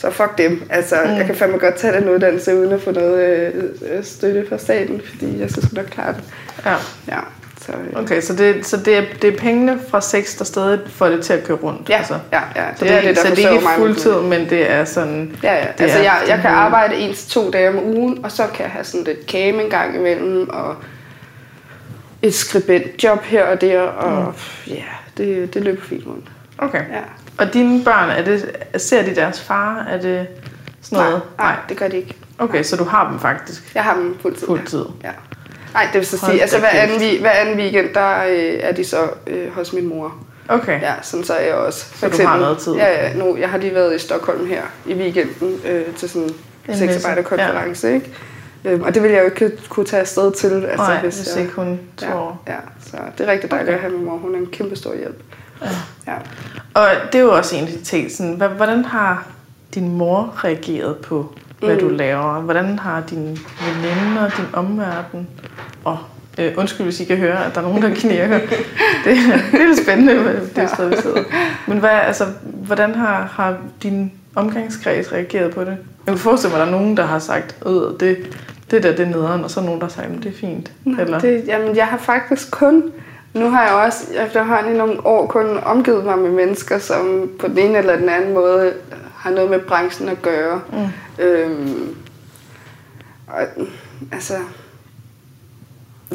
Så 0.00 0.10
fuck 0.10 0.38
dem. 0.38 0.62
Altså, 0.70 0.96
mm. 1.04 1.10
jeg 1.10 1.26
kan 1.26 1.34
fandme 1.34 1.58
godt 1.58 1.76
tage 1.76 2.00
den 2.00 2.08
uddannelse 2.08 2.56
uden 2.56 2.72
at 2.72 2.82
få 2.82 2.90
noget 2.90 3.52
øh, 3.54 3.64
øh, 3.64 4.04
støtte 4.04 4.46
fra 4.48 4.58
staten, 4.58 5.00
fordi 5.04 5.40
jeg 5.40 5.50
skal 5.50 5.62
sgu 5.62 5.76
nok 5.76 5.86
klare 5.86 6.12
det. 6.12 6.24
Ja. 6.64 6.74
Ja, 7.08 7.20
så, 7.60 7.72
øh. 7.72 8.02
Okay, 8.02 8.20
så, 8.20 8.34
det, 8.34 8.66
så 8.66 8.76
det, 8.76 8.96
er, 8.96 9.02
det 9.22 9.34
er 9.34 9.38
pengene 9.38 9.78
fra 9.88 10.00
sex, 10.00 10.38
der 10.38 10.44
stadig 10.44 10.80
får 10.86 11.06
det 11.06 11.24
til 11.24 11.32
at 11.32 11.44
køre 11.44 11.56
rundt? 11.56 11.88
Ja, 11.88 11.96
altså. 11.96 12.18
ja, 12.32 12.40
ja. 12.56 12.64
Så 12.76 12.84
det, 12.84 12.92
er, 12.92 13.00
det, 13.00 13.16
der 13.16 13.22
så 13.22 13.34
det 13.34 13.44
er 13.44 13.50
ikke 13.50 13.66
fuldtid, 13.76 14.20
men 14.20 14.50
det 14.50 14.70
er 14.70 14.84
sådan... 14.84 15.36
Ja, 15.42 15.54
ja. 15.54 15.66
Altså, 15.78 15.98
er 15.98 16.02
jeg, 16.02 16.22
jeg 16.28 16.38
kan 16.40 16.50
arbejde 16.50 16.96
en 16.96 17.14
til 17.14 17.28
to 17.28 17.50
dage 17.50 17.68
om 17.68 17.78
ugen, 17.84 18.24
og 18.24 18.32
så 18.32 18.46
kan 18.54 18.62
jeg 18.62 18.70
have 18.70 18.84
sådan 18.84 19.04
lidt 19.04 19.26
kame 19.26 19.64
en 19.64 19.70
gang 19.70 19.96
imellem, 19.96 20.48
og 20.48 20.76
et 22.22 22.34
skribentjob 22.34 23.22
her 23.22 23.44
og 23.44 23.60
der, 23.60 23.80
og 23.80 24.34
mm. 24.66 24.72
ja, 24.72 24.84
det, 25.16 25.54
det 25.54 25.62
løber 25.62 25.82
fint 25.82 26.06
rundt. 26.06 26.24
Okay. 26.58 26.78
Ja. 26.78 27.00
Og 27.40 27.54
dine 27.54 27.84
børn, 27.84 28.10
er 28.10 28.24
det, 28.24 28.56
ser 28.76 29.02
de 29.02 29.14
deres 29.14 29.40
far? 29.40 29.86
Er 29.88 30.00
det 30.00 30.26
sådan 30.82 31.04
noget? 31.04 31.22
Nej, 31.38 31.46
nej, 31.52 31.56
det 31.68 31.76
gør 31.76 31.88
det 31.88 31.96
ikke. 31.96 32.16
Okay, 32.38 32.62
så 32.62 32.76
du 32.76 32.84
har 32.84 33.10
dem 33.10 33.20
faktisk 33.20 33.74
Jeg 33.74 33.84
har 33.84 33.94
dem 33.94 34.18
fuldtid. 34.20 34.46
fuldtid? 34.46 34.84
Ja. 35.04 35.10
Nej, 35.74 35.84
det 35.84 35.94
vil 35.94 36.06
så 36.06 36.20
Hold 36.20 36.32
sige, 36.32 36.42
altså 36.42 36.58
hver 36.58 36.68
anden, 36.68 37.20
hver 37.20 37.30
anden 37.30 37.58
weekend, 37.58 37.94
der 37.94 38.24
øh, 38.24 38.54
er 38.60 38.72
de 38.72 38.84
så 38.84 39.10
øh, 39.26 39.52
hos 39.54 39.72
min 39.72 39.88
mor. 39.88 40.14
Okay. 40.48 40.80
Ja, 40.80 40.94
sådan 41.02 41.24
så 41.24 41.34
er 41.34 41.40
jeg 41.46 41.54
også. 41.54 41.84
For 41.84 42.10
Så 42.10 42.22
du 42.22 42.28
har 42.28 42.38
noget 42.38 42.58
tid? 42.58 42.72
Ja, 42.72 43.06
ja. 43.06 43.14
Nu, 43.14 43.36
jeg 43.36 43.48
har 43.50 43.58
lige 43.58 43.74
været 43.74 43.96
i 43.96 43.98
Stockholm 43.98 44.46
her 44.46 44.62
i 44.86 44.94
weekenden 44.94 45.60
øh, 45.66 45.94
til 45.96 46.08
sådan 46.08 46.30
en 46.68 46.76
sexarbejderkonference, 46.76 47.86
ja. 47.86 47.94
ikke? 47.94 48.10
Øhm, 48.64 48.82
og 48.82 48.94
det 48.94 49.02
ville 49.02 49.16
jeg 49.16 49.24
jo 49.24 49.30
ikke 49.30 49.58
kunne 49.68 49.86
tage 49.86 50.00
afsted 50.00 50.32
til. 50.32 50.64
Altså, 50.64 50.76
Nej, 50.76 51.00
hvis 51.00 51.28
jeg, 51.34 51.42
ikke 51.42 51.54
hun 51.54 51.80
tror. 51.96 52.40
Ja, 52.46 52.52
ja, 52.52 52.58
så 52.86 52.96
det 53.18 53.28
er 53.28 53.32
rigtig 53.32 53.50
dejligt 53.50 53.68
okay. 53.68 53.76
at 53.76 53.80
have 53.80 53.92
min 53.92 54.04
mor. 54.04 54.16
Hun 54.16 54.34
er 54.34 54.38
en 54.38 54.46
kæmpe 54.46 54.76
stor 54.76 54.94
hjælp. 54.94 55.22
Ja. 55.62 55.68
Ja. 56.06 56.14
Og 56.74 56.86
det 57.12 57.18
er 57.18 57.22
jo 57.22 57.32
også 57.36 57.56
en 57.56 57.64
af 57.66 57.72
de 57.72 57.80
ting, 57.84 58.10
sådan, 58.10 58.42
hvordan 58.56 58.84
har 58.84 59.26
din 59.74 59.96
mor 59.96 60.34
reageret 60.44 60.96
på, 60.96 61.34
hvad 61.60 61.74
Mm. 61.74 61.80
du 61.80 61.88
laver? 61.88 62.40
Hvordan 62.40 62.78
har 62.78 63.00
dine 63.00 63.36
veninder, 63.82 64.30
din 64.36 64.44
omverden, 64.52 65.28
og 65.84 65.98
øh, 66.38 66.52
undskyld, 66.56 66.84
hvis 66.86 67.00
I 67.00 67.04
kan 67.04 67.16
høre, 67.16 67.44
at 67.46 67.54
der 67.54 67.60
er 67.60 67.64
nogen, 67.64 67.82
der 67.82 67.94
knirker. 67.94 68.38
det, 68.48 68.50
det 69.04 69.12
er 69.12 69.66
lidt 69.66 69.78
spændende, 69.82 70.14
det 70.14 70.50
Ja. 70.56 70.66
sted, 70.66 70.88
vi 70.88 70.96
sidder. 71.02 71.22
Men 71.66 71.78
hvad, 71.78 71.90
altså, 71.90 72.24
hvordan 72.44 72.94
har, 72.94 73.22
har 73.32 73.56
din 73.82 74.12
omgangskreds 74.34 75.12
reageret 75.12 75.54
på 75.54 75.60
det? 75.60 75.76
Jeg 76.06 76.14
kan 76.14 76.18
forestille 76.18 76.52
mig, 76.56 76.62
at 76.62 76.68
der 76.68 76.74
er 76.74 76.78
nogen, 76.78 76.96
der 76.96 77.06
har 77.06 77.18
sagt, 77.18 77.56
øh, 77.66 77.72
det, 78.00 78.16
det 78.70 78.82
der, 78.82 78.90
det 78.90 79.00
er 79.00 79.06
nederen, 79.06 79.44
og 79.44 79.50
så 79.50 79.60
er 79.60 79.64
nogen, 79.64 79.80
der 79.80 79.86
har 79.86 79.90
sagt, 79.92 80.06
at 80.06 80.22
det 80.22 80.26
er 80.34 80.38
fint. 80.38 80.72
Eller? 81.00 81.18
Det, 81.18 81.42
jamen, 81.46 81.76
jeg 81.76 81.86
har 81.86 81.98
faktisk 81.98 82.50
kun... 82.50 82.82
Nu 83.34 83.50
har 83.50 83.66
jeg 83.66 83.72
også 83.72 84.14
efterhånden 84.26 84.74
i 84.74 84.78
nogle 84.78 85.06
år 85.06 85.26
kun 85.26 85.58
omgivet 85.62 86.04
mig 86.04 86.18
med 86.18 86.30
mennesker, 86.30 86.78
som 86.78 87.30
på 87.38 87.48
den 87.48 87.58
ene 87.58 87.78
eller 87.78 87.96
den 87.96 88.08
anden 88.08 88.34
måde 88.34 88.74
har 89.16 89.30
noget 89.30 89.50
med 89.50 89.60
branchen 89.60 90.08
at 90.08 90.22
gøre. 90.22 90.60
Mm. 90.72 91.24
Øhm, 91.24 91.96
og, 93.26 93.42
altså, 94.12 94.34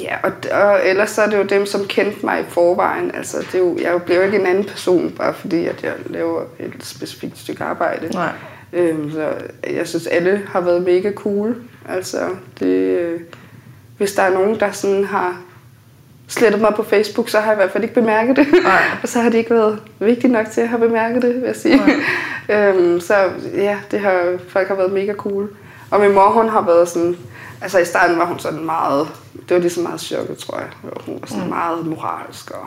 ja, 0.01 0.15
og, 0.23 0.32
og 0.51 0.80
ellers 0.86 1.10
så 1.10 1.21
er 1.21 1.30
det 1.30 1.38
jo 1.38 1.43
dem, 1.43 1.65
som 1.65 1.86
kendte 1.86 2.25
mig 2.25 2.41
i 2.41 2.43
forvejen. 2.49 3.15
Altså, 3.15 3.38
det 3.38 3.56
er 3.56 3.60
jo, 3.60 3.78
jeg 3.82 4.04
blev 4.04 4.17
jo 4.17 4.23
ikke 4.23 4.39
en 4.39 4.45
anden 4.45 4.63
person, 4.63 5.12
bare 5.12 5.34
fordi 5.34 5.65
at 5.65 5.84
jeg 5.84 5.93
laver 6.06 6.41
et 6.60 6.73
specifikt 6.80 7.38
stykke 7.38 7.63
arbejde. 7.63 8.08
Nej. 8.08 8.32
Øhm, 8.73 9.12
så 9.12 9.34
jeg 9.69 9.88
synes, 9.88 10.08
alle 10.08 10.41
har 10.47 10.62
været 10.62 10.82
mega 10.82 11.12
cool. 11.12 11.56
Altså, 11.89 12.30
det, 12.60 12.75
øh, 12.75 13.21
hvis 13.97 14.13
der 14.13 14.23
er 14.23 14.34
nogen, 14.34 14.60
der 14.60 14.71
sådan 14.71 15.06
har 15.06 15.41
slettet 16.28 16.62
mig 16.62 16.74
på 16.76 16.84
Facebook, 16.84 17.30
så 17.30 17.40
har 17.40 17.46
jeg 17.46 17.54
i 17.54 17.56
hvert 17.56 17.72
fald 17.72 17.84
ikke 17.84 17.96
bemærket 17.96 18.36
det. 18.36 18.48
Nej. 18.64 18.82
og 19.04 19.10
så 19.10 19.22
har 19.22 19.30
det 19.30 19.38
ikke 19.38 19.54
været 19.54 19.80
vigtigt 20.00 20.34
nok 20.34 20.46
til 20.52 20.62
at 20.62 20.70
have 20.70 20.80
bemærket 20.80 21.22
det, 21.22 21.36
vil 21.36 21.44
jeg 21.44 21.56
sige. 21.56 21.82
øhm, 22.54 23.00
så 23.00 23.30
ja, 23.54 23.78
det 23.92 24.00
har, 24.00 24.38
folk 24.50 24.68
har 24.68 24.76
været 24.76 24.92
mega 24.92 25.14
cool. 25.14 25.50
Og 25.92 26.00
min 26.00 26.14
mor, 26.14 26.30
hun 26.30 26.50
har 26.50 26.62
været 26.62 26.90
sådan... 26.90 27.18
Altså 27.62 27.80
i 27.80 27.86
starten 27.86 28.18
var 28.18 28.26
hun 28.26 28.40
sådan 28.40 28.66
meget... 28.66 29.08
Det 29.50 29.56
var 29.56 29.62
ligesom 29.62 29.84
meget 29.84 30.02
chokket, 30.02 30.38
tror 30.38 30.58
jeg. 30.58 30.68
Hun 31.06 31.18
var 31.22 31.28
sådan 31.28 31.44
mm. 31.44 31.50
meget 31.50 31.86
moralsk 31.86 32.52
og 32.52 32.66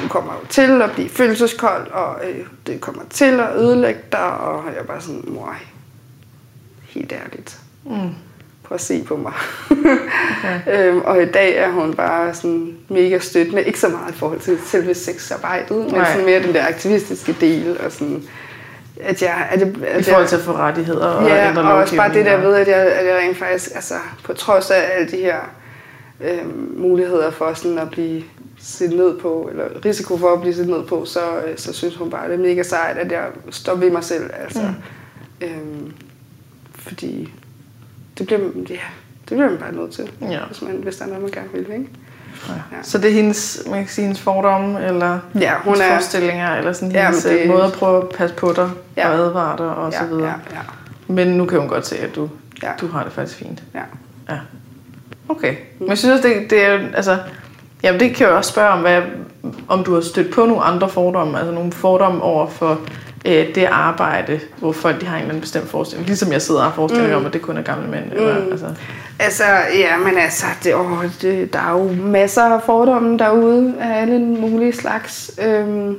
du 0.00 0.08
kommer 0.08 0.32
jo 0.32 0.46
til 0.48 0.82
at 0.82 0.90
blive 0.92 1.08
følelseskold, 1.08 1.90
og 1.90 2.16
øh, 2.24 2.46
det 2.66 2.80
kommer 2.80 3.02
til 3.10 3.40
at 3.40 3.56
ødelægge 3.56 4.00
dig, 4.12 4.38
og 4.38 4.64
jeg 4.76 4.86
bare 4.86 5.00
sådan, 5.00 5.24
mor, 5.26 5.56
helt 6.82 7.12
ærligt. 7.12 7.60
Mm. 7.84 8.14
Prøv 8.62 8.74
at 8.74 8.80
se 8.80 9.02
på 9.02 9.16
mig. 9.16 9.32
Okay. 9.70 10.88
øhm, 10.88 11.00
og 11.04 11.22
i 11.22 11.26
dag 11.26 11.56
er 11.56 11.70
hun 11.70 11.94
bare 11.94 12.34
sådan 12.34 12.76
mega 12.88 13.18
støttende, 13.18 13.64
ikke 13.64 13.80
så 13.80 13.88
meget 13.88 14.14
i 14.14 14.18
forhold 14.18 14.40
til 14.40 14.58
selve 14.66 14.94
sexarbejdet, 14.94 15.76
men 15.76 15.94
Nej. 15.94 16.12
sådan 16.12 16.26
mere 16.26 16.42
den 16.42 16.54
der 16.54 16.66
aktivistiske 16.66 17.36
del, 17.40 17.78
og 17.84 17.92
sådan, 17.92 18.22
at 19.00 19.22
jeg... 19.22 19.48
At 19.50 19.60
jeg 19.60 19.72
at 19.86 20.00
I 20.00 20.02
forhold 20.02 20.28
til 20.28 20.36
at 20.36 20.42
få 20.42 20.52
rettigheder 20.52 21.06
og 21.06 21.28
Ja, 21.28 21.48
ændre 21.48 21.62
og 21.62 21.72
også 21.72 21.96
bare 21.96 22.14
det 22.14 22.26
der 22.26 22.36
ved, 22.36 22.54
at 22.54 22.68
jeg, 22.68 22.76
at 22.76 23.06
jeg 23.06 23.16
rent 23.16 23.38
faktisk, 23.38 23.70
altså 23.74 23.94
på 24.24 24.32
trods 24.32 24.70
af 24.70 24.90
alle 24.92 25.10
de 25.10 25.16
her 25.16 25.36
øh, 26.20 26.78
muligheder 26.78 27.30
for 27.30 27.54
sådan 27.54 27.78
at 27.78 27.90
blive 27.90 28.22
set 28.60 28.90
ned 28.90 29.18
på, 29.18 29.48
eller 29.50 29.64
risiko 29.84 30.16
for 30.16 30.32
at 30.32 30.40
blive 30.40 30.54
set 30.54 30.68
ned 30.68 30.82
på, 30.82 31.04
så, 31.04 31.20
øh, 31.46 31.56
så 31.56 31.72
synes 31.72 31.96
hun 31.96 32.10
bare, 32.10 32.28
det 32.28 32.34
er 32.34 32.38
mega 32.38 32.62
sejt, 32.62 32.98
at 32.98 33.12
jeg 33.12 33.26
står 33.50 33.74
ved 33.74 33.90
mig 33.90 34.04
selv. 34.04 34.30
Altså, 34.42 34.62
mm. 35.40 35.46
øhm, 35.46 35.92
fordi 36.74 37.32
det 38.30 38.38
bliver, 38.38 38.40
ja, 38.70 38.74
det 39.28 39.36
bliver 39.36 39.48
man 39.50 39.58
bare 39.58 39.72
nødt 39.72 39.90
til, 39.92 40.10
Ja. 40.20 40.38
hvis, 40.46 40.62
man, 40.62 40.72
hvis 40.82 40.96
der 40.96 41.04
er 41.04 41.08
noget, 41.08 41.22
man 41.22 41.30
gerne 41.32 41.48
vil. 41.52 41.60
Ikke? 41.60 41.88
Ja. 42.48 42.52
Ja. 42.54 42.82
Så 42.82 42.98
det 42.98 43.10
er 43.10 43.14
hendes, 43.14 43.62
man 43.70 43.78
kan 43.78 43.88
sige, 43.88 44.02
hendes 44.04 44.20
fordomme, 44.20 44.84
eller 44.86 45.18
Ja, 45.40 45.52
hun 45.64 45.74
hendes 45.74 45.80
er... 45.80 45.88
forestillinger, 45.90 46.54
eller 46.56 46.72
sådan 46.72 46.92
Ja, 46.92 47.04
hendes 47.04 47.22
det- 47.24 47.38
det... 47.40 47.48
måde 47.50 47.64
at 47.64 47.72
prøve 47.72 48.02
at 48.02 48.08
passe 48.08 48.36
på 48.36 48.52
dig 48.56 48.70
Ja. 48.96 49.08
og 49.08 49.14
advare 49.14 49.56
dig 49.58 49.66
og 49.74 49.92
så 49.92 49.98
ja, 50.02 50.06
videre. 50.06 50.26
ja, 50.26 50.56
ja, 50.56 50.60
Men 51.06 51.28
nu 51.28 51.46
kan 51.46 51.58
hun 51.58 51.68
godt 51.68 51.86
se, 51.86 51.98
at 51.98 52.14
du, 52.16 52.28
ja, 52.62 52.68
du 52.80 52.86
har 52.88 53.04
det 53.04 53.12
faktisk 53.12 53.38
fint. 53.38 53.62
ja. 53.74 53.80
Ja. 54.30 54.38
Okay. 55.28 55.54
Men 55.78 55.88
jeg 55.88 55.98
synes, 55.98 56.20
det, 56.20 56.50
det 56.50 56.64
er 56.66 56.72
jo- 56.72 56.86
altså, 56.94 57.18
jamen 57.82 58.00
det 58.00 58.14
kan 58.16 58.24
jeg 58.26 58.32
jo 58.32 58.36
også 58.36 58.50
spørge 58.52 58.68
om, 58.70 58.80
hvad, 58.80 59.02
om 59.68 59.84
du 59.84 59.94
har 59.94 60.00
stødt 60.00 60.34
på 60.34 60.46
nogle 60.46 60.62
andre 60.62 60.88
fordomme, 60.88 61.38
altså 61.38 61.52
nogle 61.54 61.72
fordomme 61.72 62.22
over 62.22 62.46
for 62.46 62.80
øh, 63.26 63.54
det 63.54 63.64
arbejde, 63.64 64.40
hvor 64.58 64.72
folk 64.72 65.00
de 65.00 65.06
har 65.06 65.16
en 65.16 65.20
eller 65.20 65.30
anden 65.30 65.40
bestemt 65.40 65.68
forestilling. 65.68 66.06
Ligesom 66.06 66.32
jeg 66.32 66.42
sidder 66.42 66.60
og 66.60 66.66
har 66.66 66.74
forestilling 66.74 67.10
mm. 67.10 67.16
om, 67.16 67.26
at 67.26 67.32
det 67.32 67.42
kun 67.42 67.56
er 67.56 67.62
gamle 67.62 67.90
mænd. 67.90 68.12
Eller, 68.12 68.50
altså. 68.50 68.66
Altså, 69.18 69.44
ja, 69.78 69.98
men 69.98 70.18
altså, 70.18 70.46
det, 70.64 70.74
åh, 70.74 71.04
det, 71.22 71.52
der 71.52 71.58
er 71.58 71.70
jo 71.70 71.92
masser 71.92 72.42
af 72.42 72.62
fordomme 72.62 73.18
derude 73.18 73.74
af 73.80 74.00
alle 74.00 74.18
mulige 74.18 74.72
slags. 74.72 75.30
Øhm, 75.42 75.96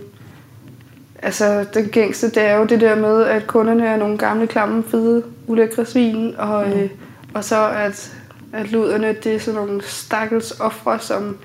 altså, 1.22 1.66
det 1.74 1.92
gængste, 1.92 2.30
det 2.30 2.44
er 2.44 2.56
jo 2.58 2.66
det 2.66 2.82
der 2.82 2.96
med, 2.96 3.24
at 3.24 3.48
kunderne 3.48 3.88
er 3.88 3.98
nogle 3.98 4.18
gamle, 4.18 4.48
klamme, 4.48 4.84
fede, 4.92 5.24
ulækre 5.48 5.86
svin, 5.86 6.36
og, 6.38 6.68
mm. 6.68 6.74
øh, 6.74 6.90
og 7.34 7.44
så 7.44 7.70
at, 7.70 8.14
at 8.54 8.72
luderne, 8.72 9.16
det 9.24 9.36
er 9.36 9.40
sådan 9.40 9.60
nogle 9.60 9.82
stakkels 9.84 10.60
ofre, 10.60 11.00
som 11.00 11.38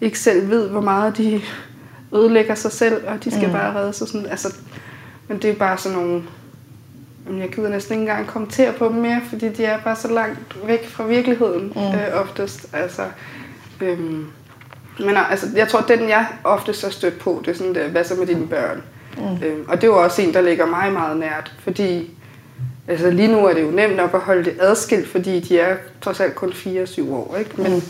ikke 0.00 0.18
selv 0.18 0.50
ved, 0.50 0.68
hvor 0.68 0.80
meget 0.80 1.16
de 1.16 1.40
ødelægger 2.14 2.54
sig 2.54 2.72
selv, 2.72 3.02
og 3.06 3.24
de 3.24 3.30
skal 3.30 3.46
mm. 3.46 3.52
bare 3.52 3.80
redde 3.80 3.92
sig 3.92 4.08
sådan. 4.08 4.26
Altså, 4.26 4.54
men 5.28 5.38
det 5.38 5.50
er 5.50 5.54
bare 5.54 5.78
sådan 5.78 5.98
nogle 5.98 6.22
Jamen, 7.26 7.40
jeg 7.40 7.48
gider 7.48 7.68
næsten 7.68 7.92
ikke 7.92 8.10
engang 8.10 8.26
kommentere 8.26 8.72
på 8.72 8.88
dem 8.88 8.96
mere, 8.96 9.20
fordi 9.28 9.48
de 9.48 9.64
er 9.64 9.78
bare 9.80 9.96
så 9.96 10.12
langt 10.12 10.66
væk 10.66 10.88
fra 10.88 11.06
virkeligheden 11.06 11.72
mm. 11.76 11.82
øh, 11.82 12.20
oftest. 12.20 12.66
Altså, 12.72 13.02
øhm, 13.80 14.26
men 14.98 15.16
altså, 15.30 15.46
jeg 15.56 15.68
tror, 15.68 15.80
den 15.80 16.08
jeg 16.08 16.26
oftest 16.44 16.82
har 16.82 16.90
stødt 16.90 17.18
på, 17.18 17.42
det 17.44 17.50
er 17.50 17.56
sådan 17.56 17.74
der, 17.74 17.88
hvad 17.88 18.04
så 18.04 18.14
med 18.14 18.26
dine 18.26 18.46
børn? 18.46 18.82
Mm. 19.16 19.46
Øhm, 19.46 19.64
og 19.68 19.76
det 19.76 19.84
er 19.84 19.92
jo 19.92 20.02
også 20.02 20.22
en, 20.22 20.34
der 20.34 20.40
ligger 20.40 20.66
mig 20.66 20.92
meget 20.92 21.16
nært, 21.16 21.54
fordi 21.58 22.10
altså, 22.88 23.10
lige 23.10 23.32
nu 23.32 23.46
er 23.46 23.54
det 23.54 23.62
jo 23.62 23.70
nemt 23.70 23.96
nok 23.96 24.14
at 24.14 24.20
holde 24.20 24.44
det 24.44 24.56
adskilt, 24.60 25.08
fordi 25.08 25.40
de 25.40 25.58
er 25.58 25.76
trods 26.00 26.20
alt 26.20 26.34
kun 26.34 26.52
4 26.52 26.82
og 26.82 26.88
7 26.88 27.14
år. 27.14 27.36
Ikke? 27.38 27.62
Men 27.62 27.82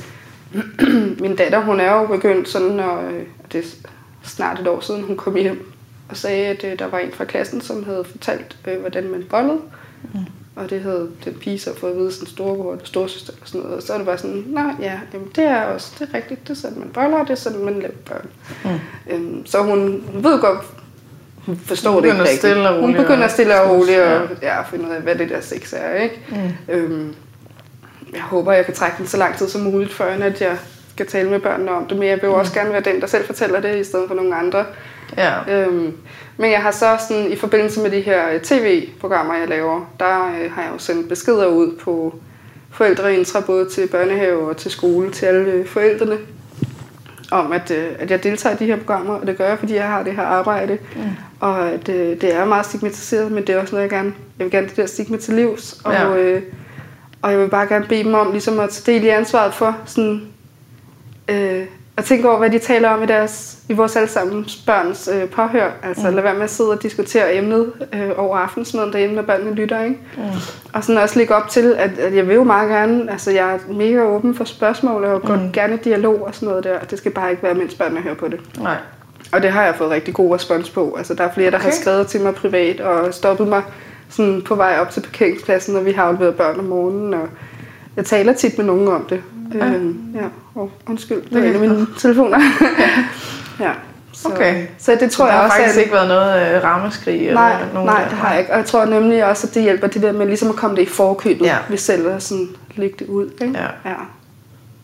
mm. 0.52 1.16
min 1.22 1.36
datter, 1.36 1.60
hun 1.60 1.80
er 1.80 1.92
jo 1.92 2.06
begyndt 2.06 2.48
sådan, 2.48 2.68
når, 2.68 3.02
øh, 3.10 3.22
det 3.52 3.58
er 3.58 3.88
snart 4.22 4.60
et 4.60 4.68
år 4.68 4.80
siden, 4.80 5.02
hun 5.02 5.16
kom 5.16 5.36
hjem 5.36 5.75
og 6.08 6.16
sagde, 6.16 6.46
at 6.46 6.64
øh, 6.64 6.78
der 6.78 6.86
var 6.86 6.98
en 6.98 7.12
fra 7.12 7.24
klassen, 7.24 7.60
som 7.60 7.84
havde 7.84 8.04
fortalt, 8.04 8.56
øh, 8.68 8.80
hvordan 8.80 9.08
man 9.10 9.24
bollede. 9.30 9.58
Mm. 10.14 10.20
Og 10.56 10.70
det 10.70 10.80
havde 10.82 11.10
den 11.24 11.34
pige 11.34 11.58
så 11.58 11.76
fået 11.78 11.90
at 11.90 11.96
vide 11.96 12.12
sin 12.12 12.26
storebror 12.26 12.72
eller 12.72 12.84
storsøster 12.84 13.32
og 13.42 13.48
sådan 13.48 13.60
noget. 13.60 13.76
Og 13.76 13.82
så 13.82 13.92
er 13.92 13.96
det 13.96 14.06
bare 14.06 14.18
sådan, 14.18 14.44
nej, 14.46 14.74
ja, 14.80 15.00
jamen, 15.12 15.28
det 15.36 15.44
er 15.44 15.62
også 15.62 15.92
det 15.98 16.08
er 16.10 16.14
rigtigt. 16.14 16.40
Det 16.42 16.50
er 16.50 16.54
sådan, 16.54 16.78
man 16.78 16.88
boller, 16.88 17.18
og 17.18 17.24
det 17.26 17.30
er 17.32 17.34
sådan, 17.36 17.64
man 17.64 17.74
laver 17.80 17.94
børn. 18.06 18.28
Mm. 18.64 18.70
Øhm, 19.14 19.46
så 19.46 19.62
hun, 19.62 20.04
hun 20.12 20.24
ved 20.24 20.40
godt, 20.40 20.58
hun 21.46 21.56
forstår 21.56 21.92
Hun 21.92 22.02
det 22.02 22.08
ikke 22.08 22.22
rigtigt. 22.22 22.56
og 22.56 22.80
hun 22.80 22.94
begynder 22.94 23.24
at- 23.24 23.30
stille 23.30 23.60
og 23.60 23.70
roligt 23.70 23.98
Ja. 23.98 24.18
og 24.20 24.28
ja, 24.42 24.62
finde 24.62 24.84
ud 24.84 24.90
af, 24.90 25.00
hvad 25.00 25.14
det 25.14 25.28
der 25.28 25.40
sex 25.40 25.72
er. 25.76 25.94
Ikke? 25.94 26.20
Mm. 26.30 26.74
Øhm, 26.74 27.14
jeg 28.14 28.22
håber, 28.22 28.52
jeg 28.52 28.64
kan 28.64 28.74
trække 28.74 28.96
den 28.98 29.06
så 29.06 29.16
lang 29.16 29.36
tid 29.36 29.48
som 29.48 29.60
muligt, 29.60 29.92
før 29.92 30.06
at 30.06 30.40
jeg 30.40 30.58
skal 30.96 31.06
tale 31.06 31.30
med 31.30 31.40
børnene 31.40 31.70
om 31.70 31.86
det. 31.86 31.98
Men 31.98 32.08
jeg 32.08 32.18
vil 32.22 32.26
jo 32.28 32.34
også 32.34 32.54
gerne 32.54 32.72
være 32.72 32.80
den, 32.80 33.00
der 33.00 33.06
selv 33.06 33.24
fortæller 33.24 33.60
det, 33.60 33.76
i 33.78 33.84
stedet 33.84 34.04
for 34.08 34.14
nogle 34.14 34.36
andre. 34.36 34.64
Ja. 35.16 35.32
Øhm, 35.50 35.92
men 36.36 36.50
jeg 36.50 36.62
har 36.62 36.70
så 36.70 36.96
sådan, 37.08 37.32
i 37.32 37.36
forbindelse 37.36 37.80
med 37.80 37.90
de 37.90 38.00
her 38.00 38.32
øh, 38.34 38.40
tv-programmer, 38.40 39.34
jeg 39.34 39.48
laver, 39.48 39.90
der 40.00 40.26
øh, 40.26 40.52
har 40.52 40.62
jeg 40.62 40.70
jo 40.72 40.78
sendt 40.78 41.08
beskeder 41.08 41.46
ud 41.46 41.76
på 41.80 42.14
forældreintra, 42.70 43.40
både 43.40 43.68
til 43.68 43.88
børnehave 43.88 44.48
og 44.48 44.56
til 44.56 44.70
skole, 44.70 45.10
til 45.10 45.26
alle 45.26 45.50
øh, 45.52 45.66
forældrene, 45.66 46.16
om 47.30 47.52
at, 47.52 47.70
øh, 47.70 47.86
at 47.98 48.10
jeg 48.10 48.22
deltager 48.22 48.54
i 48.56 48.58
de 48.58 48.66
her 48.66 48.76
programmer, 48.76 49.14
og 49.14 49.26
det 49.26 49.36
gør 49.38 49.48
jeg, 49.48 49.58
fordi 49.58 49.74
jeg 49.74 49.88
har 49.88 50.02
det 50.02 50.12
her 50.12 50.22
arbejde. 50.22 50.78
Mm. 50.96 51.02
Og 51.40 51.68
at, 51.70 51.88
øh, 51.88 52.20
det 52.20 52.34
er 52.34 52.44
meget 52.44 52.66
stigmatiseret, 52.66 53.32
men 53.32 53.46
det 53.46 53.54
er 53.54 53.60
også 53.60 53.74
noget, 53.74 53.82
jeg 53.82 53.90
gerne, 53.90 54.12
jeg 54.38 54.44
vil 54.44 54.50
gerne 54.50 54.68
det 54.68 54.76
der 54.76 54.86
stigma 54.86 55.16
til 55.16 55.34
livs. 55.34 55.80
Og, 55.84 55.92
Ja. 55.92 56.16
øh, 56.16 56.42
og 57.22 57.30
jeg 57.32 57.40
vil 57.40 57.48
bare 57.48 57.66
gerne 57.66 57.86
bede 57.88 58.04
dem 58.04 58.14
om 58.14 58.30
ligesom 58.32 58.60
at 58.60 58.70
tage 58.70 58.94
del 58.96 59.04
i 59.04 59.08
ansvaret 59.08 59.54
for 59.54 59.76
sådan, 59.86 60.22
øh, 61.28 61.64
at 61.98 62.04
tænke 62.04 62.28
over, 62.28 62.38
hvad 62.38 62.50
de 62.50 62.58
taler 62.58 62.88
om 62.88 63.02
i, 63.02 63.06
deres, 63.06 63.58
i 63.68 63.72
vores 63.72 63.96
allesammens 63.96 64.56
børns 64.56 65.08
øh, 65.14 65.28
påhør. 65.28 65.70
Altså 65.82 66.08
mm. 66.08 66.14
lad 66.14 66.22
være 66.22 66.34
med 66.34 66.42
at 66.42 66.50
sidde 66.50 66.70
og 66.70 66.82
diskutere 66.82 67.34
emnet 67.36 67.72
øh, 67.94 68.10
over 68.16 68.36
aftensmaden 68.36 68.92
derhjemme, 68.92 69.16
når 69.16 69.22
børnene 69.22 69.54
lytter. 69.54 69.82
Ikke? 69.82 69.98
Mm. 70.16 70.22
Og 70.72 70.84
sådan 70.84 71.02
også 71.02 71.18
lægge 71.18 71.34
op 71.34 71.48
til, 71.48 71.74
at, 71.78 71.98
at 71.98 72.16
jeg 72.16 72.28
vil 72.28 72.34
jo 72.34 72.44
meget 72.44 72.68
gerne, 72.68 73.10
altså 73.10 73.30
jeg 73.30 73.54
er 73.54 73.58
mega 73.72 74.02
åben 74.02 74.34
for 74.34 74.44
spørgsmål, 74.44 75.04
og 75.04 75.20
mm. 75.24 75.52
gerne 75.52 75.74
i 75.74 75.78
dialog 75.84 76.22
og 76.26 76.34
sådan 76.34 76.48
noget 76.48 76.64
der. 76.64 76.78
Det 76.78 76.98
skal 76.98 77.12
bare 77.12 77.30
ikke 77.30 77.42
være, 77.42 77.54
mens 77.54 77.74
børnene 77.74 78.00
hører 78.00 78.14
på 78.14 78.28
det. 78.28 78.40
Nej. 78.60 78.76
Og 79.32 79.42
det 79.42 79.50
har 79.50 79.64
jeg 79.64 79.74
fået 79.74 79.90
rigtig 79.90 80.14
god 80.14 80.34
respons 80.34 80.70
på. 80.70 80.94
Altså, 80.98 81.14
der 81.14 81.24
er 81.24 81.32
flere, 81.32 81.50
der 81.50 81.56
okay. 81.56 81.64
har 81.64 81.70
Okay. 81.70 81.80
skrevet 81.80 82.06
til 82.06 82.20
mig 82.20 82.34
privat 82.34 82.80
og 82.80 83.14
stoppet 83.14 83.48
mig 83.48 83.62
sådan 84.08 84.42
på 84.42 84.54
vej 84.54 84.78
op 84.80 84.90
til 84.90 85.00
parkeringspladsen, 85.00 85.74
når 85.74 85.80
vi 85.80 85.92
har 85.92 86.02
afleveret 86.02 86.34
børn 86.34 86.58
om 86.58 86.64
morgenen. 86.64 87.14
Og 87.14 87.28
jeg 87.96 88.04
taler 88.04 88.32
tit 88.32 88.58
med 88.58 88.66
nogen 88.66 88.88
om 88.88 89.06
det. 89.10 89.22
Ja. 89.54 89.66
Øhm, 89.66 90.14
ja. 90.14 90.20
Oh, 90.54 90.68
undskyld, 90.88 91.22
det 91.30 91.44
er 91.44 91.48
en 91.48 91.54
af 91.54 91.60
mine 91.60 91.86
telefoner. 91.98 92.38
ja. 93.60 93.70
Så, 94.12 94.28
Okay. 94.28 94.66
Så 94.78 94.96
det 95.00 95.10
tror 95.10 95.24
der 95.24 95.32
jeg 95.32 95.38
har 95.40 95.44
også, 95.46 95.56
faktisk 95.56 95.76
at... 95.76 95.82
ikke 95.82 95.94
været 95.94 96.08
noget 96.08 96.56
øh, 96.56 96.64
rammeskrig? 96.64 97.32
Nej, 97.32 97.52
eller 97.52 97.66
nogen 97.74 97.86
nej, 97.86 98.00
der- 98.02 98.08
det 98.08 98.18
har 98.18 98.30
jeg 98.30 98.40
ikke. 98.40 98.52
Og 98.52 98.58
jeg 98.58 98.66
tror 98.66 98.84
nemlig 98.84 99.24
også, 99.24 99.46
at 99.46 99.54
det 99.54 99.62
hjælper 99.62 99.86
det 99.86 100.02
der 100.02 100.12
med 100.12 100.26
ligesom 100.26 100.48
at 100.48 100.56
komme 100.56 100.76
det 100.76 100.82
i 100.82 100.86
forkøbet, 100.86 101.44
Ja. 101.46 101.56
ved 101.68 101.78
selv 101.78 102.08
at 102.08 102.22
sådan 102.22 102.48
lægge 102.76 102.96
det 102.98 103.06
ud. 103.06 103.30
Ikke? 103.40 103.58
Ja. 103.58 103.90
ja. 103.90 103.94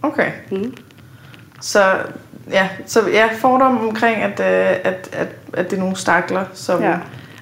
Okay. 0.02 0.30
Mm. 0.50 0.74
Så 1.60 1.82
ja, 2.50 2.68
så 2.86 3.00
ja, 3.12 3.28
fordomme 3.38 3.80
omkring, 3.80 4.16
at, 4.22 4.40
øh, 4.40 4.76
at, 4.84 5.08
at, 5.12 5.28
at 5.52 5.70
det 5.70 5.76
er 5.76 5.80
nogle 5.80 5.96
stakler, 5.96 6.44
som... 6.54 6.82
Ja. 6.82 6.96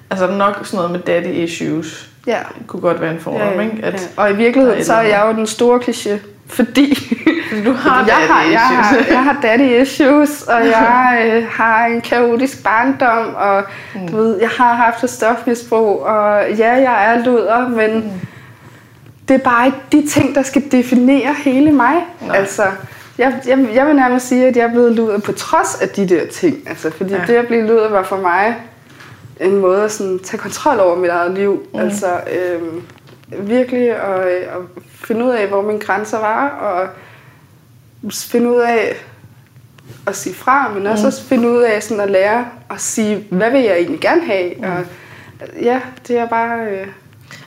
Altså 0.09 0.27
nok 0.31 0.59
sådan 0.63 0.77
noget 0.77 0.91
med 0.91 0.99
daddy 0.99 1.25
issues. 1.33 2.09
ja. 2.27 2.37
Det 2.59 2.67
kunne 2.67 2.81
godt 2.81 3.01
være 3.01 3.11
en 3.13 3.19
fordom, 3.19 3.59
ikke? 3.61 3.79
At, 3.83 3.93
ja. 3.93 4.21
Og 4.23 4.31
i 4.31 4.35
virkeligheden, 4.35 4.83
så 4.85 4.93
er 4.93 5.01
jeg 5.01 5.23
jo 5.27 5.33
den 5.37 5.47
store 5.47 5.79
kliché, 5.79 6.17
fordi 6.53 7.17
du 7.65 7.71
har 7.73 8.05
jeg, 8.05 8.15
har, 8.15 8.43
jeg, 8.51 8.59
har, 8.59 8.97
jeg 9.09 9.23
har 9.23 9.37
daddy 9.41 9.81
issues, 9.81 10.41
og 10.41 10.65
jeg 10.65 11.21
øh, 11.35 11.47
har 11.49 11.85
en 11.85 12.01
kaotisk 12.01 12.63
barndom, 12.63 13.35
og 13.35 13.63
Mm. 13.95 14.07
du 14.07 14.17
ved, 14.17 14.39
jeg 14.41 14.49
har 14.49 14.73
haft 14.73 15.03
et 15.03 15.09
stofmisbrug, 15.09 16.01
og 16.03 16.51
ja, 16.57 16.71
jeg 16.73 17.13
er 17.15 17.23
luder, 17.25 17.67
men 17.69 17.93
Mm. 17.95 18.09
det 19.27 19.33
er 19.33 19.37
bare 19.43 19.65
ikke 19.65 19.77
de 19.91 20.07
ting, 20.07 20.35
der 20.35 20.41
skal 20.41 20.63
definere 20.71 21.33
hele 21.43 21.71
mig. 21.71 21.93
Nej. 22.27 22.37
Altså, 22.37 22.63
jeg, 23.17 23.33
jeg, 23.47 23.67
jeg 23.73 23.87
vil 23.87 23.95
nærmest 23.95 24.27
sige, 24.27 24.47
at 24.47 24.55
jeg 24.57 24.63
er 24.65 24.71
blevet 24.71 24.91
luder 24.91 25.19
på 25.19 25.31
trods 25.31 25.75
af 25.81 25.89
de 25.89 26.09
der 26.09 26.25
ting. 26.27 26.57
Altså, 26.69 26.91
fordi 26.97 27.13
Ja. 27.13 27.21
det 27.27 27.33
at 27.33 27.47
blive 27.47 27.67
luder 27.67 27.89
var 27.89 28.03
for 28.03 28.17
mig 28.17 28.55
en 29.39 29.57
måde 29.57 29.83
at 29.83 29.91
sådan, 29.91 30.19
tage 30.19 30.37
kontrol 30.41 30.79
over 30.79 30.95
mit 30.95 31.09
eget 31.09 31.31
liv. 31.31 31.63
Mm. 31.73 31.79
Altså 31.79 32.05
øhm, 32.07 32.81
virkelig 33.39 33.89
at, 33.89 34.25
at 34.27 34.61
finde 34.87 35.25
ud 35.25 35.29
af, 35.29 35.47
hvor 35.47 35.61
mine 35.61 35.79
grænser 35.79 36.19
var, 36.19 36.49
og 36.49 36.89
finde 38.13 38.49
ud 38.49 38.59
af 38.59 38.95
at 40.07 40.15
sige 40.15 40.35
fra, 40.35 40.73
men 40.73 40.87
også, 40.87 41.01
Mm. 41.03 41.07
også 41.07 41.23
finde 41.23 41.49
ud 41.49 41.61
af 41.61 41.83
sådan 41.83 42.03
at 42.03 42.11
lære 42.11 42.45
at 42.71 42.81
sige, 42.81 43.27
hvad 43.31 43.51
vil 43.51 43.61
jeg 43.61 43.75
egentlig 43.77 43.99
gerne 43.99 44.25
have? 44.25 44.53
Mm. 44.57 44.63
Og, 44.63 44.83
ja, 45.61 45.81
det 46.07 46.17
er 46.17 46.27
bare... 46.27 46.65
Øh, 46.67 46.87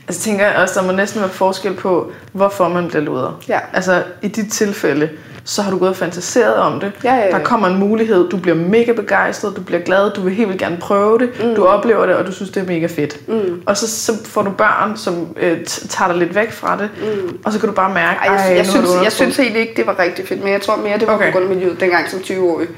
Altså 0.08 0.22
tænker 0.22 0.46
jeg 0.46 0.56
også, 0.56 0.80
der 0.80 0.86
må 0.86 0.92
næsten 0.92 1.20
være 1.20 1.30
forskel 1.30 1.74
på, 1.74 2.12
hvorfor 2.32 2.68
man 2.68 2.88
bliver 2.88 3.02
luder. 3.02 3.40
Ja. 3.48 3.58
Altså 3.72 4.02
i 4.22 4.28
dit 4.28 4.52
tilfælde, 4.52 5.08
så 5.44 5.62
har 5.62 5.70
du 5.70 5.78
gået 5.78 5.90
og 5.90 5.96
fantaseret 5.96 6.54
om 6.54 6.80
det. 6.80 6.92
Ja, 7.04 7.14
ja, 7.14 7.24
ja. 7.24 7.30
Der 7.30 7.38
kommer 7.38 7.68
en 7.68 7.78
mulighed, 7.78 8.28
du 8.28 8.36
bliver 8.36 8.56
mega 8.56 8.92
begejstret, 8.92 9.56
du 9.56 9.60
bliver 9.60 9.80
glad, 9.82 10.10
du 10.10 10.20
vil 10.20 10.34
helt 10.34 10.48
vildt 10.48 10.60
gerne 10.60 10.76
prøve 10.76 11.18
det, 11.18 11.30
mm. 11.44 11.54
du 11.54 11.64
oplever 11.64 12.06
det, 12.06 12.14
og 12.14 12.26
du 12.26 12.32
synes, 12.32 12.50
det 12.50 12.62
er 12.62 12.66
mega 12.66 12.86
fedt. 12.86 13.28
Mm. 13.28 13.62
Og 13.66 13.76
så, 13.76 13.90
så 13.90 14.12
får 14.24 14.42
du 14.42 14.50
børn, 14.50 14.96
som 14.96 15.26
øh, 15.40 15.64
tager 15.64 16.08
dig 16.12 16.18
lidt 16.20 16.34
væk 16.34 16.52
fra 16.52 16.76
det, 16.76 16.88
Mm. 17.02 17.38
og 17.44 17.52
så 17.52 17.58
kan 17.60 17.68
du 17.68 17.74
bare 17.74 17.94
mærke, 17.94 18.18
Ej, 18.20 18.32
jeg, 18.34 18.46
"Ej, 18.50 18.56
jeg, 18.56 18.66
synes, 18.66 18.74
jeg 18.84 18.90
undertrykt." 18.90 19.12
synes 19.12 19.38
egentlig 19.38 19.60
ikke, 19.60 19.72
det 19.76 19.86
var 19.86 19.98
rigtig 19.98 20.28
fedt, 20.28 20.42
men 20.44 20.52
jeg 20.52 20.62
tror 20.62 20.76
mere, 20.76 20.98
det 20.98 21.06
var 21.08 21.14
okay. 21.14 21.32
på 21.32 21.38
grund 21.38 21.50
af 21.50 21.56
miljøet 21.56 21.80
dengang 21.80 22.10
som 22.10 22.18
20-årig. 22.20 22.68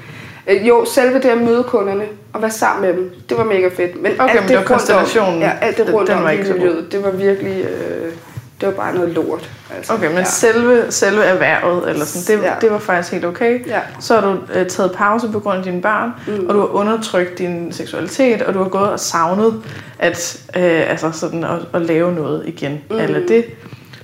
Øh, 0.49 0.69
Jo, 0.69 0.85
selve 0.85 1.15
det 1.15 1.25
at 1.29 1.39
møde 1.39 1.63
kunderne 1.63 2.05
og 2.33 2.43
være 2.43 2.51
sammen 2.51 2.87
med 2.87 2.97
dem, 3.03 3.11
det 3.29 3.39
var 3.39 3.45
mega 3.45 3.69
fedt. 3.77 4.03
Men 4.03 4.13
Okay, 4.21 4.41
men 4.41 4.49
det 4.49 4.59
om- 4.59 4.65
konstellationen, 4.65 5.41
Ja, 5.41 5.51
alt 5.61 5.77
det 5.77 5.87
den- 5.87 5.95
rundt 5.95 6.09
den 6.11 6.17
om 6.19 6.25
var 6.25 6.31
i 6.31 6.37
miljøet, 6.39 6.93
det 6.93 7.05
var 7.05 7.11
virkelig, 7.11 7.65
øh, 7.65 8.13
det 8.61 8.67
var 8.69 8.75
bare 8.75 8.95
noget 8.95 9.11
lort. 9.11 9.51
Altså, 9.77 9.93
Okay, 9.93 10.09
men 10.09 10.17
ja. 10.17 10.25
selve, 10.25 10.83
selve 10.91 11.23
erhvervet, 11.25 11.91
eller 11.91 12.05
sådan, 12.05 12.39
det, 12.39 12.45
Ja. 12.47 12.53
det 12.61 12.71
var 12.71 12.79
faktisk 12.79 13.13
helt 13.13 13.25
okay. 13.25 13.67
Ja. 13.67 13.81
Så 14.01 14.15
har 14.21 14.31
du 14.33 14.39
øh, 14.55 14.67
taget 14.67 14.93
pause 14.93 15.29
på 15.33 15.41
grund 15.41 15.59
af 15.59 15.65
dine 15.65 15.83
børn, 15.83 16.11
mm. 16.27 16.47
og 16.49 16.55
du 16.55 16.61
har 16.61 16.67
undertrykt 16.67 17.39
din 17.39 17.73
seksualitet, 17.73 18.43
og 18.43 18.55
du 18.55 18.63
har 18.63 18.69
gået 18.69 18.91
og 18.91 19.01
savnet 19.01 19.63
at, 19.99 20.43
øh, 20.57 20.91
altså 20.91 21.11
sådan 21.13 21.45
at, 21.45 21.51
at 21.75 21.81
lave 21.83 22.13
noget 22.15 22.43
igen, 22.47 22.81
mm. 22.91 22.99
eller 22.99 23.27
det. 23.27 23.45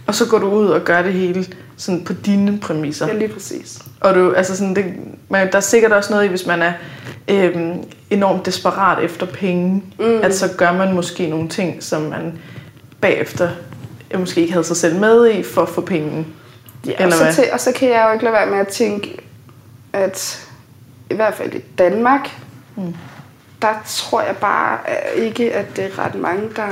Og 0.06 0.14
så 0.14 0.28
går 0.28 0.38
du 0.38 0.46
ud 0.50 0.66
og 0.66 0.80
gør 0.80 1.02
det 1.02 1.12
hele 1.12 1.46
sådan 1.82 2.04
på 2.04 2.12
dine 2.12 2.58
præmisser. 2.60 3.06
Ja, 3.06 3.12
lige 3.12 3.28
præcis. 3.28 3.78
Og 4.00 4.14
du, 4.14 4.32
altså 4.32 4.56
sådan, 4.56 4.76
det, 4.76 4.84
man, 5.28 5.52
der 5.52 5.56
er 5.56 5.60
sikkert 5.60 5.92
også 5.92 6.12
noget 6.12 6.24
i, 6.24 6.28
hvis 6.28 6.46
man 6.46 6.62
er 6.62 6.72
øhm, 7.28 7.84
enormt 8.10 8.46
desperat 8.46 9.04
efter 9.04 9.26
penge, 9.26 9.82
mm. 9.98 10.20
at 10.22 10.34
så 10.36 10.48
gør 10.56 10.72
man 10.72 10.94
måske 10.94 11.28
nogle 11.28 11.48
ting, 11.48 11.82
som 11.82 12.02
man 12.02 12.38
bagefter 13.00 13.50
øh, 14.10 14.20
måske 14.20 14.40
ikke 14.40 14.52
havde 14.52 14.64
sig 14.64 14.76
selv 14.76 15.00
med 15.00 15.30
i 15.30 15.42
for 15.42 15.62
at 15.62 15.68
få 15.68 15.80
penge. 15.80 16.26
Ja, 16.86 16.92
Eller 16.92 17.06
og, 17.06 17.12
så 17.12 17.24
hvad? 17.24 17.34
til, 17.34 17.44
og 17.52 17.60
så 17.60 17.72
kan 17.72 17.88
jeg 17.88 18.04
jo 18.06 18.12
ikke 18.12 18.24
lade 18.24 18.34
være 18.34 18.50
med 18.50 18.58
at 18.58 18.68
tænke, 18.68 19.18
at 19.92 20.48
i 21.10 21.14
hvert 21.14 21.34
fald 21.34 21.54
i 21.54 21.60
Danmark, 21.78 22.28
mm. 22.76 22.94
der 23.62 23.82
tror 23.86 24.22
jeg 24.22 24.36
bare 24.36 24.78
øh, 25.16 25.22
ikke, 25.24 25.52
at 25.52 25.76
det 25.76 25.84
er 25.84 25.98
ret 25.98 26.14
mange, 26.14 26.42
der... 26.56 26.68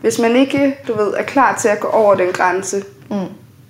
Hvis 0.00 0.18
man 0.18 0.36
ikke, 0.36 0.76
du 0.88 0.96
ved, 0.96 1.14
er 1.16 1.22
klar 1.22 1.58
til 1.60 1.68
at 1.68 1.80
gå 1.80 1.88
over 1.88 2.14
den 2.14 2.32
grænse, 2.32 2.82
Mm. 3.10 3.16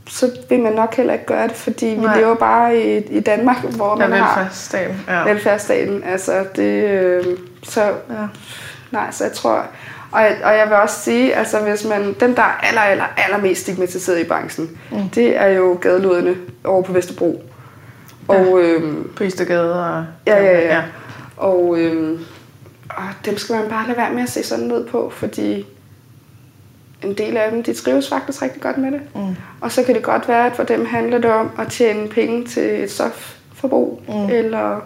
Så 0.09 0.31
vil 0.49 0.61
man 0.61 0.73
nok 0.73 0.95
heller 0.95 1.13
ikke 1.13 1.27
gøre 1.27 1.49
det, 1.49 1.57
fordi 1.57 1.87
vi 1.87 1.95
Nej. 1.97 2.21
lever 2.21 2.35
bare 2.35 2.79
i, 2.81 2.97
i 2.97 3.21
Danmark, 3.21 3.57
hvor 3.65 4.03
Ja, 4.03 4.09
man 4.09 4.19
har 4.19 4.39
velfærdsstaten. 4.39 5.05
Ja. 5.09 5.23
velfærdsstaten. 5.25 6.03
Altså, 6.05 6.45
det, 6.57 6.85
øh, 6.85 7.25
så, 7.63 7.83
Ja. 7.83 8.27
nej, 8.91 9.11
så 9.11 9.25
jeg 9.25 9.33
tror... 9.33 9.67
Og 10.13 10.21
jeg, 10.23 10.37
og 10.45 10.53
jeg 10.57 10.67
vil 10.69 10.77
også 10.77 11.01
sige, 11.01 11.35
altså 11.35 11.59
hvis 11.61 11.85
man, 11.85 12.17
dem 12.21 12.35
der 12.35 12.43
er 12.43 12.61
aller, 12.63 12.81
aller, 12.81 13.05
allermest 13.17 13.61
stigmatiseret 13.61 14.21
i 14.21 14.25
branchen, 14.25 14.79
mm. 14.91 15.09
det 15.09 15.37
er 15.37 15.47
jo 15.47 15.79
gadeluderne 15.81 16.37
over 16.65 16.83
på 16.83 16.93
Vesterbro. 16.93 17.43
Og, 18.29 18.61
øhm, 18.63 19.11
På 19.17 19.25
Istergade 19.25 19.85
og... 19.97 20.05
ja, 20.27 20.43
ja, 20.45 20.61
ja. 20.75 20.83
Og, 21.37 21.77
øhm, 21.79 22.19
og 22.91 23.05
dem 23.25 23.37
skal 23.39 23.57
man 23.57 23.69
bare 23.69 23.87
lade 23.87 23.99
være 23.99 24.13
med 24.13 24.23
at 24.23 24.29
se 24.31 24.43
sådan 24.43 24.65
ned 24.65 24.87
på, 24.87 25.13
fordi 25.17 25.67
en 27.05 27.15
del 27.15 27.37
af 27.37 27.51
dem, 27.51 27.63
de 27.63 27.73
trives 27.73 28.09
faktisk 28.09 28.43
rigtig 28.43 28.63
godt 28.63 28.79
med 28.79 28.93
det. 28.93 29.01
Mm. 29.15 29.37
Og 29.61 29.73
så 29.73 29.83
kan 29.83 29.95
det 29.95 30.03
godt 30.03 30.29
være, 30.29 30.47
at 30.47 30.57
for 30.57 30.63
dem 30.63 30.87
handler 30.87 31.19
det 31.19 31.31
om 31.31 31.51
at 31.59 31.69
tjene 31.69 32.09
penge 32.09 32.47
til 32.47 32.83
et 32.83 32.91
stofforbrug 32.91 34.03
mm. 34.09 34.31
eller 34.31 34.77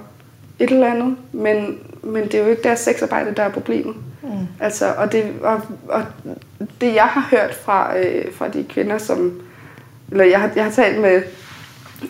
et 0.59 0.71
eller 0.71 0.87
andet. 0.87 1.17
Men, 1.33 1.79
men 2.03 2.25
det 2.25 2.35
er 2.35 2.45
jo 2.45 2.51
ikke 2.51 2.63
deres 2.63 2.81
sexarbejde, 2.81 3.35
der 3.37 3.43
er 3.43 3.51
problemet. 3.51 3.95
Mm. 4.23 4.29
Altså, 4.61 4.95
og, 4.99 5.13
det, 5.13 5.25
og, 5.43 5.61
og 5.89 6.03
det, 6.81 6.95
jeg 6.95 7.05
har 7.05 7.29
hørt 7.31 7.55
fra, 7.55 7.99
øh, 7.99 8.25
fra 8.35 8.49
de 8.49 8.65
kvinder, 8.69 8.99
som... 8.99 9.41
Eller 10.11 10.25
jeg 10.25 10.41
har, 10.41 10.51
jeg 10.57 10.65
har 10.65 10.71
talt 10.71 11.01
med 11.01 11.23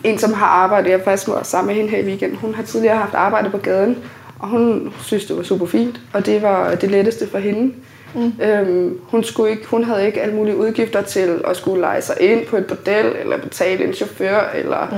en, 0.03 0.17
som 0.17 0.33
har 0.33 0.45
arbejdet, 0.45 0.91
jeg 0.91 1.01
faktisk 1.03 1.27
var 1.27 1.43
sammen 1.43 1.67
med 1.67 1.75
hende 1.75 1.89
her 1.95 2.03
i 2.03 2.05
weekenden. 2.05 2.37
Hun 2.37 2.55
har 2.55 2.63
tidligere 2.63 2.97
haft 2.97 3.13
arbejde 3.13 3.49
på 3.49 3.57
gaden, 3.57 3.97
og 4.39 4.47
hun 4.47 4.93
synes, 5.01 5.25
det 5.25 5.37
var 5.37 5.43
super 5.43 5.65
fint, 5.65 6.01
og 6.13 6.25
det 6.25 6.41
var 6.41 6.75
det 6.75 6.91
letteste 6.91 7.29
for 7.29 7.37
hende. 7.37 7.61
Mm. 7.61 7.73
Øhm, 8.41 8.99
hun, 9.03 9.23
skulle 9.23 9.51
ikke, 9.51 9.65
hun 9.67 9.83
havde 9.83 10.05
ikke 10.05 10.21
alle 10.21 10.35
mulige 10.35 10.57
udgifter 10.57 11.01
til 11.01 11.41
at 11.47 11.57
skulle 11.57 11.81
lege 11.81 12.01
sig 12.01 12.15
ind 12.19 12.45
på 12.45 12.57
et 12.57 12.65
bordel, 12.65 13.05
eller 13.19 13.37
betale 13.37 13.87
en 13.87 13.93
chauffør, 13.93 14.51
eller 14.55 14.87
mm. 14.91 14.97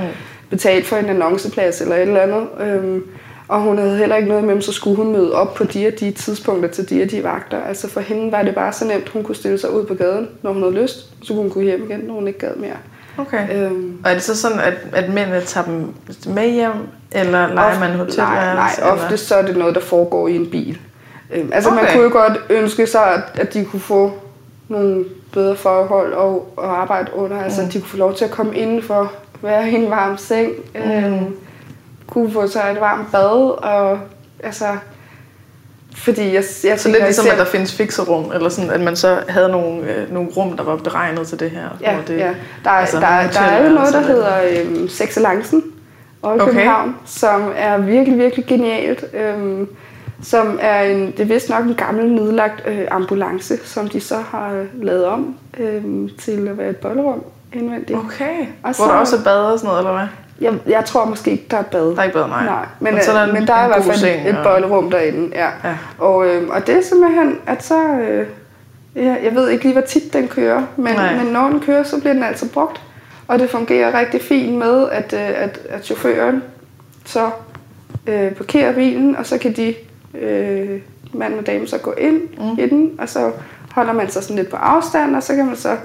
betale 0.49 0.83
for 0.83 0.95
en 0.95 1.05
annonceplads, 1.05 1.81
eller 1.81 1.95
et 1.95 2.01
eller 2.01 2.21
andet. 2.21 2.47
Øhm, 2.59 3.03
og 3.47 3.61
hun 3.61 3.77
havde 3.77 3.97
heller 3.97 4.15
ikke 4.15 4.29
noget 4.29 4.43
med, 4.43 4.61
så 4.61 4.71
skulle 4.71 4.95
hun 4.95 5.11
møde 5.11 5.33
op 5.33 5.53
på 5.53 5.63
de 5.63 5.87
og 5.87 5.99
de 5.99 6.11
tidspunkter 6.11 6.69
til 6.69 6.89
de 6.89 7.03
og 7.03 7.11
de 7.11 7.23
vagter. 7.23 7.63
Altså 7.63 7.89
for 7.89 7.99
hende 7.99 8.31
var 8.31 8.43
det 8.43 8.55
bare 8.55 8.73
så 8.73 8.85
nemt, 8.85 9.09
hun 9.09 9.23
kunne 9.23 9.35
stille 9.35 9.57
sig 9.57 9.73
ud 9.73 9.85
på 9.85 9.93
gaden, 9.93 10.27
når 10.41 10.53
hun 10.53 10.61
havde 10.61 10.81
lyst. 10.81 11.09
Så 11.23 11.27
kunne 11.27 11.41
hun 11.41 11.49
gå 11.49 11.61
hjem 11.61 11.89
igen, 11.89 11.99
når 11.99 12.13
hun 12.13 12.27
ikke 12.27 12.39
gad 12.39 12.55
mere. 12.55 12.77
Okay. 13.17 13.65
Øhm, 13.65 13.97
Og 14.03 14.09
er 14.09 14.13
det 14.13 14.23
så 14.23 14.37
sådan, 14.37 14.59
at, 14.59 14.73
at 14.93 15.13
mændene 15.13 15.41
tager 15.41 15.65
dem 15.65 15.93
med 16.33 16.49
hjem, 16.49 16.71
eller 17.11 17.53
leger 17.53 17.79
man 17.79 17.89
hotelværelse? 17.89 18.81
Nej, 18.81 18.89
nej 18.89 18.91
ofte 18.91 19.17
så 19.17 19.35
er 19.35 19.41
det 19.41 19.57
noget, 19.57 19.75
der 19.75 19.81
foregår 19.81 20.27
i 20.27 20.35
en 20.35 20.49
bil. 20.49 20.79
Øhm, 21.33 21.49
altså 21.53 21.69
okay. 21.69 21.81
man 21.83 21.91
kunne 21.93 22.03
jo 22.03 22.09
godt 22.11 22.33
ønske 22.49 22.87
sig, 22.87 23.01
at, 23.13 23.21
at 23.41 23.53
de 23.53 23.65
kunne 23.65 23.79
få 23.79 24.11
nogle 24.69 25.05
bedre 25.33 25.55
forhold 25.55 26.13
og, 26.13 26.53
og 26.57 26.81
arbejde 26.81 27.11
under. 27.13 27.41
Altså 27.43 27.61
at 27.61 27.73
de 27.73 27.79
kunne 27.79 27.89
få 27.89 27.97
lov 27.97 28.13
til 28.15 28.25
at 28.25 28.31
komme 28.31 28.55
indenfor, 28.57 29.11
være 29.41 29.69
i 29.69 29.75
en 29.75 29.89
varm 29.89 30.17
seng, 30.17 30.51
øhm, 30.75 31.35
kunne 32.07 32.31
få 32.31 32.47
sig 32.47 32.69
et 32.75 32.81
varmt 32.81 33.11
bad, 33.11 33.63
og 33.63 33.99
altså... 34.43 34.65
Fordi 35.97 36.21
jeg, 36.33 36.43
jeg 36.63 36.79
Så 36.79 36.89
lidt 36.89 37.03
ligesom, 37.03 37.25
især- 37.25 37.31
at 37.33 37.37
der 37.39 37.45
findes 37.45 37.73
fikserum, 37.73 38.31
eller 38.33 38.49
sådan, 38.49 38.69
at 38.69 38.79
man 38.81 38.95
så 38.95 39.19
havde 39.29 39.49
nogle, 39.49 39.81
øh, 39.95 40.13
nogle 40.13 40.29
rum, 40.37 40.57
der 40.57 40.63
var 40.63 40.75
beregnet 40.75 41.27
til 41.27 41.39
det 41.39 41.49
her. 41.51 41.63
Ja, 41.81 41.97
det, 42.07 42.17
ja. 42.19 42.29
Der, 42.63 42.69
er, 42.69 42.73
altså, 42.75 42.99
der, 42.99 43.07
er- 43.07 43.31
der 43.31 43.39
er 43.39 43.63
jo 43.67 43.73
noget, 43.73 43.93
der 43.93 44.01
hedder 44.01 44.33
øhm, 44.61 44.87
Sexalancen 44.89 45.63
over 46.23 46.35
i 46.35 46.39
Okay. 46.39 46.51
København, 46.51 46.95
som 47.05 47.51
er 47.55 47.77
virkelig, 47.77 48.19
virkelig 48.19 48.45
genialt. 48.45 49.05
Øhm, 49.13 49.67
som 50.25 50.59
er 50.61 50.81
en, 50.83 51.11
det 51.11 51.19
er 51.19 51.25
vist 51.25 51.49
nok 51.49 51.65
en 51.65 51.75
gammel 51.75 52.11
nedlagt 52.13 52.63
øh, 52.67 52.81
ambulance, 52.91 53.57
som 53.63 53.87
de 53.87 53.99
så 53.99 54.15
har 54.31 54.53
øh, 54.53 54.83
lavet 54.83 55.05
om 55.05 55.35
øhm, 55.59 56.09
til 56.19 56.47
at 56.47 56.57
være 56.57 56.69
et 56.69 56.77
bollerum 56.77 57.23
indvendigt. 57.53 57.99
Okay. 57.99 58.39
Og 58.39 58.45
Hvor 58.63 58.73
så- 58.73 58.83
der 58.83 58.89
også 58.91 59.15
er 59.17 59.23
bad 59.23 59.37
og 59.51 59.59
sådan 59.59 59.67
noget, 59.67 59.79
eller 59.79 59.93
hvad? 59.93 60.07
Jeg, 60.41 60.53
jeg 60.67 60.85
tror 60.85 61.05
måske 61.05 61.31
ikke, 61.31 61.45
der 61.51 61.57
er 61.57 61.61
bad. 61.63 61.85
Der 61.91 61.99
er 61.99 62.03
ikke 62.03 62.13
bad, 62.17 62.27
nej. 62.27 62.45
nej. 62.45 62.65
Men, 62.79 62.93
Men 62.93 63.03
så 63.03 63.11
er 63.11 63.15
der 63.15 63.23
øh, 63.23 63.29
en- 63.29 63.33
men 63.35 63.47
der 63.47 63.53
er 63.53 63.65
i 63.65 63.67
hvert 63.67 63.83
fald 63.83 63.97
seng, 63.97 64.27
et 64.29 64.37
og- 64.37 64.43
bollerum 64.43 64.91
derinde. 64.91 65.29
Ja. 65.35 65.49
Ja. 65.63 65.75
Og, 65.99 66.27
øh, 66.27 66.47
og 66.49 66.67
det 66.67 66.77
er 66.77 66.81
simpelthen, 66.81 67.37
at 67.47 67.63
så... 67.63 67.83
Øh, 68.09 68.27
ja, 68.95 69.15
jeg 69.23 69.35
ved 69.35 69.49
ikke 69.49 69.63
lige, 69.63 69.73
hvor 69.73 69.81
tit 69.81 70.13
den 70.13 70.27
kører, 70.27 70.63
men, 70.75 70.93
Nej. 70.95 71.15
men 71.23 71.33
når 71.33 71.49
den 71.49 71.59
kører, 71.59 71.83
så 71.83 71.99
bliver 71.99 72.13
den 72.13 72.23
altså 72.23 72.49
brugt. 72.51 72.81
Og 73.27 73.39
det 73.39 73.49
fungerer 73.49 73.99
rigtig 73.99 74.21
fint 74.21 74.57
med, 74.57 74.89
at, 74.91 75.13
øh, 75.13 75.43
at, 75.43 75.59
at 75.69 75.85
chaufføren 75.85 76.43
så 77.05 77.29
øh, 78.07 78.31
parkerer 78.31 78.73
bilen, 78.73 79.15
og 79.15 79.25
så 79.25 79.37
kan 79.37 79.53
de, 79.53 79.75
øh, 80.21 80.79
mand 81.13 81.33
og 81.39 81.47
dame, 81.47 81.67
så 81.67 81.77
gå 81.77 81.93
ind 81.97 82.21
mm. 82.37 82.59
i 82.63 82.69
den, 82.69 82.91
og 82.99 83.09
så 83.09 83.31
holder 83.71 83.93
man 83.93 84.09
sig 84.09 84.23
sådan 84.23 84.35
lidt 84.35 84.49
på 84.49 84.57
afstand, 84.57 85.15
og 85.15 85.23
så 85.23 85.35
kan 85.35 85.45
man 85.45 85.55
så 85.55 85.75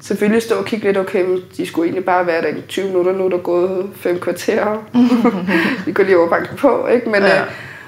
selvfølgelig 0.00 0.42
stå 0.42 0.54
og 0.54 0.64
kigge 0.64 0.86
lidt, 0.86 0.96
okay, 0.98 1.22
men 1.24 1.38
de 1.56 1.66
skulle 1.66 1.86
egentlig 1.86 2.04
bare 2.04 2.26
være 2.26 2.42
der 2.42 2.48
i 2.48 2.60
20 2.68 2.86
minutter, 2.86 3.12
nu 3.12 3.24
er 3.24 3.28
der 3.28 3.38
gået 3.38 3.86
fem 3.96 4.18
kvarter. 4.20 4.66
de 5.86 5.92
går 5.92 6.02
lige 6.04 6.16
over 6.16 6.24
og 6.26 6.30
banker 6.30 6.56
på, 6.56 6.86
ikke? 6.86 7.10
Men, 7.10 7.22
Ja. 7.22 7.40
øh, 7.40 7.46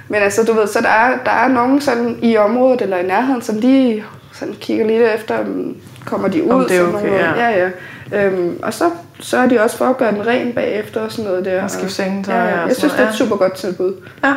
men 0.09 0.23
altså, 0.23 0.43
du 0.45 0.53
ved, 0.53 0.67
så 0.67 0.81
der 0.81 0.89
er, 0.89 1.19
der 1.25 1.31
er 1.31 1.49
nogen 1.49 1.81
sådan 1.81 2.19
i 2.23 2.37
området 2.37 2.83
eller 2.83 2.97
i 2.97 3.07
nærheden, 3.07 3.43
som 3.43 3.57
lige 3.59 4.05
sådan 4.33 4.55
kigger 4.61 4.87
lidt 4.87 5.03
efter, 5.15 5.39
om 5.39 5.77
kommer 6.07 6.29
de 6.29 6.43
ud. 6.45 6.51
Om 6.51 6.65
det 6.65 6.77
er 6.77 6.81
sådan 6.81 6.95
okay, 6.95 7.07
nogle- 7.07 7.25
ja. 7.25 7.49
ja, 7.51 7.71
ja. 8.13 8.27
Øhm, 8.27 8.59
og 8.63 8.75
så 8.75 8.91
sørger 9.21 9.49
de 9.49 9.61
også 9.61 9.77
for 9.77 9.85
at 9.85 9.97
gøre 9.97 10.13
den 10.13 10.27
ren 10.27 10.53
bagefter 10.53 11.01
og 11.01 11.13
sådan 11.13 11.31
noget 11.31 11.45
der. 11.45 11.63
Og 11.63 11.71
skifte 11.71 11.95
sengetøj 11.95 12.35
Ja, 12.35 12.45
ja. 12.45 12.51
sådan 12.55 12.69
Jeg 12.69 12.77
synes, 12.77 12.93
det 12.93 13.05
er 13.05 13.09
et 13.09 13.15
super 13.15 13.37
godt 13.37 13.55
tilbud. 13.55 13.95
Ja. 14.25 14.33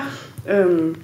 Øhm, 0.50 0.96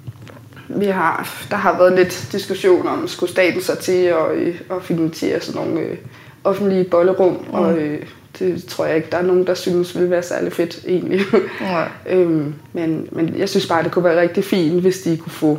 vi 0.68 0.86
har, 0.86 1.44
der 1.50 1.56
har 1.56 1.78
været 1.78 1.92
lidt 1.96 2.28
diskussion 2.32 2.86
om, 2.86 3.08
skulle 3.08 3.32
staten 3.32 3.62
så 3.62 3.76
til 3.76 4.02
at, 4.02 4.32
øh, 4.34 4.60
at 4.70 4.82
finansiere 4.82 5.40
sådan 5.40 5.62
nogle 5.62 5.80
øh, 5.80 5.96
offentlige 6.44 6.84
bollerum, 6.84 7.32
mm. 7.32 7.54
og 7.54 7.78
øh, 7.78 8.02
det 8.38 8.64
tror 8.64 8.86
jeg 8.86 8.96
ikke, 8.96 9.08
der 9.12 9.18
er 9.18 9.22
nogen, 9.22 9.46
der 9.46 9.54
synes 9.54 9.98
vil 9.98 10.10
være 10.10 10.22
særlig 10.22 10.52
fedt 10.52 10.84
egentlig. 10.88 11.20
Nej. 11.60 11.88
øhm, 12.12 12.54
men, 12.72 13.08
men 13.12 13.34
jeg 13.38 13.48
synes 13.48 13.66
bare, 13.66 13.82
det 13.82 13.92
kunne 13.92 14.04
være 14.04 14.20
rigtig 14.20 14.44
fint, 14.44 14.80
hvis 14.80 14.98
de 14.98 15.16
kunne 15.16 15.32
få 15.32 15.58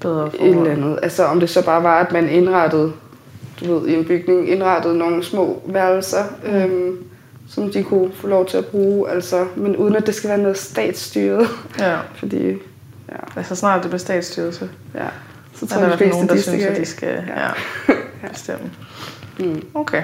Bedre 0.00 0.30
et 0.40 0.48
eller 0.48 0.70
andet. 0.70 0.98
Altså 1.02 1.24
om 1.24 1.40
det 1.40 1.50
så 1.50 1.64
bare 1.64 1.82
var, 1.82 2.00
at 2.00 2.12
man 2.12 2.28
indrettede, 2.28 2.92
du 3.60 3.78
ved, 3.78 3.88
i 3.88 3.94
en 3.94 4.04
bygning, 4.04 4.50
indrettede 4.50 4.98
nogle 4.98 5.24
små 5.24 5.62
værelser, 5.66 6.24
mm. 6.44 6.54
øhm, 6.54 6.98
som 7.48 7.72
de 7.72 7.82
kunne 7.82 8.12
få 8.12 8.26
lov 8.26 8.46
til 8.46 8.56
at 8.56 8.66
bruge, 8.66 9.10
altså, 9.10 9.46
men 9.56 9.76
uden 9.76 9.96
at 9.96 10.06
det 10.06 10.14
skal 10.14 10.30
være 10.30 10.38
noget 10.38 10.58
statsstyret. 10.58 11.48
Ja. 11.78 11.96
Fordi, 12.18 12.52
ja, 13.08 13.16
Altså 13.36 13.54
snart 13.54 13.82
det 13.82 13.90
bliver 13.90 13.98
statsstyrelse. 13.98 14.70
ja. 14.94 15.06
Så 15.54 15.66
tror 15.66 15.76
er 15.76 15.80
jeg, 15.80 15.90
der 15.90 15.96
de 15.96 16.04
i 16.04 16.08
hvert 16.08 16.14
fald 16.14 16.26
fleste, 16.26 16.26
nogen, 16.26 16.28
der 16.28 16.34
de 16.34 16.42
synes, 16.42 16.64
at 16.64 16.76
de 16.76 16.84
skal 16.86 17.24
ja. 18.22 18.28
bestemme. 18.28 18.70
Mm. 19.40 19.62
Okay. 19.74 20.02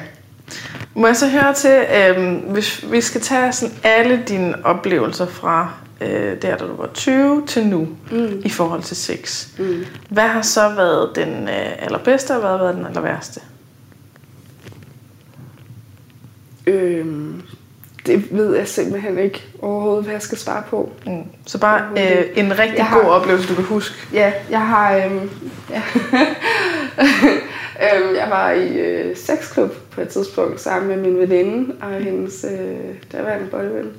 Må 0.94 1.06
jeg 1.06 1.16
så 1.16 1.28
høre 1.28 1.54
til, 1.54 1.84
øhm, 2.18 2.34
hvis 2.36 2.84
vi 2.90 3.00
skal 3.00 3.20
tage 3.20 3.52
sådan 3.52 3.74
alle 3.82 4.22
dine 4.28 4.64
oplevelser 4.66 5.26
fra 5.26 5.72
øh, 6.00 6.42
der, 6.42 6.56
da 6.56 6.64
du 6.66 6.76
var 6.76 6.86
20 6.94 7.46
til 7.46 7.66
nu, 7.66 7.88
Mm. 8.10 8.42
i 8.44 8.48
forhold 8.50 8.82
til 8.82 8.96
sex. 8.96 9.48
Mm. 9.58 9.84
Hvad 10.08 10.28
har 10.28 10.42
så 10.42 10.68
været 10.74 11.10
den 11.16 11.48
øh, 11.48 11.82
allerbedste, 11.82 12.30
og 12.34 12.40
hvad 12.40 12.50
har 12.50 12.58
været 12.58 12.74
den 12.76 12.86
aller 12.86 13.00
værste? 13.00 13.40
Øhm, 16.66 17.42
det 18.06 18.24
ved 18.36 18.56
jeg 18.56 18.68
simpelthen 18.68 19.18
ikke 19.18 19.44
overhovedet, 19.62 20.04
hvad 20.04 20.12
jeg 20.14 20.22
skal 20.22 20.38
svare 20.38 20.62
på. 20.70 20.92
Mm. 21.06 21.22
Så 21.46 21.58
bare 21.58 21.82
øh, 21.98 22.24
en 22.36 22.58
rigtig 22.58 22.78
Jeg 22.78 22.88
god 22.92 23.02
har- 23.02 23.10
oplevelse, 23.10 23.48
du 23.48 23.54
kan 23.54 23.64
huske. 23.64 23.94
Ja, 24.12 24.32
jeg 24.50 24.60
har... 24.66 24.96
Øhm, 24.96 25.30
ja. 25.70 25.82
øhm, 27.96 28.14
jeg 28.16 28.26
var 28.30 28.50
i 28.50 28.68
øh, 28.78 29.16
sexklub 29.16 29.70
på 29.90 30.00
et 30.00 30.08
tidspunkt 30.08 30.60
sammen 30.60 30.88
med 30.88 31.10
min 31.10 31.18
veninde 31.20 31.74
og 31.82 31.90
hendes 32.00 32.46
øh, 32.52 32.76
daværende 33.12 33.46
boldven. 33.46 33.90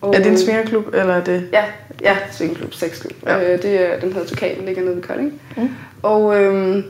Og, 0.00 0.14
Er 0.14 0.18
det 0.18 0.26
en 0.26 0.38
svingerklub, 0.38 0.86
eller 0.94 1.14
er 1.14 1.24
det... 1.24 1.48
Ja, 1.52 1.64
ja 2.02 2.16
swingklub, 2.32 2.74
sexklub. 2.74 3.12
Ja. 3.26 3.52
Øh, 3.52 3.62
det 3.62 3.92
er, 3.92 4.00
den 4.00 4.12
hedder 4.12 4.28
Tukan, 4.28 4.56
ligger 4.66 4.82
nede 4.82 4.96
ved 4.96 5.02
Kolding. 5.02 5.40
Mm. 5.56 5.68
Og 6.02 6.42
øhm, 6.42 6.82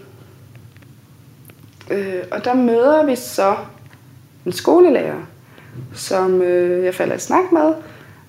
øh, 1.90 2.14
og 2.30 2.44
der 2.44 2.54
møder 2.54 3.06
vi 3.06 3.16
så 3.16 3.54
en 4.46 4.52
skolelærer, 4.52 5.20
som 5.94 6.42
øh, 6.42 6.84
jeg 6.84 6.94
falder 6.94 7.14
i 7.14 7.18
snak 7.18 7.52
med. 7.52 7.72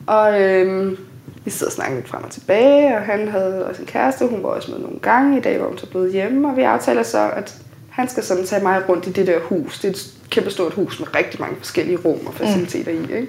Og 0.08 0.42
øh, 0.42 0.98
vi 1.46 1.52
sidder 1.52 1.70
og 1.70 1.74
snakker 1.74 1.96
lidt 1.96 2.08
frem 2.08 2.24
og 2.24 2.32
tilbage, 2.32 2.96
og 2.96 3.02
han 3.02 3.28
havde 3.28 3.66
også 3.66 3.82
en 3.82 3.88
kæreste, 3.88 4.28
hun 4.28 4.44
var 4.44 4.50
også 4.50 4.72
med 4.72 4.80
nogle 4.80 5.00
gange. 5.00 5.38
I 5.38 5.42
dag 5.42 5.60
var 5.60 5.68
hun 5.68 5.78
så 5.78 5.90
blevet 5.90 6.12
hjemme, 6.12 6.50
og 6.50 6.58
vi 6.58 6.62
aftaler 6.62 7.04
så, 7.04 7.30
at 7.36 7.56
han 7.90 8.10
skal 8.10 8.24
sådan 8.24 8.46
tage 8.46 8.64
mig 8.64 8.90
rundt 8.90 9.08
i 9.08 9.12
det 9.12 9.28
der 9.28 9.40
hus. 9.40 9.80
Det 9.80 9.88
er 9.88 9.92
et 9.92 10.14
kæmpe 10.30 10.50
stort 10.50 10.74
hus 10.74 11.00
med 11.00 11.16
rigtig 11.16 11.42
mange 11.42 11.56
forskellige 11.58 11.98
rum 11.98 12.28
og 12.28 12.34
faciliteter 12.34 12.92
mm. 12.92 13.04
i. 13.10 13.14
Ikke? 13.14 13.28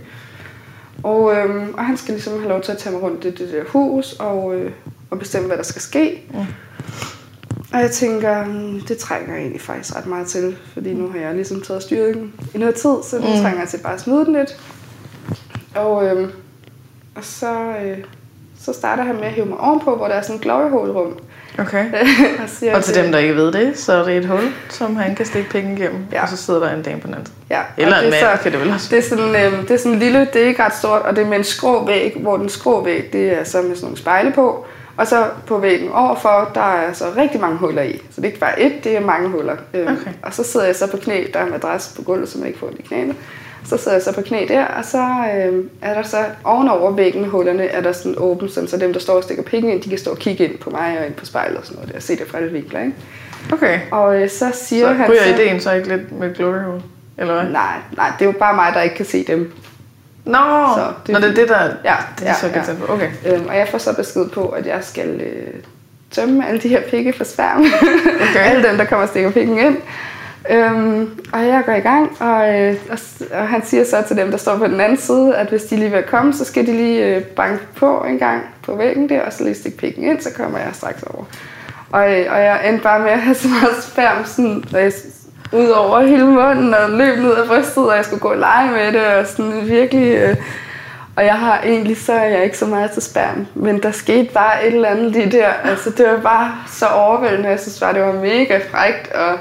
Og, 1.02 1.34
øhm, 1.36 1.74
og 1.74 1.84
han 1.84 1.96
skal 1.96 2.14
ligesom 2.14 2.38
have 2.38 2.48
lov 2.48 2.62
til 2.62 2.72
at 2.72 2.78
tage 2.78 2.92
mig 2.92 3.02
rundt 3.02 3.24
i 3.24 3.30
det 3.30 3.52
der 3.52 3.64
hus 3.64 4.12
og, 4.12 4.54
øh, 4.54 4.72
og 5.10 5.18
bestemme, 5.18 5.46
hvad 5.46 5.56
der 5.56 5.62
skal 5.62 5.82
ske. 5.82 6.22
Mm. 6.30 6.38
Og 7.76 7.82
jeg 7.82 7.90
tænker, 7.90 8.44
mm, 8.44 8.80
det 8.88 8.98
trænger 8.98 9.32
jeg 9.32 9.38
egentlig 9.40 9.60
faktisk 9.60 9.96
ret 9.96 10.06
meget 10.06 10.26
til, 10.26 10.56
fordi 10.72 10.94
nu 10.94 11.08
har 11.10 11.18
jeg 11.18 11.34
ligesom 11.34 11.60
taget 11.60 11.82
styringen 11.82 12.32
i 12.54 12.58
noget 12.58 12.74
tid, 12.74 12.90
så 13.10 13.16
nu 13.20 13.26
mm. 13.26 13.42
trænger 13.42 13.60
jeg 13.60 13.68
til 13.68 13.78
bare 13.78 13.94
at 13.94 14.00
smide 14.00 14.24
den 14.24 14.32
lidt. 14.32 14.56
Og, 15.74 16.06
øhm, 16.06 16.30
og 17.16 17.24
så, 17.24 17.52
øh, 17.84 17.98
så 18.60 18.72
starter 18.72 19.02
han 19.04 19.14
med 19.16 19.24
at 19.24 19.32
hive 19.32 19.46
mig 19.46 19.58
ovenpå, 19.58 19.96
hvor 19.96 20.06
der 20.08 20.14
er 20.14 20.22
sådan 20.22 20.36
et 20.36 20.42
glory 20.42 20.70
hole 20.70 20.92
rum. 20.92 21.18
Okay. 21.58 21.84
og, 22.42 22.48
siger, 22.48 22.76
Og 22.76 22.84
til 22.84 22.94
dem, 22.94 23.12
der 23.12 23.18
ikke 23.18 23.36
ved 23.36 23.52
det, 23.52 23.78
så 23.78 23.92
er 23.92 24.04
det 24.04 24.16
et 24.16 24.26
hul, 24.26 24.40
som 24.70 24.96
han 24.96 25.14
kan 25.14 25.26
stikke 25.26 25.50
penge 25.50 25.72
igennem, 25.76 26.00
Ja. 26.12 26.22
og 26.22 26.28
så 26.28 26.36
sidder 26.36 26.60
der 26.60 26.70
en 26.74 26.82
dame 26.82 27.00
på 27.00 27.06
den 27.06 27.14
anden. 27.14 27.32
Ja, 27.50 27.60
Eller 27.76 27.96
en 27.98 28.04
det 28.04 28.10
mand, 28.12 28.36
så- 28.36 28.42
kan 28.42 28.52
det 28.52 28.60
vel 28.60 28.70
også. 28.70 28.86
Det 28.90 28.98
er 28.98 29.02
sådan, 29.08 29.28
øh, 29.52 29.62
det 29.62 29.70
er 29.70 29.76
sådan 29.78 29.98
lille, 29.98 30.28
det 30.32 30.42
er 30.42 30.46
ikke 30.46 30.62
ret 30.62 30.74
stort, 30.74 31.02
og 31.02 31.16
det 31.16 31.22
er 31.24 31.28
med 31.28 31.36
en 31.38 31.44
skrå 31.44 31.86
væg, 31.86 32.16
hvor 32.20 32.36
den 32.36 32.48
skrå 32.48 32.84
væg, 32.84 33.12
det 33.12 33.32
er 33.40 33.44
så 33.44 33.62
med 33.62 33.74
sådan 33.76 33.84
nogle 33.84 33.96
spejle 33.96 34.32
på. 34.32 34.66
Og 34.96 35.06
så 35.06 35.24
på 35.46 35.58
væggen 35.58 35.88
overfor, 35.92 36.50
der 36.54 36.60
er 36.60 36.92
så 36.92 37.04
rigtig 37.16 37.40
mange 37.40 37.56
huller 37.58 37.82
i. 37.82 37.92
Så 38.10 38.16
det 38.16 38.22
er 38.22 38.26
ikke 38.26 38.38
bare 38.40 38.60
et, 38.60 38.84
det 38.84 38.96
er 38.96 39.00
mange 39.00 39.28
huller. 39.28 39.56
Øhm, 39.74 39.86
Okay. 39.92 40.10
Og 40.22 40.34
så 40.34 40.44
sidder 40.44 40.66
jeg 40.66 40.76
så 40.76 40.90
på 40.90 40.96
knæ, 40.96 41.24
der 41.34 41.38
er 41.40 41.44
en 41.44 41.50
madras 41.50 41.92
på 41.96 42.02
gulvet, 42.02 42.28
så 42.28 42.38
man 42.38 42.46
ikke 42.46 42.58
får 42.58 42.66
det 42.70 42.78
i 42.78 42.82
knæene. 42.82 43.14
Så 43.64 43.76
sidder 43.76 43.96
jeg 43.96 44.02
så 44.02 44.12
på 44.14 44.20
knæ 44.22 44.44
der, 44.48 44.64
og 44.64 44.84
så 44.84 44.98
øh, 45.36 45.64
er 45.82 45.94
der 45.94 46.02
så 46.02 46.16
ovenover 46.44 46.90
væggen 46.90 47.24
hullerne, 47.24 47.64
er 47.66 47.80
der 47.80 47.92
sådan 47.92 48.14
åbent, 48.18 48.52
sådan, 48.52 48.68
så 48.68 48.76
dem, 48.76 48.92
der 48.92 49.00
står 49.00 49.14
og 49.14 49.22
stikker 49.22 49.42
penge 49.44 49.72
ind, 49.72 49.82
de 49.82 49.88
kan 49.88 49.98
stå 49.98 50.10
og 50.10 50.18
kigge 50.18 50.44
ind 50.44 50.58
på 50.58 50.70
mig 50.70 50.96
og 51.00 51.06
ind 51.06 51.14
på 51.14 51.26
spejlet 51.26 51.58
og 51.58 51.64
sådan 51.66 51.76
noget 51.76 51.90
der, 51.90 51.96
og 51.96 52.02
se 52.02 52.16
det 52.16 52.26
fra 52.26 52.38
alle 52.38 52.52
vinkler, 52.52 52.80
ikke? 52.80 52.94
Okay. 53.52 53.80
Og 53.90 54.22
øh, 54.22 54.28
så 54.30 54.50
siger 54.54 54.86
Så 54.88 54.92
han 54.94 55.10
så... 55.26 55.34
ideen 55.42 55.60
så 55.60 55.72
ikke 55.72 55.88
lidt 55.88 56.12
med 56.12 56.34
glory 56.34 56.58
hole? 56.64 56.82
Eller 57.18 57.34
hvad? 57.42 57.52
Nej, 57.52 57.76
nej, 57.96 58.12
det 58.18 58.24
er 58.24 58.26
jo 58.32 58.38
bare 58.38 58.54
mig, 58.54 58.72
der 58.74 58.80
ikke 58.82 58.96
kan 58.96 59.06
se 59.06 59.24
dem. 59.24 59.52
Nå, 60.26 60.38
Så 60.76 60.92
det- 61.06 61.12
Nå, 61.12 61.20
det 61.20 61.30
er 61.30 61.34
det, 61.34 61.48
der 61.48 61.62
Ja, 61.84 61.94
det 62.18 62.26
er 62.26 62.30
ja, 62.30 62.34
så 62.34 62.46
ja. 62.72 62.86
på. 62.86 62.92
Okay. 62.92 63.08
Øhm, 63.26 63.46
og 63.48 63.56
jeg 63.56 63.68
får 63.70 63.78
så 63.78 63.96
besked 63.96 64.28
på, 64.28 64.48
at 64.48 64.66
jeg 64.66 64.78
skal 64.84 65.20
øh, 65.20 65.54
tømme 66.10 66.48
alle 66.48 66.60
de 66.60 66.68
her 66.68 66.82
pikke 66.90 67.12
for 67.12 67.24
sværm. 67.24 67.60
Okay. 68.30 68.40
alle 68.50 68.68
dem, 68.68 68.76
der 68.76 68.84
kommer 68.84 69.02
og 69.02 69.08
stikker 69.08 69.30
pikken 69.30 69.58
ind. 69.58 69.76
Øhm, 70.50 71.10
og 71.32 71.46
jeg 71.46 71.62
går 71.66 71.72
i 71.72 71.80
gang, 71.80 72.16
og, 72.22 72.54
øh, 72.60 72.74
og, 72.90 72.98
og 73.32 73.48
han 73.48 73.64
siger 73.66 73.84
så 73.84 74.02
til 74.08 74.16
dem, 74.16 74.30
der 74.30 74.38
står 74.38 74.56
på 74.58 74.66
den 74.66 74.80
anden 74.80 74.98
side, 74.98 75.36
at 75.36 75.46
hvis 75.48 75.62
de 75.62 75.76
lige 75.76 75.90
vil 75.90 76.02
komme, 76.02 76.32
så 76.32 76.44
skal 76.44 76.66
de 76.66 76.72
lige 76.72 77.04
øh, 77.16 77.22
banke 77.22 77.62
på 77.76 78.04
en 78.08 78.18
gang 78.18 78.42
på 78.62 78.74
væggen 78.76 79.08
der, 79.08 79.20
og 79.22 79.32
så 79.32 79.44
lige 79.44 79.54
stikke 79.54 79.78
pikken 79.78 80.04
ind, 80.04 80.20
så 80.20 80.28
kommer 80.36 80.58
jeg 80.58 80.68
straks 80.72 81.02
over. 81.02 81.24
Og, 81.92 82.02
øh, 82.20 82.26
og 82.32 82.40
jeg 82.40 82.68
endte 82.68 82.82
bare 82.82 83.00
med 83.00 83.10
at 83.10 83.20
have 83.20 83.34
så 83.34 83.48
meget 83.48 83.82
spærm 83.82 84.24
sådan, 84.24 84.64
ud 85.52 85.68
over 85.68 86.00
hele 86.00 86.26
munden 86.26 86.74
og 86.74 86.90
løb 86.90 87.18
ned 87.18 87.34
af 87.34 87.46
brystet, 87.48 87.88
og 87.88 87.96
jeg 87.96 88.04
skulle 88.04 88.20
gå 88.20 88.28
og 88.28 88.38
lege 88.38 88.70
med 88.70 88.92
det, 88.92 89.06
og 89.06 89.26
sådan 89.26 89.68
virkelig... 89.68 90.16
Øh, 90.16 90.36
og 91.16 91.24
jeg 91.24 91.34
har 91.34 91.62
egentlig, 91.62 91.96
så 91.96 92.12
er 92.12 92.24
jeg 92.24 92.44
ikke 92.44 92.58
så 92.58 92.66
meget 92.66 92.90
til 92.90 93.02
sperm, 93.02 93.46
men 93.54 93.82
der 93.82 93.90
skete 93.90 94.32
bare 94.34 94.66
et 94.66 94.74
eller 94.74 94.88
andet 94.88 95.12
lige 95.12 95.30
der. 95.30 95.48
Altså, 95.48 95.90
det 95.90 96.06
var 96.06 96.20
bare 96.20 96.54
så 96.66 96.86
overvældende. 96.86 97.48
Jeg 97.48 97.60
synes 97.60 97.80
bare, 97.80 97.94
det 97.94 98.02
var 98.02 98.12
mega 98.12 98.60
frægt, 98.70 99.12
og 99.12 99.38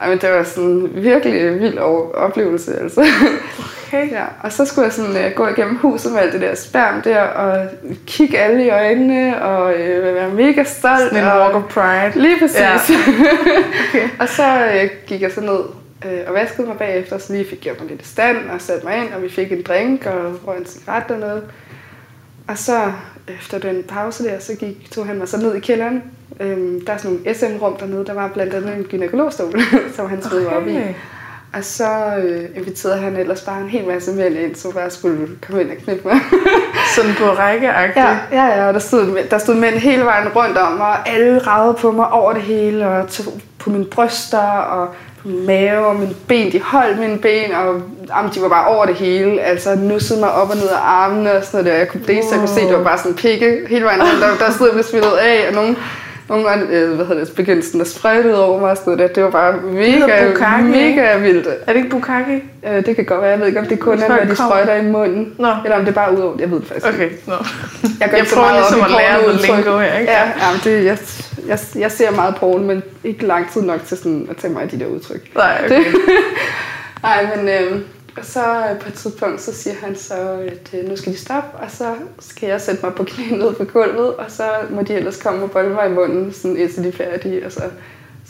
ej, 0.00 0.08
men 0.08 0.18
det 0.18 0.30
var 0.30 0.42
sådan 0.42 0.68
en 0.68 0.90
virkelig 0.94 1.60
vild 1.60 1.78
oplevelse. 2.14 2.78
Altså. 2.80 3.06
Okay. 3.88 4.10
Ja, 4.10 4.24
og 4.42 4.52
så 4.52 4.64
skulle 4.64 4.84
jeg 4.84 4.92
sådan, 4.92 5.26
uh, 5.26 5.32
gå 5.36 5.46
igennem 5.48 5.76
huset 5.76 6.12
med 6.12 6.20
alt 6.20 6.32
det 6.32 6.40
der 6.40 6.54
spærm 6.54 7.02
der, 7.02 7.20
og 7.20 7.68
kigge 8.06 8.38
alle 8.38 8.66
i 8.66 8.70
øjnene, 8.70 9.42
og 9.42 9.74
uh, 9.74 10.14
være 10.14 10.30
mega 10.30 10.64
stolt. 10.64 11.00
Sådan 11.00 11.18
en 11.18 11.30
og, 11.30 11.40
walk 11.40 11.54
of 11.54 11.62
pride. 11.62 12.12
Lige 12.14 12.38
præcis. 12.38 12.60
Ja. 12.60 12.74
okay. 13.88 14.08
Og 14.18 14.28
så 14.28 14.70
øh, 14.74 14.90
gik 15.06 15.22
jeg 15.22 15.32
så 15.32 15.40
ned 15.40 15.60
øh, 16.06 16.20
og 16.26 16.34
vaskede 16.34 16.66
mig 16.66 16.76
bagefter, 16.76 17.18
så 17.18 17.32
lige 17.32 17.48
fik 17.48 17.60
gjort 17.60 17.80
mig 17.80 17.90
lidt 17.90 18.02
i 18.02 18.04
stand 18.04 18.36
og 18.50 18.60
satte 18.60 18.86
mig 18.86 18.96
ind, 18.96 19.12
og 19.12 19.22
vi 19.22 19.28
fik 19.28 19.52
en 19.52 19.62
drink 19.62 20.06
og 20.06 20.34
røg 20.46 20.58
en 20.58 20.66
cigaret 20.66 21.10
og 21.10 21.18
noget. 21.18 21.42
Og 22.48 22.58
så 22.58 22.92
efter 23.28 23.58
den 23.58 23.82
pause 23.82 24.24
der, 24.24 24.38
så 24.38 24.54
gik, 24.56 24.90
tog 24.90 25.06
han 25.06 25.18
mig 25.18 25.28
så 25.28 25.36
ned 25.36 25.54
i 25.54 25.60
kælderen. 25.60 26.02
Øhm, 26.40 26.84
der 26.84 26.92
er 26.92 26.96
sådan 26.96 27.16
nogle 27.16 27.34
SM-rum 27.34 27.76
dernede, 27.76 28.06
der 28.06 28.14
var 28.14 28.28
blandt 28.28 28.54
andet 28.54 28.76
en 28.76 28.84
gynekologstol, 28.84 29.60
som 29.96 30.08
han 30.08 30.22
smed 30.22 30.40
mig 30.40 30.56
op 30.56 30.66
i. 30.68 30.78
Og 31.52 31.64
så 31.64 31.88
øh, 32.24 32.44
inviterede 32.56 32.98
han 32.98 33.16
ellers 33.16 33.40
bare 33.40 33.60
en 33.60 33.68
hel 33.68 33.86
masse 33.86 34.12
mænd 34.12 34.34
ind, 34.34 34.54
så 34.54 34.72
bare 34.72 34.90
skulle 34.90 35.28
komme 35.46 35.62
ind 35.62 35.70
og 35.70 35.76
knippe 35.84 36.08
mig. 36.08 36.20
Sådan 36.96 37.14
på 37.14 37.24
række 37.24 37.66
Ja, 37.66 38.18
ja, 38.32 38.44
ja, 38.44 38.68
og 38.68 38.74
der 38.74 38.80
stod, 38.80 39.18
der 39.30 39.38
stod 39.38 39.54
mænd 39.54 39.74
hele 39.74 40.04
vejen 40.04 40.28
rundt 40.28 40.58
om 40.58 40.72
mig, 40.72 40.86
og 40.86 41.08
alle 41.08 41.38
ragede 41.38 41.74
på 41.74 41.90
mig 41.90 42.10
over 42.10 42.32
det 42.32 42.42
hele, 42.42 42.88
og 42.88 43.08
tog 43.08 43.40
på 43.58 43.70
mine 43.70 43.84
bryster, 43.84 44.48
og 44.48 44.88
på 45.22 45.28
min 45.28 45.46
mave, 45.46 45.86
og 45.86 45.96
mine 45.96 46.14
ben, 46.28 46.52
de 46.52 46.60
holdt 46.60 46.98
mine 46.98 47.18
ben, 47.18 47.52
og 47.52 47.82
jamen, 48.08 48.32
de 48.34 48.42
var 48.42 48.48
bare 48.48 48.66
over 48.66 48.86
det 48.86 48.94
hele, 48.94 49.40
altså 49.40 49.74
nussede 49.74 50.20
mig 50.20 50.32
op 50.32 50.50
og 50.50 50.56
ned 50.56 50.68
af 50.68 50.80
armene, 50.80 51.32
og 51.32 51.44
sådan 51.44 51.64
noget 51.64 51.72
der. 51.72 51.78
Jeg 51.78 51.88
kunne, 51.88 52.02
det 52.06 52.14
eneste, 52.14 52.32
jeg 52.32 52.40
kunne 52.40 52.54
se, 52.54 52.60
det 52.60 52.76
var 52.76 52.84
bare 52.84 52.98
sådan 52.98 53.14
pikke 53.14 53.66
hele 53.68 53.84
vejen 53.84 54.02
rundt, 54.02 54.20
der, 54.20 54.46
der 54.46 54.52
stod 54.52 54.70
jeg 54.76 54.84
smittet 54.84 55.10
af, 55.10 55.48
og 55.48 55.54
nogen, 55.54 55.76
nogle 56.28 56.50
af, 56.50 56.58
øh, 56.58 56.94
hvad 56.94 57.06
hedder 57.06 57.24
det, 57.24 57.34
begyndte 57.34 57.66
sådan 57.66 57.80
at 57.80 57.88
sprøjte 57.88 58.36
over 58.36 58.60
mig 58.60 58.70
og 58.70 58.76
sådan 58.76 58.92
noget 58.92 59.08
der. 59.08 59.14
Det 59.14 59.24
var 59.24 59.30
bare 59.30 59.60
mega, 59.62 60.26
bukkake, 60.26 60.64
mega 60.64 61.18
vildt. 61.18 61.46
Er 61.46 61.72
det 61.72 61.76
ikke 61.76 61.90
bukkake? 61.90 62.44
Øh, 62.66 62.86
det 62.86 62.96
kan 62.96 63.04
godt 63.04 63.20
være, 63.20 63.30
jeg 63.30 63.40
ved 63.40 63.46
ikke, 63.46 63.60
om 63.60 63.66
det 63.66 63.78
kun 63.80 63.98
er, 63.98 64.08
når 64.08 64.24
de 64.24 64.36
sprøjter 64.36 64.74
i 64.74 64.84
munden, 64.84 65.34
Nå. 65.38 65.48
eller 65.64 65.76
om 65.76 65.84
det 65.84 65.88
er 65.90 65.94
bare 65.94 66.16
ud 66.16 66.20
over. 66.20 66.36
Jeg 66.38 66.50
ved 66.50 66.60
det 66.60 66.68
faktisk 66.68 66.86
ikke. 66.86 67.04
Okay. 67.04 67.10
Jeg, 68.00 68.10
går 68.10 68.16
Jeg 68.16 68.18
ikke 68.18 68.30
så 68.30 68.36
prøver 68.36 68.52
ligesom 68.52 68.80
at 68.80 68.90
lære 68.90 69.22
noget 69.22 69.40
lingo 69.40 69.78
her, 69.78 69.98
ikke? 69.98 70.12
Ja, 70.12 70.22
ja 70.22 70.52
men 70.52 70.60
det, 70.64 70.84
jeg, 70.84 70.98
jeg, 71.48 71.58
jeg 71.78 71.92
ser 71.92 72.10
meget 72.10 72.34
porno, 72.36 72.62
men 72.62 72.82
ikke 73.04 73.26
lang 73.26 73.52
tid 73.52 73.62
nok 73.62 73.84
til 73.86 73.96
sådan 73.96 74.26
at 74.30 74.36
tage 74.36 74.52
mig 74.52 74.62
af 74.62 74.68
de 74.68 74.80
der 74.80 74.86
udtryk. 74.86 75.34
Nej, 75.34 75.62
okay. 75.64 75.84
Nej, 77.02 77.26
men 77.36 77.48
øh, 77.48 77.80
og 78.18 78.24
så 78.24 78.40
øh, 78.40 78.78
på 78.80 78.88
et 78.88 78.94
tidspunkt, 78.94 79.40
så 79.40 79.54
siger 79.54 79.74
han 79.84 79.96
så, 79.96 80.14
at 80.46 80.80
øh, 80.80 80.88
nu 80.88 80.96
skal 80.96 81.12
de 81.12 81.18
stoppe, 81.18 81.58
og 81.58 81.70
så 81.70 81.84
skal 82.20 82.48
jeg 82.48 82.60
sætte 82.60 82.80
mig 82.86 82.94
på 82.94 83.04
knæ 83.04 83.36
ned 83.36 83.54
på 83.54 83.64
gulvet, 83.64 84.14
og 84.14 84.24
så 84.28 84.44
må 84.70 84.82
de 84.82 84.94
ellers 84.94 85.22
komme 85.22 85.42
og 85.42 85.50
bolde 85.50 85.68
mig 85.70 85.86
i 85.86 85.92
munden, 85.92 86.32
sådan 86.32 86.56
indtil 86.56 86.82
de 86.82 86.88
er 86.88 86.92
færdige, 86.92 87.46
og 87.46 87.52
så 87.52 87.62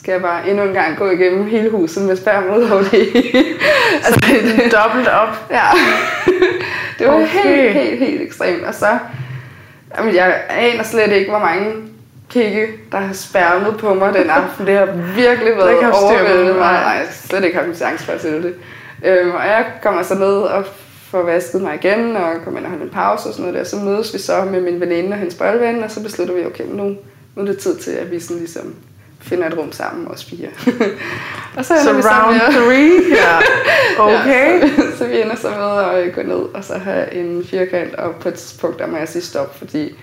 skal 0.01 0.13
jeg 0.13 0.23
bare 0.23 0.49
endnu 0.51 0.65
en 0.65 0.73
gang 0.73 0.97
gå 0.99 1.11
igennem 1.11 1.47
hele 1.47 1.71
huset 1.71 2.03
med 2.05 2.17
sperm 2.17 2.45
ud 2.57 2.71
over 2.71 2.83
det 2.83 3.09
altså, 4.05 4.21
det, 4.27 4.73
Dobbelt 4.83 5.09
op. 5.09 5.29
Ja. 5.51 5.65
det 6.99 7.07
var 7.07 7.15
Okay. 7.15 7.27
helt, 7.27 7.73
helt, 7.73 7.99
helt 7.99 8.23
ekstremt. 8.23 8.65
Og 8.65 8.75
så, 8.75 8.99
jamen, 9.99 10.15
jeg 10.15 10.41
aner 10.51 10.83
slet 10.83 11.13
ikke, 11.13 11.31
hvor 11.31 11.39
mange 11.39 11.73
pikke, 12.31 12.67
der 12.93 12.99
har 12.99 13.13
spærmet 13.13 13.77
på 13.77 13.95
mig 13.95 14.15
den 14.15 14.31
aften. 14.31 14.67
Det 14.67 14.77
har 14.77 14.87
virkelig 15.17 15.57
været 15.57 15.93
overvældende 15.93 16.53
mig. 16.53 16.61
Nej. 16.61 16.73
Nej, 16.73 16.93
jeg 16.93 17.07
har 17.07 17.13
slet 17.29 17.45
ikke 17.45 17.57
haft 17.57 17.69
en 17.69 17.75
chance 17.75 18.05
for 18.05 18.13
at 18.13 18.23
sætte 18.23 18.43
det. 18.43 18.55
Øhm, 19.05 19.31
og 19.31 19.47
jeg 19.47 19.67
kommer 19.83 20.03
så 20.03 20.15
ned 20.15 20.37
og 20.37 20.65
får 21.11 21.23
vasket 21.23 21.63
mig 21.63 21.75
igen, 21.75 22.17
og 22.17 22.35
kommer 22.45 22.61
ind 22.61 22.67
og 22.67 22.71
holder 22.71 22.85
en 22.85 22.91
pause 22.91 23.29
og 23.29 23.35
sådan 23.35 23.43
noget 23.43 23.55
der. 23.55 23.65
Så 23.65 23.77
mødes 23.77 24.15
vi 24.15 24.19
så 24.19 24.45
med 24.45 24.61
min 24.61 24.81
veninde 24.81 25.11
og 25.11 25.19
hendes 25.19 25.35
boldven, 25.35 25.85
og 25.85 25.91
så 25.91 26.03
beslutter 26.03 26.35
vi, 26.35 26.45
okay, 26.45 26.65
nu, 26.65 26.85
nu 27.35 27.43
er 27.43 27.47
det 27.47 27.59
tid 27.59 27.77
til, 27.77 27.91
at 27.91 28.11
vi 28.11 28.21
sådan 28.21 28.37
ligesom 28.37 28.75
finder 29.21 29.47
et 29.47 29.59
rum 29.59 29.73
sammen, 29.73 30.09
os 30.09 30.25
fire. 30.25 30.49
og 31.57 31.65
så, 31.65 31.75
Så 31.75 31.81
ender 31.81 31.97
vi 31.97 32.03
så 32.03 32.09
round 32.09 32.35
med 32.35 32.53
three, 32.53 33.17
ja. 33.17 33.39
Okay. 34.19 34.61
Ja, 34.61 34.69
så, 34.69 34.83
så 34.99 35.07
vi 35.07 35.21
ender 35.21 35.37
så 35.37 35.49
med 35.49 36.03
at 36.03 36.15
gå 36.15 36.23
ned 36.23 36.55
og 36.55 36.65
så 36.65 36.79
have 36.79 37.15
en 37.15 37.45
firkant, 37.45 37.95
og 37.95 38.15
på 38.15 38.29
et 38.29 38.35
tidspunkt 38.35 38.79
der 38.79 38.87
må 38.87 38.97
jeg 38.97 39.09
sige 39.09 39.23
stop, 39.23 39.59
fordi 39.59 39.95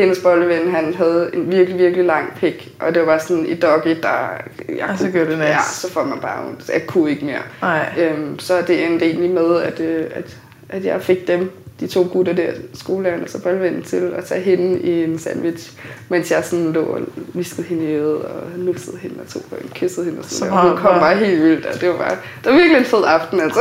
hendes 0.00 0.18
bolleven, 0.18 0.70
han 0.70 0.94
havde 0.94 1.30
en 1.34 1.52
virkelig, 1.52 1.78
virkelig 1.78 2.04
lang 2.04 2.32
pik, 2.36 2.72
og 2.80 2.94
det 2.94 3.00
var 3.00 3.06
bare 3.06 3.20
sådan 3.20 3.46
i 3.46 3.54
doggy, 3.54 3.96
der... 4.02 4.28
Jeg 4.68 4.88
Og 4.92 4.98
så 4.98 5.10
gør 5.10 5.24
det 5.24 5.38
næs. 5.38 5.48
Ja, 5.48 5.58
så 5.72 5.92
får 5.92 6.04
man 6.04 6.18
bare 6.18 6.46
ondt. 6.46 6.70
Jeg 6.74 6.86
kunne 6.86 7.10
ikke 7.10 7.24
mere. 7.24 7.42
Nej. 7.62 7.86
Øhm, 7.98 8.38
så 8.38 8.62
det 8.66 8.86
endte 8.86 9.06
egentlig 9.06 9.30
med, 9.30 9.62
at, 9.62 9.80
øh, 9.80 10.04
at, 10.14 10.36
at 10.68 10.84
jeg 10.84 11.02
fik 11.02 11.28
dem, 11.28 11.50
de 11.80 11.86
to 11.86 12.08
gutter 12.12 12.32
der, 12.32 12.52
skolelærerne 12.74 13.22
og 13.22 13.28
så 13.28 13.42
boldvennen, 13.42 13.82
til 13.82 14.12
at 14.16 14.24
tage 14.24 14.40
hende 14.40 14.80
i 14.80 15.04
en 15.04 15.18
sandwich, 15.18 15.72
mens 16.08 16.30
jeg 16.30 16.44
sådan 16.44 16.72
lå 16.72 16.82
og 16.82 17.00
viskede 17.34 17.66
hende 17.66 17.84
i 17.84 17.94
øret 17.94 18.22
og 18.22 18.42
nussede 18.56 18.98
hende 18.98 19.16
og 19.20 19.28
tog 19.28 19.42
og 19.50 19.58
kyssede 19.74 20.06
hende 20.06 20.18
og 20.18 20.24
sådan 20.24 20.38
Så 20.38 20.44
noget. 20.44 20.64
Og 20.64 20.70
hun 20.70 20.78
kom 20.78 21.00
bare 21.00 21.16
helt 21.16 21.42
vildt, 21.42 21.66
og 21.66 21.80
det 21.80 21.88
var 21.88 21.96
bare, 21.96 22.16
det 22.44 22.52
var 22.52 22.52
virkelig 22.52 22.78
en 22.78 22.84
fed 22.84 23.04
aften, 23.06 23.40
altså. 23.40 23.60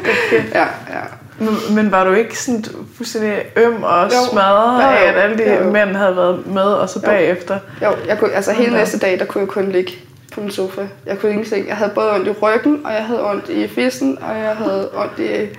ja, 0.58 0.66
ja. 0.90 1.02
Men, 1.38 1.74
men 1.74 1.92
var 1.92 2.04
du 2.04 2.12
ikke 2.12 2.38
sådan 2.38 2.64
fuldstændig 2.96 3.32
øm 3.56 3.82
og 3.82 4.04
Jo. 4.04 4.10
smadret 4.30 4.82
Jo, 4.82 4.88
af, 4.88 5.02
jo. 5.02 5.08
at 5.08 5.24
alle 5.24 5.38
de 5.38 5.54
Jo, 5.54 5.64
jo. 5.64 5.70
mænd 5.70 5.96
havde 5.96 6.16
været 6.16 6.46
med, 6.46 6.62
og 6.62 6.88
så 6.88 7.00
Jo. 7.04 7.08
bagefter? 7.10 7.58
Jo, 7.82 7.88
jeg 8.08 8.18
kunne, 8.18 8.32
altså 8.32 8.52
hele 8.52 8.72
næste 8.72 8.98
dag, 8.98 9.18
der 9.18 9.24
kunne 9.24 9.40
jeg 9.40 9.48
kun 9.48 9.68
ligge 9.72 9.92
på 10.34 10.40
min 10.40 10.50
sofa. 10.50 10.82
Jeg 11.06 11.18
kunne 11.18 11.32
ingenting. 11.32 11.68
Jeg 11.68 11.76
havde 11.76 11.90
både 11.94 12.12
ondt 12.14 12.28
i 12.28 12.30
ryggen, 12.30 12.80
og 12.84 12.92
jeg 12.92 13.04
havde 13.04 13.30
ondt 13.30 13.48
i 13.48 13.68
fissen, 13.68 14.18
og 14.22 14.38
jeg 14.38 14.54
havde 14.56 14.90
ondt 14.94 15.18
i 15.18 15.56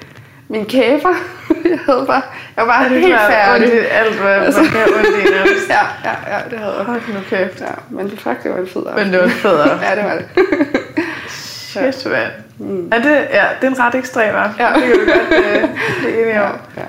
min 0.50 0.66
kæber. 0.66 1.14
jeg 1.70 1.80
havde 1.86 2.04
bare, 2.08 2.22
jeg 2.58 2.68
var 2.68 2.74
bare 2.80 2.90
helt 2.90 3.06
klart, 3.06 3.32
færdig. 3.32 3.64
ondt 3.68 3.74
i 3.76 3.78
alt, 3.92 4.16
hvad 4.16 4.34
Altså. 4.34 4.62
man 4.62 4.70
kan 4.70 4.82
ondt 4.98 5.08
i 5.08 5.32
nærmest? 5.34 5.70
Ja, 5.78 6.10
ja, 6.10 6.36
ja, 6.38 6.42
det 6.50 6.60
havde 6.60 6.74
jeg. 6.78 6.86
Hold 6.86 7.02
nu 7.08 7.20
kæft. 7.30 7.62
Ja, 7.62 7.66
men 7.90 8.10
det 8.10 8.20
faktisk 8.20 8.50
var 8.54 8.58
en 8.62 8.68
fed 8.68 8.84
aften. 8.88 9.04
Men 9.04 9.14
det 9.14 9.22
var 9.22 9.28
fedt. 9.28 9.82
ja, 9.90 9.96
det 9.96 10.04
var 10.04 10.16
det. 10.16 10.26
Shit, 11.92 12.12
mand. 12.12 12.32
Mm. 12.58 12.88
Er 12.92 12.98
det, 13.02 13.12
ja, 13.34 13.44
det 13.62 13.68
er 13.68 13.72
en 13.72 13.80
ret 13.80 13.96
ekstrem 13.96 14.36
aften. 14.36 14.60
Ja. 14.66 14.68
Det 14.74 14.84
kan 14.84 14.92
vi 15.06 15.12
godt 15.12 15.46
øh, 15.64 15.70
blive 16.00 16.22
enige 16.22 16.44
om. 16.44 16.52
Ja. 16.78 16.82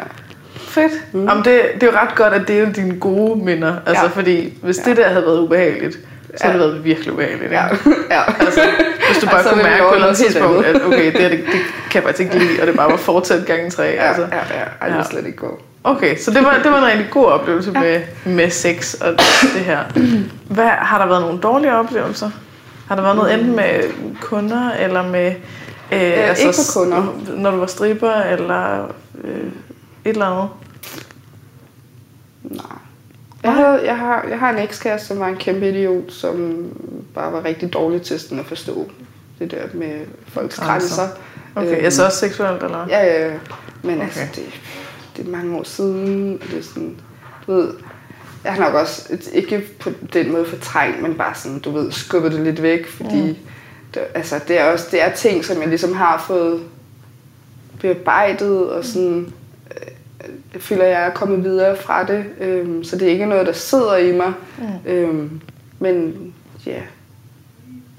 Fedt. 0.57 0.93
Mm. 1.12 1.28
Jamen, 1.28 1.45
det, 1.45 1.61
det 1.74 1.82
er 1.82 1.86
jo 1.86 1.93
ret 1.99 2.14
godt 2.14 2.34
at 2.34 2.49
dele 2.49 2.72
dine 2.72 2.99
gode 3.01 3.45
minder. 3.45 3.74
Altså, 3.86 4.03
Ja. 4.05 4.09
fordi 4.11 4.55
hvis 4.62 4.78
Ja. 4.78 4.82
det 4.91 4.97
der 4.97 5.09
havde 5.09 5.24
været 5.26 5.39
ubehageligt, 5.39 5.99
så 6.36 6.45
havde 6.47 6.59
Ja. 6.59 6.62
det 6.64 6.72
været 6.72 6.84
virkelig 6.84 7.12
ubehageligt. 7.12 7.53
Ja. 7.53 7.62
Ja. 8.11 8.20
Altså, 8.41 8.61
hvis 9.09 9.18
du 9.18 9.26
bare 9.26 9.36
Altså, 9.36 9.53
kunne 9.53 9.62
mærke 9.62 9.82
på 9.82 9.89
et 9.89 9.95
eller 9.95 10.07
andet 10.07 10.18
tidspunkt, 10.22 10.66
at 10.66 10.76
okay, 10.86 11.12
det, 11.12 11.20
her, 11.20 11.28
det, 11.28 11.39
det 11.39 11.61
kan 11.91 11.95
jeg 11.95 12.03
faktisk 12.03 12.20
ikke 12.20 12.39
lide, 12.47 12.61
og 12.61 12.66
det 12.66 12.76
bare 12.76 12.91
var 12.91 12.97
fortsat 12.97 13.47
gange 13.47 13.70
tre. 13.70 13.82
Ja, 13.82 13.89
altså. 14.09 14.22
ja, 14.22 14.36
ja. 14.36 14.64
Ej, 14.80 14.89
det 14.89 14.95
Ja. 14.95 15.01
er 15.01 15.05
slet 15.11 15.26
ikke 15.26 15.39
gå. 15.39 15.61
Okay, 15.84 16.16
så 16.18 16.30
det 16.30 16.45
var, 16.45 16.61
det 16.62 16.72
var 16.72 16.78
en 16.78 16.84
rigtig 16.86 17.07
god 17.11 17.26
oplevelse 17.26 17.72
Ja. 17.74 17.80
med, 17.80 18.01
med 18.24 18.51
sex 18.51 18.95
og 18.95 19.12
det 19.55 19.61
her. 19.64 19.78
Hvad, 20.49 20.66
har 20.68 20.99
der 20.99 21.07
været 21.07 21.20
nogle 21.22 21.39
dårlige 21.41 21.74
oplevelser? 21.74 22.30
Har 22.89 22.95
der 22.97 23.03
været 23.03 23.16
noget 23.16 23.34
enten 23.34 23.57
med 23.57 23.82
kunder, 24.20 24.70
eller 24.72 25.09
med... 25.09 25.34
Øh, 25.93 26.01
ikke 26.01 26.45
med 26.45 26.74
kunder. 26.74 27.20
Når 27.36 27.51
du 27.51 27.57
var 27.57 27.66
stripper, 27.66 28.12
eller 28.12 28.84
øh, 29.24 29.41
et 29.41 29.51
eller 30.05 30.26
andet? 30.26 30.49
Nej. 32.43 32.66
Jeg, 33.43 33.55
havde, 33.55 33.84
jeg, 33.84 33.99
har, 33.99 34.24
jeg 34.28 34.39
har 34.39 34.51
en 34.51 34.59
ekskæreste, 34.59 35.07
som 35.07 35.20
var 35.20 35.26
en 35.28 35.36
kæmpe 35.36 35.68
idiot, 35.68 36.12
som 36.12 36.66
bare 37.14 37.32
var 37.32 37.45
rigtig 37.45 37.72
dårlig 37.72 38.03
til 38.03 38.20
sådan 38.20 38.39
at 38.39 38.47
forstå 38.47 38.91
det 39.39 39.51
der 39.51 39.62
med 39.74 40.01
folks 40.26 40.57
Grænser. 40.57 40.97
grænser. 40.97 41.16
Okay, 41.57 41.76
Øhm, 41.76 41.84
altså 41.84 42.05
også 42.05 42.18
seksuelt, 42.18 42.62
eller? 42.62 42.86
Ja, 42.89 43.05
ja, 43.05 43.28
ja. 43.28 43.34
Men 43.82 43.95
okay. 43.95 44.11
Okay. 44.11 44.20
altså, 44.20 44.20
det, 44.34 44.45
det 45.16 45.26
er 45.26 45.30
mange 45.30 45.57
år 45.57 45.62
siden, 45.62 46.39
og 46.43 46.51
det 46.51 46.59
er 46.59 46.62
sådan, 46.62 46.97
du 47.47 47.53
ved, 47.53 47.72
jeg 48.45 48.53
har 48.53 48.64
nok 48.64 48.74
også, 48.74 49.18
ikke 49.32 49.62
på 49.80 49.91
den 50.12 50.32
måde 50.32 50.47
fortrængt, 50.47 51.03
men 51.03 51.14
bare 51.14 51.34
sådan, 51.34 51.59
du 51.59 51.70
ved, 51.70 51.93
skubbet 51.93 52.32
det 52.32 52.41
lidt 52.41 52.62
væk, 52.62 52.86
fordi 52.86 53.22
mm. 53.22 53.36
det, 53.95 54.03
altså, 54.14 54.41
det 54.49 54.61
er 54.61 54.64
også, 54.72 54.86
det 54.91 55.03
er 55.03 55.12
ting, 55.12 55.45
som 55.45 55.61
jeg 55.61 55.68
ligesom 55.68 55.93
har 55.95 56.24
fået 56.26 56.62
bearbejdet, 57.80 58.70
og 58.70 58.84
sådan, 58.84 59.32
øh, 59.70 59.93
jeg 60.55 60.62
føler, 60.62 60.84
jeg 60.84 61.03
er 61.07 61.11
kommet 61.11 61.45
videre 61.45 61.76
fra 61.76 62.05
det, 62.05 62.24
øhm, 62.41 62.84
så 62.84 62.97
det 62.97 63.09
er 63.09 63.12
ikke 63.12 63.26
noget, 63.26 63.47
der 63.47 63.53
sidder 63.53 63.97
i 63.97 64.16
mig, 64.16 64.32
mm. 64.59 64.91
øhm, 64.91 65.41
men 65.78 66.14
ja, 66.66 66.80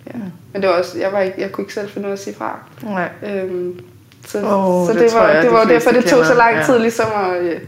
ja. 0.08 0.20
Men 0.54 0.62
det 0.62 0.70
var 0.70 0.76
også, 0.76 1.00
jeg, 1.00 1.12
var 1.14 1.20
ikke, 1.20 1.42
jeg 1.42 1.52
kunne 1.52 1.64
ikke 1.64 1.74
selv 1.74 1.90
finde 1.90 2.08
af 2.08 2.12
at 2.12 2.20
sige 2.20 2.36
fra. 2.36 2.60
Nej. 2.84 3.10
Øhm, 3.24 3.80
så, 4.28 4.38
Åh, 4.38 4.88
så 4.88 4.94
det 4.94 5.02
det, 5.02 5.14
var, 5.14 5.28
jeg, 5.30 5.44
det 5.44 5.52
de 5.52 5.56
var 5.56 5.64
derfor, 5.64 5.92
det 5.92 6.06
tog 6.06 6.26
så 6.26 6.32
kender. 6.32 6.38
lang 6.46 6.56
Ja. 6.56 6.64
tid 6.64 6.80
ligesom 6.80 7.06
at... 7.16 7.42
øh, 7.42 7.60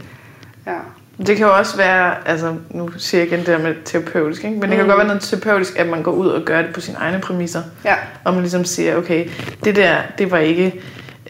Ja. 0.66 0.78
Det 1.26 1.36
kan 1.36 1.46
jo 1.46 1.56
også 1.56 1.76
være, 1.76 2.14
altså 2.28 2.54
nu 2.70 2.90
siger 2.98 3.20
jeg 3.22 3.28
igen 3.28 3.38
det 3.38 3.46
der 3.46 3.58
med 3.58 3.74
terapeutisk, 3.84 4.44
ikke? 4.44 4.56
men 4.56 4.62
det 4.70 4.76
kan 4.76 4.80
Mm. 4.84 4.88
godt 4.88 4.98
være 4.98 5.06
noget 5.06 5.22
terapeutisk, 5.22 5.78
at 5.78 5.88
man 5.88 6.02
går 6.02 6.12
ud 6.12 6.28
og 6.28 6.42
gør 6.44 6.62
det 6.62 6.72
på 6.74 6.80
sine 6.80 6.96
egne 6.98 7.20
præmisser. 7.20 7.62
Ja. 7.84 7.94
Og 8.24 8.32
man 8.32 8.42
ligesom 8.42 8.64
siger, 8.64 8.96
okay, 8.96 9.28
det 9.64 9.76
der, 9.76 9.96
det 10.18 10.30
var 10.30 10.38
ikke 10.38 10.80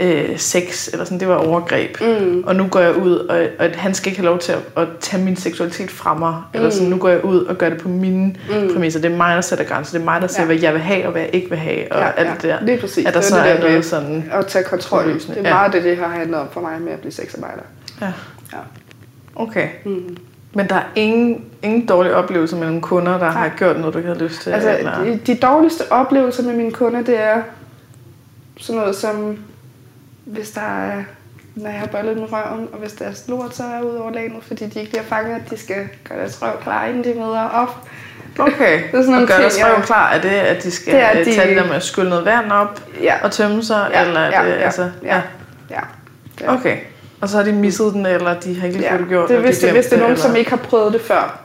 øh, 0.01 0.39
sex, 0.39 0.89
eller 0.93 1.05
sådan, 1.05 1.21
det 1.21 1.29
var 1.29 1.35
overgreb. 1.35 1.97
Mm. 2.01 2.45
Og 2.47 2.57
nu 2.57 2.67
går 2.67 2.81
jeg 2.81 2.97
ud, 2.97 3.17
og, 3.17 3.47
og 3.59 3.67
han 3.75 3.95
skal 3.95 4.09
ikke 4.11 4.21
have 4.21 4.27
lov 4.27 4.39
til 4.39 4.53
at, 4.53 4.59
at 4.77 4.89
tage 5.01 5.23
min 5.25 5.37
seksualitet 5.37 5.91
fra 5.91 6.15
mig. 6.15 6.35
Mm. 6.35 6.57
Eller 6.59 6.71
sådan, 6.71 6.89
nu 6.89 6.97
går 6.97 7.09
jeg 7.09 7.25
ud 7.25 7.45
og 7.45 7.57
gør 7.59 7.69
det 7.69 7.79
på 7.79 7.89
mine 7.89 8.27
mm. 8.27 8.71
præmisser. 8.73 9.01
Det 9.01 9.13
er 9.13 9.17
mig, 9.17 9.35
der 9.35 9.41
sætter 9.41 9.65
grænser. 9.65 9.93
Det 9.93 10.01
er 10.01 10.05
mig, 10.05 10.21
der 10.21 10.27
siger, 10.27 10.41
Ja. 10.43 10.47
hvad 10.47 10.57
jeg 10.57 10.73
vil 10.73 10.81
have, 10.83 11.07
og 11.07 11.13
hvad 11.13 11.23
jeg 11.23 11.31
ikke 11.35 11.49
vil 11.49 11.59
have. 11.59 11.93
Og 11.93 12.01
ja, 12.01 12.11
alt 12.17 12.31
det 12.35 12.43
der. 12.43 12.57
Lige 12.65 12.79
præcis. 12.79 13.07
At 13.07 13.15
der 13.15 13.21
Det 13.21 13.29
så 13.29 13.37
det 13.37 13.51
er 13.51 13.55
der 13.61 13.69
noget 13.69 13.85
sådan... 13.85 14.25
At 14.33 14.47
tage 14.47 14.65
kontrol. 14.65 15.09
Det 15.15 15.29
er 15.37 15.43
Ja. 15.43 15.55
meget 15.55 15.73
det, 15.73 15.85
det 15.85 15.97
har 15.97 16.09
handlet 16.09 16.41
om 16.41 16.47
for 16.53 16.61
mig 16.61 16.81
med 16.81 16.93
at 16.93 16.99
blive 16.99 17.13
sexarbejder. 17.13 17.63
Ja. 18.01 18.07
Ja. 18.53 18.59
Okay. 19.37 19.69
Mm. 19.85 20.17
Men 20.55 20.69
der 20.69 20.75
er 20.75 20.83
ingen, 20.95 21.45
ingen 21.63 21.87
dårlige 21.87 22.15
oplevelser 22.15 22.57
med 22.57 22.67
nogle 22.67 22.81
kunder, 22.83 23.19
der 23.19 23.31
har 23.31 23.41
Nej. 23.47 23.51
gjort 23.59 23.79
noget, 23.79 23.95
du 23.95 23.99
ikke 23.99 24.11
havde 24.11 24.25
lyst 24.25 24.43
til? 24.43 24.51
Altså, 24.51 24.79
eller? 24.79 25.05
de, 25.05 25.21
de 25.27 25.35
dårligste 25.35 25.93
oplevelser 25.93 26.43
med 26.43 26.55
mine 26.55 26.73
kunder, 26.73 27.03
det 27.03 27.21
er 27.21 27.43
sådan 28.57 28.81
noget 28.81 28.97
som, 28.97 29.39
hvis 30.25 30.51
der 30.51 30.61
er, 30.61 31.03
når 31.55 31.71
jeg 31.71 31.79
har 31.79 31.87
bollet 31.87 32.17
med 32.17 32.33
røven, 32.33 32.69
og 32.73 32.79
hvis 32.79 32.93
der 32.93 33.05
er 33.05 33.13
lort, 33.29 33.55
så 33.57 33.63
er 33.65 33.75
jeg 33.75 33.85
ude 33.85 34.01
over 34.03 34.11
lagen, 34.13 34.33
fordi 34.43 34.67
de 34.67 34.81
ikke 34.81 34.93
lige 34.93 35.03
har 35.09 35.17
fanget, 35.17 35.35
at 35.45 35.51
de 35.51 35.57
skal 35.57 35.89
gøre 36.09 36.19
deres 36.19 36.43
røv 36.43 36.63
klar, 36.63 36.85
inden 36.87 37.05
de 37.05 37.15
møder 37.21 37.49
op. 37.49 37.89
Okay, 38.39 38.83
Det 38.93 38.99
er 38.99 39.03
sådan 39.03 39.15
og 39.23 39.29
gør 39.29 39.37
deres 39.39 39.59
røv 39.65 39.83
klar, 39.83 40.11
er 40.13 40.21
det, 40.21 40.29
at 40.29 40.63
de 40.63 40.71
skal 40.71 40.93
Det 40.95 41.03
er, 41.03 41.25
de- 41.25 41.35
tage 41.35 41.49
det 41.49 41.57
der 41.57 41.67
med 41.67 41.75
at 41.75 41.83
skylle 41.83 42.11
noget 42.11 42.25
vand 42.25 42.51
op 42.53 42.81
Ja. 43.03 43.15
og 43.23 43.33
tømme 43.33 43.63
sig? 43.63 43.91
Ja, 43.93 44.05
eller 44.07 44.21
er 44.21 44.41
ja, 44.43 44.51
det, 44.51 44.57
ja, 44.59 44.65
altså, 44.65 44.91
ja, 45.03 45.23
ja. 45.71 45.81
Det 46.39 46.47
er- 46.47 46.59
Okay, 46.59 46.77
og 47.23 47.29
så 47.29 47.37
har 47.37 47.45
de 47.45 47.53
misset 47.53 47.93
den, 47.93 48.07
eller 48.07 48.41
de 48.41 48.59
har 48.61 48.67
ikke 48.67 48.79
lige 48.79 48.93
Ja, 48.93 48.99
det 48.99 49.09
gjort? 49.09 49.29
det 49.29 49.39
hvis, 49.39 49.59
de 49.59 49.67
det, 49.67 49.75
hvis 49.75 49.87
det 49.87 49.93
er 49.97 50.01
nogen, 50.01 50.17
som 50.17 50.31
eller- 50.31 50.39
ikke 50.39 50.51
har 50.51 50.57
prøvet 50.57 50.93
det 50.93 51.01
før. 51.01 51.39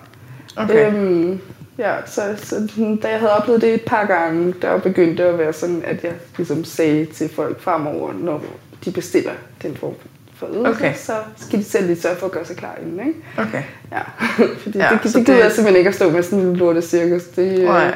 Okay, 0.56 0.88
Øhm, 0.94 1.40
ja, 1.78 1.94
så, 2.06 2.22
så 2.38 2.56
da 3.04 3.10
jeg 3.10 3.20
havde 3.20 3.32
oplevet 3.38 3.62
det 3.62 3.74
et 3.74 3.82
par 3.82 4.06
gange, 4.06 4.54
der 4.62 4.78
begyndte 4.78 5.24
at 5.24 5.38
være 5.38 5.54
sådan, 5.54 5.84
at 5.86 6.04
jeg 6.04 6.12
ligesom 6.38 6.64
sagde 6.64 7.06
til 7.06 7.30
folk 7.36 7.62
fremover, 7.62 8.14
når 8.14 8.44
de 8.86 8.92
bestiller 8.92 9.32
den 9.64 9.76
form 9.78 9.94
for 10.36 10.48
ydelse, 10.54 10.70
Okay. 10.72 10.94
så 10.96 11.14
skal 11.38 11.60
de 11.60 11.64
selv 11.64 11.86
lige 11.88 12.02
sørge 12.02 12.16
for 12.16 12.26
at 12.26 12.32
gøre 12.32 12.46
sig 12.46 12.56
klar 12.58 12.76
inden, 12.82 13.00
ikke? 13.08 13.20
okay. 13.38 13.62
Ja, 13.92 14.00
fordi 14.64 14.78
Ja, 14.78 14.90
det, 14.92 15.00
det, 15.04 15.14
det 15.14 15.26
gider 15.26 15.38
det- 15.38 15.44
jeg 15.44 15.52
simpelthen 15.52 15.78
ikke 15.78 15.88
at 15.88 15.96
stå 15.96 16.10
med 16.10 16.24
sådan 16.24 16.40
en 16.40 16.56
lorte 16.56 16.82
cirkus. 16.82 17.24
Det, 17.24 17.60
øh, 17.60 17.66
Nej. 17.66 17.96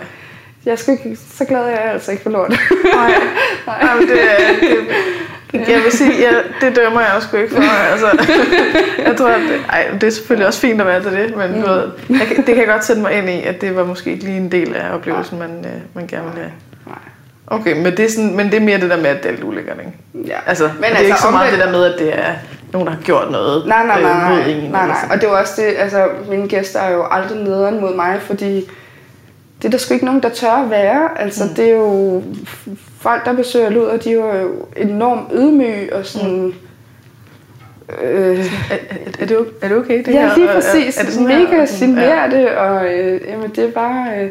jeg 0.65 0.79
skal 0.79 0.93
ikke, 0.93 1.17
så 1.37 1.45
glad 1.45 1.61
er 1.61 1.67
jeg 1.69 1.81
altså 1.93 2.11
ikke 2.11 2.23
for 2.23 2.29
lort. 2.29 2.49
Nej, 2.49 3.11
Nej 3.67 3.95
men 3.99 4.07
det, 4.07 4.17
det, 4.61 4.77
jeg 5.53 5.81
vil 5.83 5.91
sige, 5.91 6.11
ja, 6.19 6.31
det 6.61 6.75
dømmer 6.75 7.01
jeg 7.01 7.09
også 7.15 7.37
ikke 7.37 7.55
for. 7.55 7.61
Altså, 7.91 8.25
jeg 9.05 9.17
tror, 9.17 9.27
at 9.27 9.41
det, 9.41 9.61
ej, 9.69 9.87
det 9.93 10.03
er 10.03 10.11
selvfølgelig 10.11 10.47
også 10.47 10.59
fint 10.59 10.81
at 10.81 10.87
være 10.87 11.03
til 11.03 11.11
det, 11.11 11.37
men 11.37 11.61
du 11.61 11.69
ved, 11.69 11.89
jeg, 12.09 12.27
det 12.37 12.45
kan 12.45 12.57
jeg 12.57 12.67
godt 12.67 12.85
sætte 12.85 13.01
mig 13.01 13.13
ind 13.13 13.29
i, 13.29 13.43
at 13.43 13.61
det 13.61 13.75
var 13.75 13.83
måske 13.83 14.11
ikke 14.11 14.23
lige 14.23 14.37
en 14.37 14.51
del 14.51 14.75
af 14.75 14.93
oplevelsen, 14.93 15.39
man, 15.39 15.49
øh, 15.49 15.81
man 15.93 16.07
gerne 16.07 16.23
ville 16.23 16.41
have. 16.41 16.51
Okay, 17.47 17.75
men 17.75 17.85
det, 17.85 17.99
er 17.99 18.09
sådan, 18.09 18.35
men 18.35 18.45
det 18.45 18.53
er 18.53 18.59
mere 18.59 18.79
det 18.79 18.89
der 18.89 18.97
med, 18.97 19.05
at 19.05 19.23
det 19.23 19.29
er 19.29 19.31
lidt 19.31 19.43
ulækkert, 19.43 19.77
ikke? 19.79 20.27
Ja. 20.27 20.37
Altså, 20.45 20.63
men 20.63 20.73
det 20.73 20.83
er 20.83 20.87
altså, 20.87 21.05
ikke 21.05 21.19
så 21.19 21.31
meget 21.31 21.51
det 21.51 21.59
der 21.59 21.71
med, 21.71 21.85
at 21.85 21.99
det 21.99 22.19
er 22.19 22.33
nogen, 22.73 22.87
der 22.87 22.93
har 22.93 23.01
gjort 23.01 23.31
noget 23.31 23.67
Nej, 23.67 23.85
nej, 23.85 24.01
nej, 24.01 24.11
øh, 24.11 24.29
mod 24.29 24.37
nej, 24.37 24.47
en. 24.47 24.71
nej, 24.71 24.87
nej. 24.87 24.97
Og 25.11 25.21
det 25.21 25.29
er 25.29 25.33
også 25.33 25.61
det, 25.61 25.73
altså 25.77 26.07
mine 26.29 26.47
gæster 26.47 26.79
er 26.79 26.91
jo 26.93 27.05
aldrig 27.11 27.37
nederen 27.37 27.81
mod 27.81 27.95
mig, 27.95 28.19
fordi 28.21 28.69
det 29.61 29.65
er 29.67 29.69
der 29.71 29.77
sgu 29.77 29.93
ikke 29.93 30.05
nogen, 30.05 30.23
der 30.23 30.29
tør 30.29 30.51
at 30.51 30.69
være. 30.69 31.21
Altså 31.21 31.43
mm. 31.43 31.49
det 31.55 31.65
er 31.65 31.75
jo 31.75 32.23
folk, 32.99 33.25
der 33.25 33.33
besøger 33.33 33.69
luder, 33.69 33.97
de 33.97 34.11
er 34.13 34.41
jo 34.41 34.65
enormt 34.77 35.29
ydmyge 35.33 35.95
og 35.95 36.05
sådan... 36.05 36.41
Mm. 36.41 36.53
Øh, 38.03 38.45
Er, 38.71 38.77
er, 39.19 39.25
det, 39.25 39.37
er 39.61 39.67
det 39.67 39.77
okay, 39.77 39.97
det 40.05 40.13
ja, 40.13 40.27
her? 40.27 40.35
lige 40.35 40.49
Og 40.49 40.55
præcis. 40.55 40.97
Er, 40.97 41.01
er 41.01 41.05
det 41.05 41.13
sådan 41.13 41.27
Mega 41.27 41.45
her? 41.45 41.65
Sådan- 41.65 41.89
generende, 41.95 42.57
og 42.57 42.93
øh, 42.93 43.21
jamen, 43.27 43.49
det 43.49 43.63
er 43.63 43.71
bare... 43.71 44.19
Øh, 44.19 44.29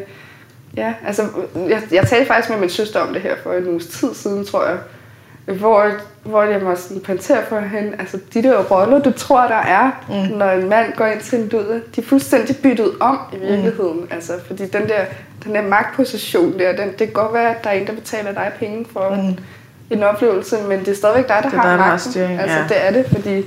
ja, 0.77 0.93
altså, 1.07 1.21
jeg, 1.69 1.81
jeg 1.91 2.07
talte 2.07 2.25
faktisk 2.25 2.49
med 2.49 2.59
min 2.59 2.69
søster 2.69 2.99
om 2.99 3.13
det 3.13 3.21
her 3.21 3.35
for 3.43 3.53
en 3.53 3.67
uges 3.67 3.87
tid 3.87 4.13
siden, 4.13 4.45
tror 4.45 4.65
jeg. 4.65 4.77
Hvor, 5.45 5.91
hvor 6.23 6.43
jeg 6.43 6.61
må 6.61 6.75
sådan 6.75 7.01
pointere 7.01 7.45
for 7.49 7.59
hende, 7.59 7.91
altså 7.99 8.19
de 8.33 8.43
der 8.43 8.63
roller, 8.63 8.99
du 8.99 9.11
tror, 9.11 9.41
der 9.47 9.55
er, 9.55 9.91
mm. 10.09 10.37
når 10.37 10.49
en 10.51 10.69
mand 10.69 10.93
går 10.95 11.05
ind 11.05 11.19
til 11.21 11.39
en 11.39 11.47
død, 11.47 11.81
de 11.95 12.01
er 12.01 12.05
fuldstændig 12.05 12.57
byttet 12.63 12.91
om 12.99 13.19
i 13.33 13.37
virkeligheden. 13.37 13.99
Mm. 13.99 14.07
Altså, 14.11 14.33
fordi 14.47 14.67
den 14.67 14.89
der, 14.89 15.05
den 15.43 15.55
der 15.55 15.61
magtposition 15.61 16.59
der, 16.59 16.75
den, 16.75 16.89
det 16.89 16.97
kan 16.97 17.11
godt 17.13 17.33
være, 17.33 17.55
at 17.55 17.63
der 17.63 17.69
er 17.69 17.73
en, 17.73 17.87
der 17.87 17.93
betaler 17.93 18.31
dig 18.31 18.51
penge 18.59 18.85
for 18.93 19.15
mm. 19.15 19.37
en 19.89 20.03
oplevelse, 20.03 20.55
men 20.69 20.79
det 20.79 20.87
er 20.87 20.95
stadigvæk 20.95 21.27
dig, 21.27 21.39
der 21.43 21.49
Det 21.49 21.59
har 21.59 21.69
dig, 21.69 21.77
der 21.77 21.83
har 21.83 21.91
magten. 21.91 22.11
styring, 22.11 22.39
altså, 22.39 22.57
ja. 22.57 22.63
det 22.63 22.87
er 22.87 22.91
det, 22.91 23.05
fordi 23.11 23.45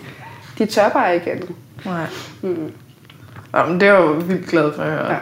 de 0.58 0.66
tør 0.66 0.88
bare 0.88 1.14
ikke 1.14 1.32
andet. 1.32 1.50
Nej. 1.84 2.06
Mm. 2.42 2.72
Ja, 3.54 3.66
men 3.66 3.80
det 3.80 3.88
er 3.88 3.94
jo 3.94 4.12
vildt 4.12 4.48
glad 4.48 4.72
for 4.72 4.82
at 4.82 4.90
høre. 4.90 5.12
Ja. 5.12 5.18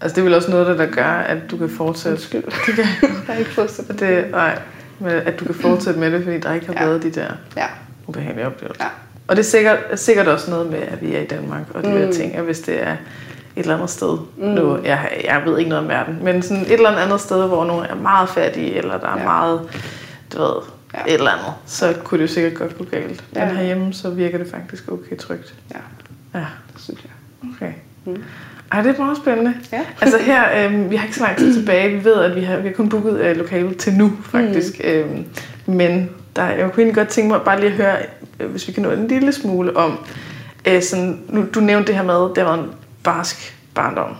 Altså, 0.00 0.14
det 0.14 0.20
er 0.20 0.24
vel 0.24 0.34
også 0.34 0.50
noget, 0.50 0.66
der, 0.66 0.76
der 0.76 0.86
gør, 0.86 1.04
at 1.04 1.38
du 1.50 1.56
kan 1.56 1.68
fortsætte. 1.68 2.16
Undskyld. 2.16 2.42
Det 2.42 2.74
kan, 2.74 2.84
Jeg 3.02 3.10
har 3.26 3.34
ikke 3.34 3.50
så 3.54 3.82
det, 3.98 4.30
nej, 4.30 4.58
men 5.00 5.10
at 5.12 5.40
du 5.40 5.44
kan 5.44 5.54
fortsætte 5.54 6.00
med 6.00 6.10
det, 6.12 6.24
fordi 6.24 6.38
der 6.38 6.52
ikke 6.54 6.66
har 6.66 6.74
Ja. 6.74 6.84
været 6.86 7.02
de 7.02 7.10
der 7.10 7.26
Ja, 7.56 7.66
ubehagelige 8.06 8.46
oplevelser. 8.46 8.84
ja. 8.84 8.90
Og 9.28 9.36
det 9.36 9.42
er 9.42 9.46
sikkert, 9.48 9.78
er 9.90 9.96
sikkert 9.96 10.28
også 10.28 10.50
noget 10.50 10.70
med, 10.70 10.78
at 10.82 11.02
vi 11.02 11.14
er 11.14 11.20
i 11.20 11.24
Danmark, 11.26 11.62
og 11.74 11.82
de 11.84 11.88
mm. 11.88 11.94
der 11.94 12.12
ting, 12.12 12.34
at 12.34 12.44
hvis 12.44 12.60
det 12.60 12.82
er 12.86 12.92
et 12.92 12.96
eller 13.56 13.74
andet 13.74 13.90
sted, 13.90 14.18
mm. 14.36 14.44
nu, 14.48 14.78
jeg, 14.84 15.20
jeg 15.24 15.42
ved 15.44 15.58
ikke 15.58 15.68
noget 15.68 15.84
om 15.84 15.88
verden, 15.90 16.18
men 16.22 16.42
sådan 16.42 16.62
et 16.62 16.72
eller 16.72 16.90
andet 16.90 17.20
sted, 17.20 17.46
hvor 17.48 17.64
nogen 17.64 17.86
er 17.86 17.94
meget 17.94 18.28
fattige, 18.28 18.74
eller 18.74 18.98
der 18.98 19.08
er 19.08 19.18
Ja. 19.18 19.24
meget, 19.24 19.60
du 20.32 20.38
ved, 20.38 20.54
Ja. 20.94 20.98
et 21.06 21.14
eller 21.14 21.30
andet, 21.30 21.52
så 21.66 21.94
kunne 22.04 22.18
det 22.22 22.28
jo 22.28 22.32
sikkert 22.34 22.54
godt 22.54 22.78
gå 22.78 22.84
galt. 22.84 23.24
Ja. 23.34 23.46
Men 23.46 23.56
herhjemme, 23.56 23.92
så 23.92 24.10
virker 24.10 24.38
det 24.38 24.50
faktisk 24.50 24.92
okay 24.92 25.16
trygt. 25.16 25.54
Ja, 25.74 25.78
Ja, 26.38 26.46
det 26.72 26.80
synes 26.82 27.00
jeg. 27.04 27.10
okay. 27.56 27.72
Mm. 28.04 28.22
Ej, 28.72 28.82
det 28.82 28.98
er 28.98 29.04
meget 29.04 29.16
spændende. 29.16 29.54
Ja. 29.72 29.80
altså 30.00 30.18
her, 30.18 30.64
øhm, 30.64 30.90
vi 30.90 30.96
har 30.96 31.04
ikke 31.04 31.16
så 31.16 31.24
lang 31.24 31.36
tid 31.36 31.54
tilbage. 31.54 31.96
Vi 31.96 32.04
ved, 32.04 32.14
at 32.14 32.36
vi 32.36 32.40
har, 32.40 32.56
vi 32.56 32.68
har 32.68 32.74
kun 32.74 32.88
booket 32.88 33.20
øh, 33.20 33.36
lokalet 33.36 33.76
til 33.76 33.92
nu, 33.92 34.12
faktisk. 34.24 34.80
Mm. 34.84 34.90
Øhm, 34.90 35.24
men 35.66 36.10
der, 36.36 36.42
jeg 36.42 36.58
kunne 36.58 36.82
egentlig 36.82 36.94
godt 36.94 37.08
tænke 37.08 37.30
mig 37.30 37.40
bare 37.44 37.60
lige 37.60 37.70
at 37.70 37.76
høre, 37.76 37.96
øh, 38.40 38.50
hvis 38.50 38.68
vi 38.68 38.72
kan 38.72 38.82
nå 38.82 38.90
en 38.90 39.08
lille 39.08 39.32
smule 39.32 39.76
om, 39.76 39.98
øh, 40.68 40.82
sådan, 40.82 41.20
nu, 41.28 41.44
du 41.54 41.60
nævnte 41.60 41.86
det 41.86 41.94
her 41.94 42.02
med, 42.04 42.14
det 42.14 42.38
har 42.38 42.44
været 42.44 42.58
en 42.58 42.70
barsk 43.04 43.56
barndom. 43.74 44.16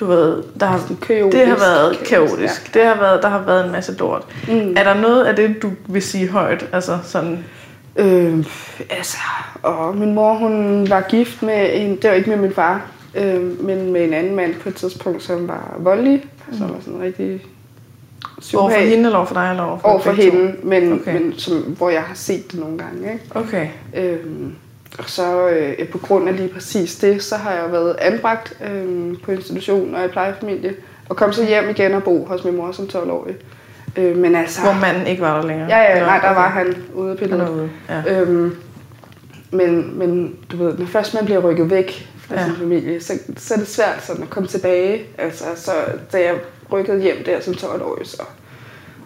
Du 0.00 0.06
ved, 0.06 0.42
der 0.60 0.66
har, 0.66 0.80
Kaotisk. 1.06 1.38
det 1.38 1.46
har 1.48 1.56
været 1.56 1.98
Kaotisk, 1.98 2.10
kaotisk. 2.10 2.74
Det 2.74 2.84
har 2.84 2.96
været, 3.00 3.22
der 3.22 3.28
har 3.28 3.42
været 3.42 3.64
en 3.66 3.72
masse 3.72 3.96
lort. 3.98 4.22
Mm. 4.48 4.74
Er 4.76 4.84
der 4.84 4.94
noget 4.94 5.24
af 5.24 5.36
det, 5.36 5.62
du 5.62 5.70
vil 5.88 6.02
sige 6.02 6.28
højt? 6.28 6.66
Altså 6.72 6.98
sådan, 7.04 7.44
Øh, 7.96 8.38
altså, 8.90 9.18
og 9.62 9.96
min 9.96 10.14
mor, 10.14 10.34
hun 10.34 10.86
var 10.90 11.00
gift 11.00 11.42
med 11.42 11.70
en, 11.72 11.96
det 11.96 12.10
var 12.10 12.16
ikke 12.16 12.30
med 12.30 12.38
min 12.38 12.54
far, 12.54 12.82
øh, 13.18 13.64
men 13.64 13.92
med 13.92 14.04
en 14.04 14.12
anden 14.14 14.34
mand 14.36 14.54
på 14.54 14.68
et 14.68 14.74
tidspunkt, 14.74 15.22
som 15.22 15.48
var 15.48 15.76
voldelig, 15.78 16.24
mm. 16.50 16.58
som 16.58 16.68
var 16.68 16.76
sådan 16.80 17.00
rigtig 17.00 17.44
Over 18.56 18.70
for 18.70 18.78
hende 18.78 19.04
eller 19.04 19.16
over 19.16 19.26
for 19.26 19.34
dig? 19.34 19.50
Eller 19.50 19.62
over 19.62 19.78
for, 19.78 19.88
over 19.88 20.00
for 20.00 20.12
hende, 20.12 20.54
men, 20.62 20.92
Okay. 20.92 21.12
men 21.20 21.32
som, 21.38 21.54
hvor 21.54 21.90
jeg 21.90 22.02
har 22.02 22.14
set 22.14 22.52
det 22.52 22.60
nogle 22.60 22.78
gange. 22.78 23.12
Ikke? 23.12 23.24
Okay. 23.34 23.66
Øhm, 23.96 24.52
og 24.98 25.04
så 25.10 25.48
øh, 25.48 25.88
på 25.88 25.98
grund 25.98 26.28
af 26.28 26.36
lige 26.36 26.48
præcis 26.48 26.96
det, 26.96 27.22
så 27.22 27.36
har 27.36 27.52
jeg 27.52 27.72
været 27.72 27.96
anbragt 28.00 28.56
øh, 28.70 29.14
på 29.24 29.32
institution 29.32 29.94
og 29.94 30.04
i 30.04 30.08
plejefamilie. 30.08 30.74
Og 31.08 31.16
kom 31.16 31.32
så 31.32 31.46
hjem 31.46 31.68
igen 31.70 31.94
og 31.94 32.02
bo 32.02 32.24
hos 32.24 32.44
min 32.44 32.56
mor 32.56 32.72
som 32.72 32.84
12-årig. 32.84 33.34
Øh, 33.96 34.16
men 34.16 34.34
altså... 34.34 34.60
Hvor 34.62 34.72
manden 34.80 35.06
ikke 35.06 35.22
var 35.22 35.40
der 35.40 35.46
længere? 35.48 35.68
Ja, 35.68 35.78
ja, 35.78 35.92
Eller- 35.94 36.06
nej, 36.06 36.18
der 36.18 36.34
var 36.34 36.48
han 36.48 36.74
ude 36.94 37.08
Han 37.08 37.16
billedet. 37.16 37.42
er 37.44 37.50
ude. 37.50 37.70
Ja. 37.88 38.20
Øhm, 38.20 38.54
men, 39.50 39.98
men 39.98 40.34
du 40.52 40.56
ved, 40.56 40.78
når 40.78 40.86
først 40.86 41.14
man 41.14 41.24
bliver 41.24 41.40
rykket 41.40 41.70
væk 41.70 42.08
fra 42.28 42.34
Ja. 42.40 42.44
sin 42.46 42.56
familie, 42.56 43.00
så, 43.00 43.18
så 43.36 43.54
er 43.54 43.58
det 43.58 43.68
svært 43.68 44.04
sådan 44.06 44.22
at 44.22 44.30
komme 44.30 44.48
tilbage. 44.48 45.02
Altså, 45.18 45.44
så 45.56 45.72
da 46.12 46.18
jeg 46.22 46.34
rykkede 46.72 47.02
hjem 47.02 47.24
der 47.24 47.40
som 47.40 47.54
12-årig, 47.54 48.06
så 48.06 48.22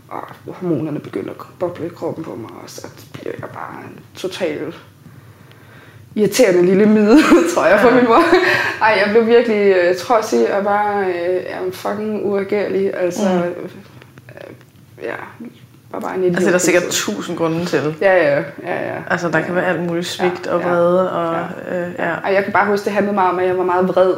og 0.09 0.23
hormonerne 0.47 1.01
begyndte 1.01 1.31
at 1.31 1.37
boble 1.59 1.87
i 1.87 1.89
kroppen 1.89 2.25
på 2.25 2.35
mig, 2.35 2.51
og 2.51 2.71
så 2.71 2.87
bliver 3.13 3.35
jeg 3.41 3.49
bare 3.49 3.75
en 3.85 4.01
total 4.17 4.75
irriterende 6.15 6.67
lille 6.67 6.87
mide, 6.87 7.19
tror 7.55 7.67
jeg, 7.67 7.81
for 7.81 7.89
Ja. 7.89 7.95
min 7.95 8.05
mor. 8.05 8.23
Ej, 8.81 8.89
jeg 9.05 9.09
blev 9.11 9.27
virkelig 9.27 9.77
øh, 9.77 9.97
trodsig 9.97 10.55
og 10.55 10.65
bare 10.65 11.07
øh, 11.15 11.73
fucking 11.73 12.27
uagerlig. 12.27 12.95
Altså, 12.97 13.29
Mm. 13.29 13.63
øh, 13.65 13.71
ja, 15.03 15.15
var 15.93 16.01
bare 16.01 16.15
en 16.17 16.23
idiot. 16.25 16.35
Altså, 16.37 16.49
der 16.49 16.55
er 16.55 16.59
sikkert 16.59 16.83
hele 16.83 16.93
tiden. 16.93 17.15
tusind 17.17 17.37
grunde 17.37 17.65
til. 17.65 17.95
Ja, 18.01 18.17
ja, 18.17 18.39
ja, 18.63 18.95
ja. 18.95 18.95
Altså, 19.11 19.29
der 19.29 19.41
kan 19.41 19.55
være 19.55 19.65
alt 19.67 19.81
muligt 19.87 20.07
svigt 20.07 20.47
Ja, 20.47 20.55
og 20.55 20.61
ja, 20.61 20.69
vrede 20.69 21.13
og... 21.13 21.35
Øh, 21.73 21.89
ja. 21.99 22.15
Og 22.25 22.35
jeg 22.35 22.45
kan 22.45 22.53
bare 22.53 22.67
huske, 22.67 22.85
det 22.85 22.93
handlede 22.93 23.15
meget 23.15 23.31
om, 23.33 23.39
at 23.39 23.47
jeg 23.47 23.59
var 23.59 23.65
meget 23.65 23.89
vred. 23.89 24.15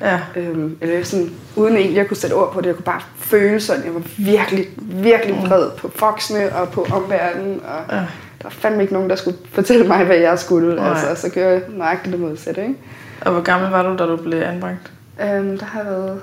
ja. 0.00 0.20
Øhm, 0.36 0.76
eller 0.80 1.04
sådan, 1.04 1.30
uden 1.56 1.76
egentlig 1.76 2.00
at 2.00 2.08
kunne 2.08 2.16
sætte 2.16 2.34
ord 2.34 2.52
på 2.52 2.60
det. 2.60 2.66
Jeg 2.66 2.74
kunne 2.74 2.84
bare 2.84 3.00
føle 3.18 3.60
sådan, 3.60 3.84
jeg 3.84 3.94
var 3.94 4.02
virkelig, 4.18 4.66
virkelig 4.78 5.36
vred 5.36 5.70
på 5.78 5.90
voksne 6.00 6.52
og 6.56 6.68
på 6.68 6.86
omverdenen. 6.92 7.60
Og 7.64 7.94
Ja. 7.94 7.96
der 7.96 8.04
var 8.42 8.50
fandme 8.50 8.82
ikke 8.82 8.92
nogen, 8.94 9.10
der 9.10 9.16
skulle 9.16 9.36
fortælle 9.52 9.86
mig, 9.86 10.04
hvad 10.04 10.16
jeg 10.16 10.38
skulle. 10.38 10.76
Nej. 10.76 10.88
Altså, 10.88 11.22
så 11.28 11.28
gjorde 11.34 11.48
jeg 11.50 11.60
nøjagtigt 11.68 12.12
det 12.12 12.20
modsatte. 12.20 12.62
Ikke? 12.62 12.74
Og 13.20 13.32
hvor 13.32 13.40
gammel 13.42 13.70
var 13.70 13.82
du, 13.82 13.96
da 13.96 14.04
du 14.06 14.16
blev 14.16 14.42
anbragt? 14.42 14.92
Øhm, 15.22 15.58
der 15.58 15.66
har 15.66 15.82
været 15.82 16.20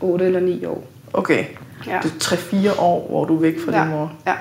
8 0.00 0.24
eller 0.26 0.40
9 0.40 0.64
år. 0.66 0.84
Okay. 1.12 1.44
Ja. 1.86 1.98
Det 2.02 2.12
er 2.12 2.70
3-4 2.74 2.80
år, 2.80 3.08
hvor 3.08 3.24
du 3.24 3.36
er 3.36 3.40
væk 3.40 3.54
fra 3.64 3.76
ja. 3.76 3.82
din 3.82 3.90
mor. 3.90 4.12
Ja. 4.26 4.34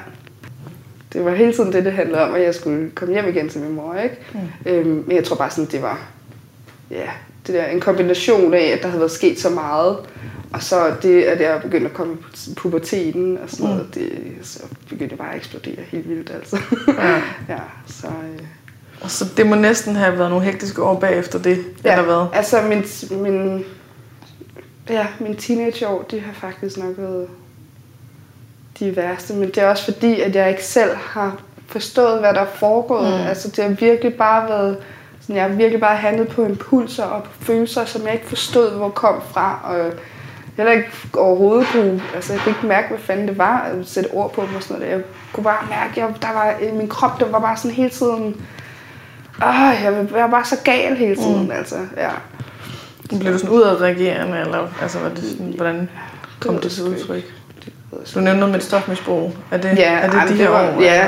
Det 1.14 1.26
var 1.26 1.36
hele 1.36 1.54
tiden 1.54 1.74
det, 1.74 1.86
det 1.86 1.94
handlede 1.94 2.24
om, 2.24 2.34
at 2.34 2.42
jeg 2.42 2.56
skulle 2.56 2.92
komme 2.96 3.14
hjem 3.14 3.28
igen 3.28 3.50
til 3.50 3.62
min 3.62 3.76
mor. 3.76 3.96
Ikke? 3.96 4.18
Mm. 4.34 4.40
Øhm, 4.66 5.04
men 5.08 5.16
jeg 5.16 5.24
tror 5.24 5.36
bare 5.36 5.50
sådan, 5.50 5.72
det 5.72 5.82
var 5.82 6.00
ja, 6.92 7.10
det 7.48 7.56
der, 7.56 7.66
en 7.66 7.80
kombination 7.80 8.54
af, 8.54 8.64
at 8.78 8.80
der 8.82 8.88
havde 8.88 9.00
været 9.00 9.12
sket 9.12 9.40
så 9.40 9.50
meget, 9.50 9.98
og 10.54 10.64
så 10.64 10.94
det, 11.02 11.24
at 11.24 11.42
jeg 11.42 11.62
begyndte 11.62 11.88
at 11.88 11.94
komme 11.94 12.14
i 12.14 12.18
pu- 12.18 12.54
puberteten 12.54 13.38
og 13.44 13.50
sådan 13.50 13.66
noget, 13.66 13.88
det, 13.96 14.12
så 14.42 14.60
begyndte 14.90 15.14
jeg 15.14 15.18
bare 15.18 15.32
at 15.32 15.38
eksplodere 15.38 15.76
helt 15.88 16.10
vildt. 16.10 16.32
Altså. 16.36 16.58
Ja. 16.88 17.16
ja, 17.54 17.60
så, 17.88 18.08
øh, 18.08 18.46
Og 19.02 19.12
så 19.12 19.26
det 19.38 19.48
må 19.48 19.56
næsten 19.56 19.96
have 19.96 20.18
været 20.18 20.30
nogle 20.30 20.46
hektiske 20.46 20.84
år 20.84 21.00
bagefter 21.00 21.40
det, 21.40 21.66
ja, 21.84 21.92
eller 21.92 22.06
hvad? 22.06 22.38
Altså 22.38 22.62
min, 22.62 22.84
min, 23.22 23.66
ja, 24.90 25.08
min 25.20 25.36
teenageår, 25.36 26.02
de 26.12 26.20
har 26.20 26.34
faktisk 26.34 26.78
nok 26.78 26.94
været 26.98 27.28
de 28.80 28.96
værste, 28.96 29.34
men 29.34 29.48
det 29.48 29.58
er 29.58 29.70
også 29.70 29.94
fordi, 29.94 30.22
at 30.22 30.36
jeg 30.36 30.50
ikke 30.50 30.64
selv 30.64 30.96
har 30.96 31.38
forstået, 31.68 32.20
hvad 32.20 32.34
der 32.34 32.42
er 32.42 32.46
foregået. 32.56 33.20
Mm. 33.20 33.28
Altså 33.28 33.50
det 33.50 33.64
har 33.64 33.72
virkelig 33.72 34.14
bare 34.14 34.50
været, 34.50 34.78
sådan, 35.22 35.36
jeg 35.36 35.44
har 35.44 35.56
virkelig 35.56 35.80
bare 35.80 35.96
handlet 35.96 36.28
på 36.28 36.46
impulser 36.46 37.04
og 37.04 37.24
på 37.24 37.30
følelser, 37.40 37.86
som 37.86 38.06
jeg 38.06 38.14
ikke 38.14 38.28
forstod, 38.28 38.72
hvor 38.72 38.90
kom 38.90 39.22
fra. 39.32 39.60
Og 39.64 39.92
heller 40.58 40.72
ikke 40.72 40.90
overhovedet 41.14 41.68
kunne, 41.72 42.02
altså 42.16 42.34
jeg 42.34 42.42
kunne 42.42 42.56
ikke 42.56 42.68
mærke, 42.68 42.88
hvad 42.88 43.00
fanden 43.00 43.28
det 43.28 43.38
var, 43.38 43.62
at 43.62 43.88
sætte 43.88 44.10
ord 44.12 44.34
på 44.34 44.42
dem 44.42 44.56
og 44.56 44.64
sådan 44.64 44.82
noget. 44.82 44.92
Jeg 44.92 45.02
kunne 45.34 45.44
bare 45.44 45.68
mærke, 45.70 46.04
at 46.04 46.22
der 46.22 46.34
var, 46.34 46.74
min 46.74 46.88
krop, 46.90 47.20
der 47.20 47.26
var 47.26 47.40
bare 47.40 47.58
sådan 47.58 47.72
hele 47.72 47.90
tiden, 47.90 48.46
åh, 49.44 49.84
jeg 49.84 50.08
var 50.12 50.28
bare 50.28 50.46
så 50.46 50.58
gal 50.64 50.96
hele 50.96 51.16
tiden, 51.16 51.46
mm. 51.46 51.52
altså, 51.52 51.76
ja. 51.98 52.10
Blev 53.10 53.34
du 53.34 53.38
sådan 53.38 53.56
udadreagerende, 53.56 54.40
eller 54.40 54.68
altså, 54.82 55.00
var 55.00 55.10
det 55.10 55.24
sådan, 55.24 55.54
hvordan 55.56 55.90
kom 56.40 56.56
ved 56.56 56.62
det 56.62 56.72
til 56.72 56.84
udtryk? 56.84 57.24
Det 57.66 57.74
Du 58.16 58.20
nævnte 58.20 58.40
noget 58.40 58.52
med 58.52 58.60
et 58.60 58.66
stofmisbrug. 58.66 59.34
Er 59.52 59.58
det, 59.58 59.78
Ja, 59.78 59.94
er 59.94 60.10
det 60.10 60.16
ej, 60.18 60.26
de 60.26 60.34
her 60.34 60.50
var, 60.50 60.76
år? 60.78 60.82
Ja, 60.82 61.04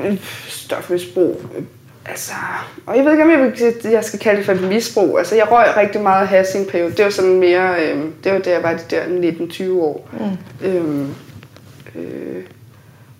eller? 0.00 0.16
stofmisbrug. 0.48 1.40
øh, 1.56 1.62
Altså, 2.04 2.32
og 2.86 2.96
jeg 2.96 3.04
ved 3.04 3.12
ikke, 3.12 3.24
om 3.24 3.30
jeg, 3.30 3.52
jeg 3.92 4.04
skal 4.04 4.18
kalde 4.18 4.36
det 4.38 4.46
for 4.46 4.52
et 4.52 4.62
misbrug. 4.62 5.18
Altså, 5.18 5.34
jeg 5.34 5.46
røg 5.50 5.66
rigtig 5.76 6.00
meget 6.00 6.28
hash 6.28 6.56
i 6.56 6.58
en 6.58 6.66
periode. 6.66 6.90
Det 6.92 7.04
var 7.04 7.10
sådan 7.10 7.38
mere, 7.40 7.74
øh, 7.82 8.04
det 8.24 8.32
var 8.32 8.38
da 8.38 8.50
jeg 8.50 8.62
var 8.62 8.72
de 8.72 8.80
der 8.90 9.02
19-20 9.04 9.70
år. 9.72 10.08
Mm. 10.12 10.66
Øhm, 10.68 11.08
øh, 11.94 12.42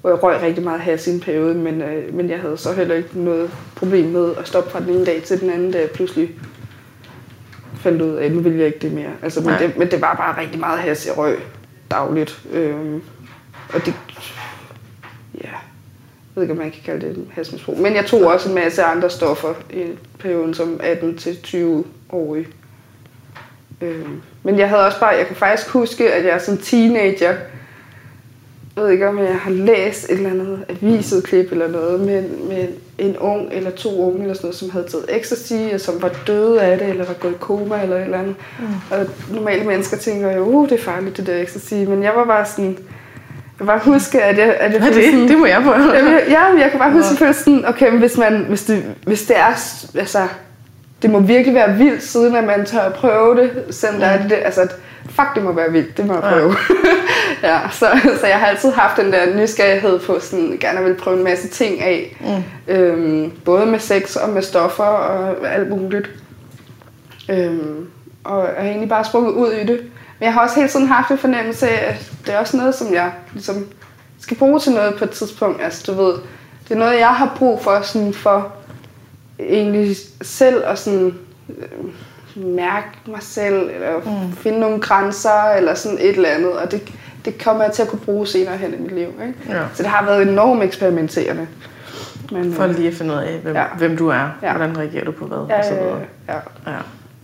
hvor 0.01 0.11
jeg 0.11 0.23
røg 0.23 0.43
rigtig 0.43 0.65
meget 0.65 0.81
hash 0.81 1.09
i 1.09 1.13
en 1.13 1.21
periode, 1.21 1.55
men, 1.55 1.83
øh, 1.83 2.15
men 2.15 2.31
jeg 2.31 2.39
havde 2.41 2.57
så 2.59 2.73
heller 2.73 2.95
ikke 2.95 3.09
noget 3.15 3.51
problem 3.77 4.05
med 4.05 4.31
at 4.41 4.49
stoppe 4.49 4.71
fra 4.71 4.81
den 4.81 4.89
ene 4.89 5.05
dag 5.05 5.23
til 5.23 5.41
den 5.41 5.51
anden, 5.51 5.71
da 5.73 5.79
jeg 5.79 5.91
pludselig 5.91 6.31
fandt 7.83 8.03
ud 8.03 8.17
af, 8.17 8.25
at 8.25 8.33
nu 8.33 8.41
ville 8.41 8.59
jeg 8.59 8.67
ikke 8.67 8.79
det 8.79 8.93
mere. 8.93 9.11
Altså, 9.23 9.41
men, 9.41 9.49
Nej. 9.49 9.59
det, 9.59 9.79
men 9.79 9.91
det 9.91 10.01
var 10.01 10.15
bare 10.15 10.41
rigtig 10.43 10.61
meget 10.61 10.79
hash, 10.79 11.07
jeg 11.07 11.19
røg 11.19 11.39
dagligt. 11.91 12.43
Øhm, 12.53 13.03
og 13.75 13.87
det, 13.87 13.95
ja, 15.35 15.51
jeg 15.51 16.35
ved 16.35 16.43
ikke, 16.43 16.53
om 16.53 16.59
man 16.59 16.71
kan 16.71 16.81
kalde 16.85 17.07
det 17.07 17.11
et 17.11 17.27
hashmisbrug. 17.33 17.79
Men 17.79 17.95
jeg 17.95 18.07
tog 18.07 18.23
også 18.23 18.49
en 18.49 18.55
masse 18.55 18.83
andre 18.83 19.11
stoffer 19.11 19.55
i 19.71 19.85
perioden 20.19 20.55
som 20.55 20.81
18-20-årig. 20.83 22.47
Øhm, 23.81 24.23
men 24.43 24.59
jeg 24.59 24.69
havde 24.69 24.87
også 24.87 25.01
bare, 25.01 25.09
jeg 25.11 25.27
kan 25.27 25.37
faktisk 25.37 25.69
huske, 25.69 26.13
at 26.13 26.25
jeg 26.25 26.41
som 26.41 26.59
teenager, 26.59 27.35
jeg 28.77 28.85
ved 28.85 28.91
ikke, 28.91 29.09
om 29.09 29.19
jeg 29.19 29.39
har 29.39 29.51
læst 29.51 30.05
et 30.05 30.11
eller 30.11 30.31
andet 30.31 30.65
avisudklip 30.69 31.53
eller 31.53 31.69
noget 31.69 32.01
med, 32.01 32.29
med 32.29 32.69
en 33.03 33.17
ung 33.19 33.49
eller 33.53 33.71
to 33.71 34.07
unge 34.09 34.21
eller 34.21 34.35
sådan 34.35 34.47
noget, 34.47 34.57
som 34.57 34.71
havde 34.71 34.85
taget 34.89 35.05
ecstasy, 35.09 35.53
og 35.75 35.81
som 35.81 36.03
var 36.03 36.11
døde 36.27 36.61
af 36.63 36.79
det, 36.79 36.89
eller 36.89 37.05
var 37.05 37.15
gået 37.15 37.33
i 37.33 37.37
koma 37.41 37.83
eller 37.83 37.97
et 37.97 38.03
eller 38.03 38.19
andet. 38.19 38.35
Mm. 38.59 38.65
Og 38.91 39.07
normale 39.35 39.65
mennesker 39.65 39.97
tænker 39.97 40.33
jo, 40.37 40.43
uh, 40.43 40.69
det 40.69 40.79
er 40.81 40.83
farligt 40.83 41.17
det 41.17 41.27
der 41.27 41.37
ecstasy, 41.43 41.75
men 41.75 42.03
jeg 42.03 42.13
var 42.17 42.25
bare 42.25 42.47
sådan, 42.47 42.79
jeg 43.59 43.67
bare 43.67 43.79
huske, 43.85 44.23
at 44.23 44.39
jeg, 44.39 44.57
at 44.61 44.73
jeg 44.73 44.83
følte 44.83 44.99
det? 45.01 45.05
sådan, 45.11 45.29
Det 45.29 45.39
må 45.39 45.47
jeg 45.47 45.61
prøve. 45.65 45.77
Jamen, 45.97 46.13
jeg- 46.13 46.25
ja, 46.29 46.53
men 46.53 46.61
jeg 46.61 46.71
kan 46.71 46.79
bare 46.79 46.93
huske, 46.93 47.17
følte 47.17 47.39
sådan, 47.39 47.65
okay, 47.69 47.91
men 47.91 47.99
hvis, 47.99 48.19
man, 48.19 48.45
hvis, 48.49 48.63
det, 48.65 48.85
hvis 49.07 49.23
det 49.23 49.39
er, 49.39 49.75
altså, 49.99 50.27
det 51.03 51.11
må 51.11 51.19
virkelig 51.21 51.55
være 51.55 51.75
vildt, 51.77 52.03
siden 52.03 52.37
at 52.37 52.45
man 52.45 52.65
tør 52.67 52.79
at 52.81 52.93
prøve 52.95 53.37
det, 53.37 53.51
selvom 53.71 54.01
der 54.01 54.07
er 54.07 54.29
det, 54.29 54.39
altså, 54.45 54.61
at, 54.61 54.77
fuck, 55.15 55.29
det 55.35 55.43
må 55.43 55.53
være 55.53 55.73
vildt, 55.73 55.97
det 55.97 56.07
må 56.07 56.15
jeg 56.15 56.23
Ja. 56.23 56.31
prøve. 56.31 56.55
ja, 57.53 57.61
så, 57.71 57.87
så 58.21 58.27
jeg 58.27 58.39
har 58.39 58.47
altid 58.47 58.71
haft 58.73 58.97
den 58.97 59.13
der 59.13 59.37
nysgerrighed 59.37 59.99
på, 59.99 60.21
sådan, 60.21 60.57
gerne 60.61 60.85
vil 60.85 60.95
prøve 60.95 61.17
en 61.19 61.25
masse 61.25 61.49
ting 61.49 61.81
af, 61.81 62.17
mm. 62.21 62.73
øhm, 62.75 63.31
både 63.45 63.67
med 63.67 63.79
sex 63.79 64.17
og 64.17 64.29
med 64.31 64.43
stoffer 64.43 64.85
og 64.85 65.53
alt 65.55 65.69
muligt. 65.71 66.11
Øhm, 67.31 67.87
og 68.25 68.39
jeg 68.45 68.55
har 68.59 68.65
egentlig 68.69 68.89
bare 68.89 69.05
sprunget 69.05 69.33
ud 69.33 69.53
i 69.53 69.67
det. 69.67 69.81
Men 70.19 70.25
jeg 70.27 70.33
har 70.33 70.41
også 70.41 70.55
hele 70.57 70.69
tiden 70.69 70.87
haft 70.87 71.11
en 71.11 71.19
fornemmelse 71.19 71.69
af, 71.69 71.91
at 71.91 72.13
det 72.27 72.35
er 72.35 72.39
også 72.39 72.57
noget, 72.57 72.75
som 72.75 72.95
jeg 72.95 73.13
ligesom 73.33 73.67
skal 74.21 74.37
bruge 74.37 74.61
til 74.61 74.73
noget 74.73 74.95
på 74.95 75.05
et 75.05 75.11
tidspunkt. 75.11 75.63
Altså, 75.63 75.93
du 75.93 76.03
ved, 76.05 76.15
det 76.69 76.75
er 76.75 76.79
noget, 76.79 76.99
jeg 76.99 77.09
har 77.09 77.33
brug 77.37 77.63
for, 77.63 77.81
sådan 77.83 78.15
for 78.15 78.53
egentlig 79.41 79.97
selv 80.23 80.63
at 80.67 80.79
sådan, 80.79 81.15
øh, 81.49 81.67
mærke 82.37 82.87
mig 83.07 83.23
selv, 83.23 83.71
eller 83.75 83.99
mm. 84.05 84.33
finde 84.37 84.61
nogle 84.61 84.81
grænser, 84.81 85.51
eller 85.57 85.75
sådan 85.75 85.99
et 86.01 86.17
eller 86.17 86.29
andet. 86.29 86.53
Og 86.53 86.71
det, 86.71 86.83
det 87.25 87.45
kommer 87.45 87.65
jeg 87.65 87.73
til 87.73 87.83
at 87.83 87.89
kunne 87.89 87.99
bruge 88.01 88.27
senere 88.27 88.57
hen 88.57 88.75
i 88.75 88.83
mit 88.83 88.93
liv. 88.93 89.09
Ikke? 89.27 89.35
Ja. 89.49 89.63
Så 89.75 89.83
det 89.83 89.91
har 89.91 90.05
været 90.05 90.29
enormt 90.29 90.63
eksperimenterende. 90.63 91.47
Men, 92.33 92.53
For 92.55 92.65
øh, 92.65 92.75
lige 92.77 92.89
at 92.89 92.95
finde 92.95 93.15
ud 93.15 93.19
af, 93.19 93.39
hvem, 93.43 93.55
ja. 93.55 93.61
Ja. 93.61 93.67
hvem 93.79 93.97
du 93.97 94.09
er. 94.09 94.29
Ja. 94.43 94.53
Hvordan 94.53 94.79
reagerer 94.79 95.05
du 95.05 95.13
på 95.13 95.25
hvad, 95.27 95.39
ja, 95.49 95.59
og 95.59 95.65
så 95.65 95.75
ja, 95.75 95.81
videre. 95.83 95.99
ja, 96.29 96.35
Ja. 96.67 96.77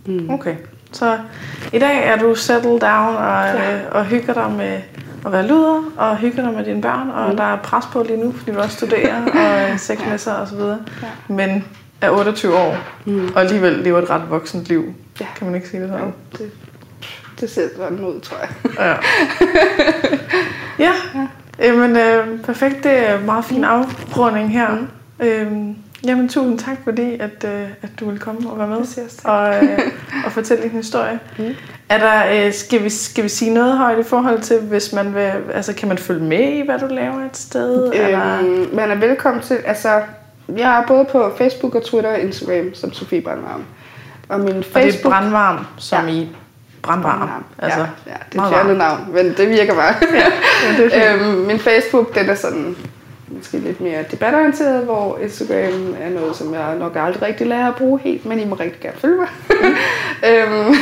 Mm. 0.05 0.29
Okay. 0.29 0.55
Så 0.91 1.17
i 1.73 1.79
dag 1.79 2.07
er 2.07 2.17
du 2.17 2.35
settled 2.35 2.79
down 2.79 3.15
og, 3.15 3.43
Ja. 3.45 3.75
øh, 3.75 3.81
og 3.91 4.05
hygger 4.05 4.33
dig 4.33 4.51
med 4.57 4.77
at 5.25 5.31
være 5.31 5.47
luder, 5.47 5.83
og 5.97 6.17
hygger 6.17 6.43
dig 6.43 6.53
med 6.53 6.65
dine 6.65 6.81
børn, 6.81 7.09
og 7.09 7.29
Mm. 7.29 7.37
der 7.37 7.43
er 7.43 7.57
pres 7.57 7.85
på 7.93 8.03
lige 8.03 8.23
nu, 8.23 8.31
fordi 8.31 8.51
du 8.51 8.59
også 8.59 8.75
studerer 8.77 9.25
og 9.73 9.79
sexmesser 9.79 10.33
og 10.33 10.47
så 10.47 10.55
videre. 10.55 10.77
Ja. 11.01 11.33
Men 11.33 11.65
er 12.01 12.09
28 12.09 12.55
år, 12.57 12.77
Mm. 13.05 13.29
og 13.35 13.41
alligevel 13.41 13.73
lever 13.73 14.01
et 14.01 14.09
ret 14.09 14.21
voksent 14.29 14.65
liv. 14.65 14.93
Ja. 15.21 15.25
Kan 15.35 15.45
man 15.47 15.55
ikke 15.55 15.69
sige 15.69 15.81
det 15.81 15.89
sådan? 15.89 16.05
Jo, 16.05 16.11
det, 16.37 16.51
det 17.39 17.49
ser 17.49 17.67
sådan 17.77 17.99
ud, 17.99 18.19
tror 18.21 18.37
jeg. 18.37 18.49
Ja. 18.79 18.95
ja. 20.85 20.91
Jamen, 21.59 21.97
øh, 21.97 22.39
perfekt. 22.43 22.83
Det 22.83 23.09
er 23.09 23.17
en 23.19 23.25
meget 23.25 23.45
fin 23.45 23.63
afrunding 23.63 24.51
her. 24.51 24.69
Mm. 24.69 24.87
Øhm, 25.25 25.75
jamen, 26.05 26.29
tusind 26.29 26.59
tak, 26.59 26.77
fordi 26.83 27.13
at, 27.19 27.45
øh, 27.45 27.67
at 27.81 27.89
du 27.99 28.09
vil 28.09 28.19
komme 28.19 28.49
og 28.49 28.57
være 28.59 28.67
med 28.67 28.85
tak. 28.85 29.31
og, 29.31 29.55
øh, 29.63 29.79
og 30.25 30.31
fortælle 30.31 30.63
din 30.63 30.71
historie. 30.71 31.19
Mm. 31.39 31.45
Er 31.89 31.97
der, 31.97 32.45
øh, 32.47 32.53
skal, 32.53 32.83
vi, 32.83 32.89
skal 32.89 33.23
vi 33.23 33.29
sige 33.29 33.53
noget 33.53 33.77
højt 33.77 33.99
i 33.99 34.03
forhold 34.03 34.41
til, 34.41 34.59
hvis 34.59 34.93
man 34.93 35.15
vil, 35.15 35.31
altså 35.53 35.73
kan 35.73 35.87
man 35.87 35.97
følge 35.97 36.23
med 36.23 36.53
i, 36.53 36.61
hvad 36.65 36.79
du 36.79 36.87
laver 36.93 37.25
et 37.25 37.37
sted? 37.37 37.91
eller? 37.93 38.39
Øhm, 38.39 38.75
man 38.75 38.91
er 38.91 38.95
velkommen 38.95 39.43
til, 39.43 39.57
altså, 39.65 40.01
jeg 40.57 40.79
er 40.79 40.87
både 40.87 41.05
på 41.11 41.33
Facebook 41.37 41.75
og 41.75 41.83
Twitter 41.85 42.09
og 42.11 42.19
Instagram 42.19 42.73
som 42.73 42.93
Sofie 42.93 43.21
Brandvarm. 43.21 43.63
Og 44.29 44.39
min 44.39 44.47
Og 44.49 44.53
det 44.55 44.65
er 44.67 44.71
Facebook, 44.71 45.11
brandvarm, 45.13 45.65
som 45.77 46.07
Ja. 46.07 46.13
i 46.13 46.27
Brandvarm. 46.81 47.29
Altså, 47.57 47.79
ja, 47.79 47.85
ja, 48.07 48.15
det 48.31 48.39
er 48.39 48.43
et 48.43 48.49
fjernet 48.49 48.77
navn, 48.77 48.99
men 49.13 49.33
det 49.37 49.49
virker 49.49 49.73
bare. 49.73 49.93
ja, 50.13 50.25
det 50.83 50.91
er 50.93 51.13
øhm, 51.15 51.25
min 51.37 51.59
Facebook, 51.59 52.15
den 52.15 52.29
er 52.29 52.35
sådan 52.35 52.77
måske 53.39 53.59
lidt 53.59 53.81
mere 53.81 54.03
debatorienteret, 54.11 54.83
hvor 54.85 55.17
Instagram 55.17 55.95
er 56.01 56.09
noget, 56.09 56.35
som 56.35 56.53
jeg 56.53 56.75
nok 56.75 56.95
aldrig 56.95 57.21
rigtig 57.21 57.47
lærer 57.47 57.67
at 57.67 57.75
bruge 57.75 57.99
helt, 57.99 58.25
men 58.25 58.39
I 58.39 58.45
må 58.45 58.55
rigtig 58.55 58.81
gerne 58.81 58.97
følge 58.97 59.15
mig. 59.15 59.27
øhm, 60.29 60.75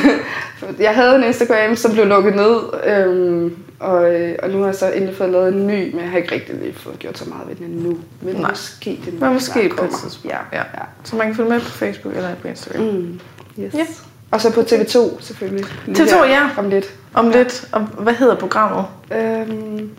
jeg 0.80 0.96
havde 0.96 1.16
en 1.16 1.24
Instagram, 1.24 1.76
som 1.76 1.92
blev 1.92 2.06
lukket 2.06 2.36
ned, 2.36 2.60
øhm, 2.88 3.58
og, 3.80 4.16
øh, 4.16 4.36
og 4.44 4.50
nu 4.50 4.58
har 4.58 4.66
jeg 4.66 4.76
så 4.76 4.92
endelig 4.92 5.16
fået 5.16 5.30
lavet 5.30 5.54
en 5.54 5.68
ny, 5.68 5.92
men 5.94 6.02
jeg 6.02 6.10
har 6.10 6.18
ikke 6.18 6.36
rigtig 6.36 6.56
lige 6.56 6.74
fået 6.74 7.00
gjort 7.00 7.18
så 7.18 7.30
meget 7.30 7.48
ved 7.48 7.56
den 7.56 7.66
endnu. 7.66 7.98
Men 8.22 8.36
Nej. 8.36 8.50
måske 8.50 9.00
den 9.06 9.20
men 9.20 9.34
måske 9.34 9.70
på 9.78 9.86
et. 9.86 10.20
Ja, 10.26 10.38
ja. 10.54 10.58
ja. 10.58 10.84
Så 11.04 11.16
man 11.16 11.28
kan 11.28 11.36
følge 11.36 11.50
med 11.50 11.60
på 11.60 11.70
Facebook 11.72 12.16
eller 12.16 12.36
på 12.36 12.48
Instagram. 12.48 12.86
Mm. 12.86 13.20
Yes. 13.60 13.74
Ja. 13.74 13.86
Og 14.32 14.42
så 14.42 14.54
på 14.54 14.62
TV2 14.62 15.22
selvfølgelig. 15.22 15.66
TV2, 15.88 16.26
ja. 16.26 16.50
Om 16.58 16.70
lidt. 16.70 16.96
Om 17.14 17.30
lidt. 17.30 17.70
Og 17.72 17.82
hvad 17.82 18.14
hedder 18.14 18.36
programmet? 18.36 18.86
Øhm, 19.12 19.90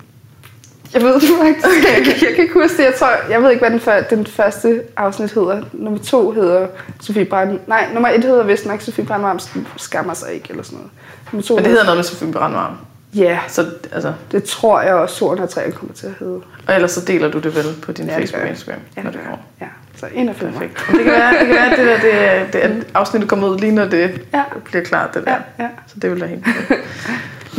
jeg 0.95 1.03
ved 1.03 1.14
det 1.14 1.28
faktisk 1.43 1.66
okay. 1.66 2.07
jeg, 2.07 2.22
jeg 2.22 2.34
kan 2.34 2.43
ikke 2.43 2.55
huske 2.55 2.76
det. 2.76 2.84
Jeg, 2.84 2.95
tror, 2.99 3.11
jeg 3.30 3.43
ved 3.43 3.51
ikke, 3.51 3.61
hvad 3.61 3.70
den, 3.70 3.80
før, 3.80 4.01
den 4.01 4.26
første 4.26 4.82
afsnit 4.97 5.32
hedder. 5.32 5.62
Nummer 5.72 5.99
to 5.99 6.30
hedder 6.30 6.66
Sofie 7.01 7.24
Brand... 7.24 7.59
Nej, 7.66 7.89
nummer 7.93 8.09
et 8.09 8.24
hedder 8.24 8.45
vist 8.45 8.66
nok 8.66 8.80
Sofie 8.80 9.05
Brandvarm 9.05 9.39
skammer 9.76 10.14
sig 10.14 10.34
ikke, 10.34 10.47
eller 10.51 10.62
sådan 10.62 10.78
noget. 10.78 10.91
Nummer 11.32 11.47
to 11.47 11.55
Men 11.55 11.64
det 11.64 11.70
hedder 11.70 11.84
noget 11.84 11.99
med 11.99 12.05
Sofie 12.05 12.32
Brandvarm? 12.32 12.76
Ja, 13.14 13.22
yeah. 13.22 13.39
så, 13.49 13.66
altså. 13.93 14.12
det 14.32 14.45
tror 14.45 14.80
jeg 14.80 14.95
også, 14.95 15.14
Soren 15.14 15.39
har 15.39 15.47
tre 15.47 15.70
kommer 15.70 15.95
til 15.95 16.07
at 16.07 16.12
hedde. 16.18 16.41
Og 16.66 16.74
ellers 16.74 16.91
så 16.91 17.05
deler 17.05 17.30
du 17.30 17.39
det 17.39 17.57
vel 17.57 17.64
på 17.82 17.93
din 17.93 18.07
ja, 18.07 18.18
Facebook 18.18 18.43
og 18.43 18.49
Instagram, 18.49 18.80
ja, 18.97 19.03
når 19.03 19.11
det 19.11 19.20
går. 19.28 19.41
Ja, 19.61 19.66
så 19.97 20.07
ind 20.14 20.30
og 20.30 20.36
Perfekt. 20.36 20.86
det 20.91 21.05
kan 21.05 21.07
være, 21.07 21.30
det 21.30 21.47
kan 21.47 21.55
være, 21.55 21.70
at 21.72 21.78
det, 21.78 21.86
der, 21.86 22.45
det, 22.45 22.53
det, 22.53 22.59
at 22.59 22.86
afsnittet 22.95 23.30
kommer 23.30 23.49
ud 23.49 23.59
lige 23.59 23.72
når 23.72 23.84
det 23.84 24.20
ja. 24.34 24.43
bliver 24.64 24.84
klart, 24.84 25.14
det 25.14 25.24
der. 25.24 25.30
Ja, 25.32 25.64
ja. 25.64 25.68
Så 25.86 25.95
det 26.03 26.11
vil 26.11 26.20
da 26.20 26.26
helt 26.26 26.47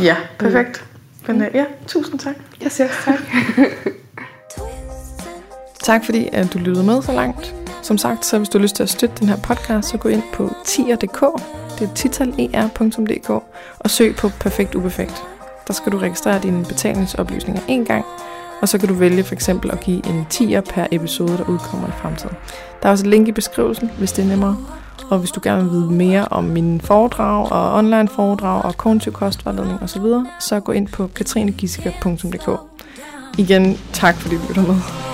Ja, 0.00 0.16
perfekt. 0.38 0.84
Men 1.32 1.48
ja, 1.54 1.64
tusind 1.86 2.18
tak. 2.18 2.34
Jeg 2.62 2.72
siger 2.72 2.88
tak. 3.04 3.18
tak 5.88 6.04
fordi 6.04 6.28
at 6.32 6.52
du 6.52 6.58
lyttede 6.58 6.86
med 6.86 7.02
så 7.02 7.12
langt. 7.12 7.54
Som 7.82 7.98
sagt, 7.98 8.24
så 8.24 8.38
hvis 8.38 8.48
du 8.48 8.58
har 8.58 8.62
lyst 8.62 8.76
til 8.76 8.82
at 8.82 8.88
støtte 8.90 9.16
den 9.20 9.28
her 9.28 9.36
podcast, 9.36 9.88
så 9.88 9.96
gå 9.96 10.08
ind 10.08 10.22
på 10.32 10.54
tier.dk, 10.64 11.20
det 11.78 11.88
er 11.88 11.94
titaler.dk, 11.94 13.30
og 13.78 13.90
søg 13.90 14.16
på 14.16 14.28
Perfekt 14.28 14.74
Uperfekt. 14.74 15.22
Der 15.66 15.72
skal 15.72 15.92
du 15.92 15.98
registrere 15.98 16.40
dine 16.42 16.64
betalingsoplysninger 16.64 17.62
en 17.68 17.84
gang, 17.84 18.04
og 18.60 18.68
så 18.68 18.78
kan 18.78 18.88
du 18.88 18.94
vælge 18.94 19.24
for 19.24 19.34
eksempel 19.34 19.70
at 19.70 19.80
give 19.80 20.06
en 20.06 20.26
tier 20.30 20.60
per 20.60 20.86
episode, 20.90 21.38
der 21.38 21.48
udkommer 21.48 21.88
i 21.88 21.92
fremtiden. 22.02 22.36
Der 22.82 22.88
er 22.88 22.90
også 22.90 23.04
et 23.04 23.10
link 23.10 23.28
i 23.28 23.32
beskrivelsen, 23.32 23.90
hvis 23.98 24.12
det 24.12 24.24
er 24.24 24.28
nemmere. 24.28 24.56
Og 25.08 25.18
hvis 25.18 25.30
du 25.30 25.40
gerne 25.42 25.62
vil 25.62 25.72
vide 25.72 25.90
mere 25.90 26.28
om 26.30 26.44
mine 26.44 26.80
foredrag 26.80 27.52
og 27.52 27.74
online 27.78 28.08
foredrag 28.08 28.64
og 28.64 28.76
kognitiv 28.76 29.12
kostvejledning 29.12 29.82
osv., 29.82 30.02
så 30.40 30.60
gå 30.60 30.72
ind 30.72 30.88
på 30.88 31.06
katrinegissiker.dk. 31.06 32.60
Igen, 33.38 33.78
tak 33.92 34.16
fordi 34.16 34.36
du 34.36 34.42
lytter 34.48 34.62
med. 34.62 35.09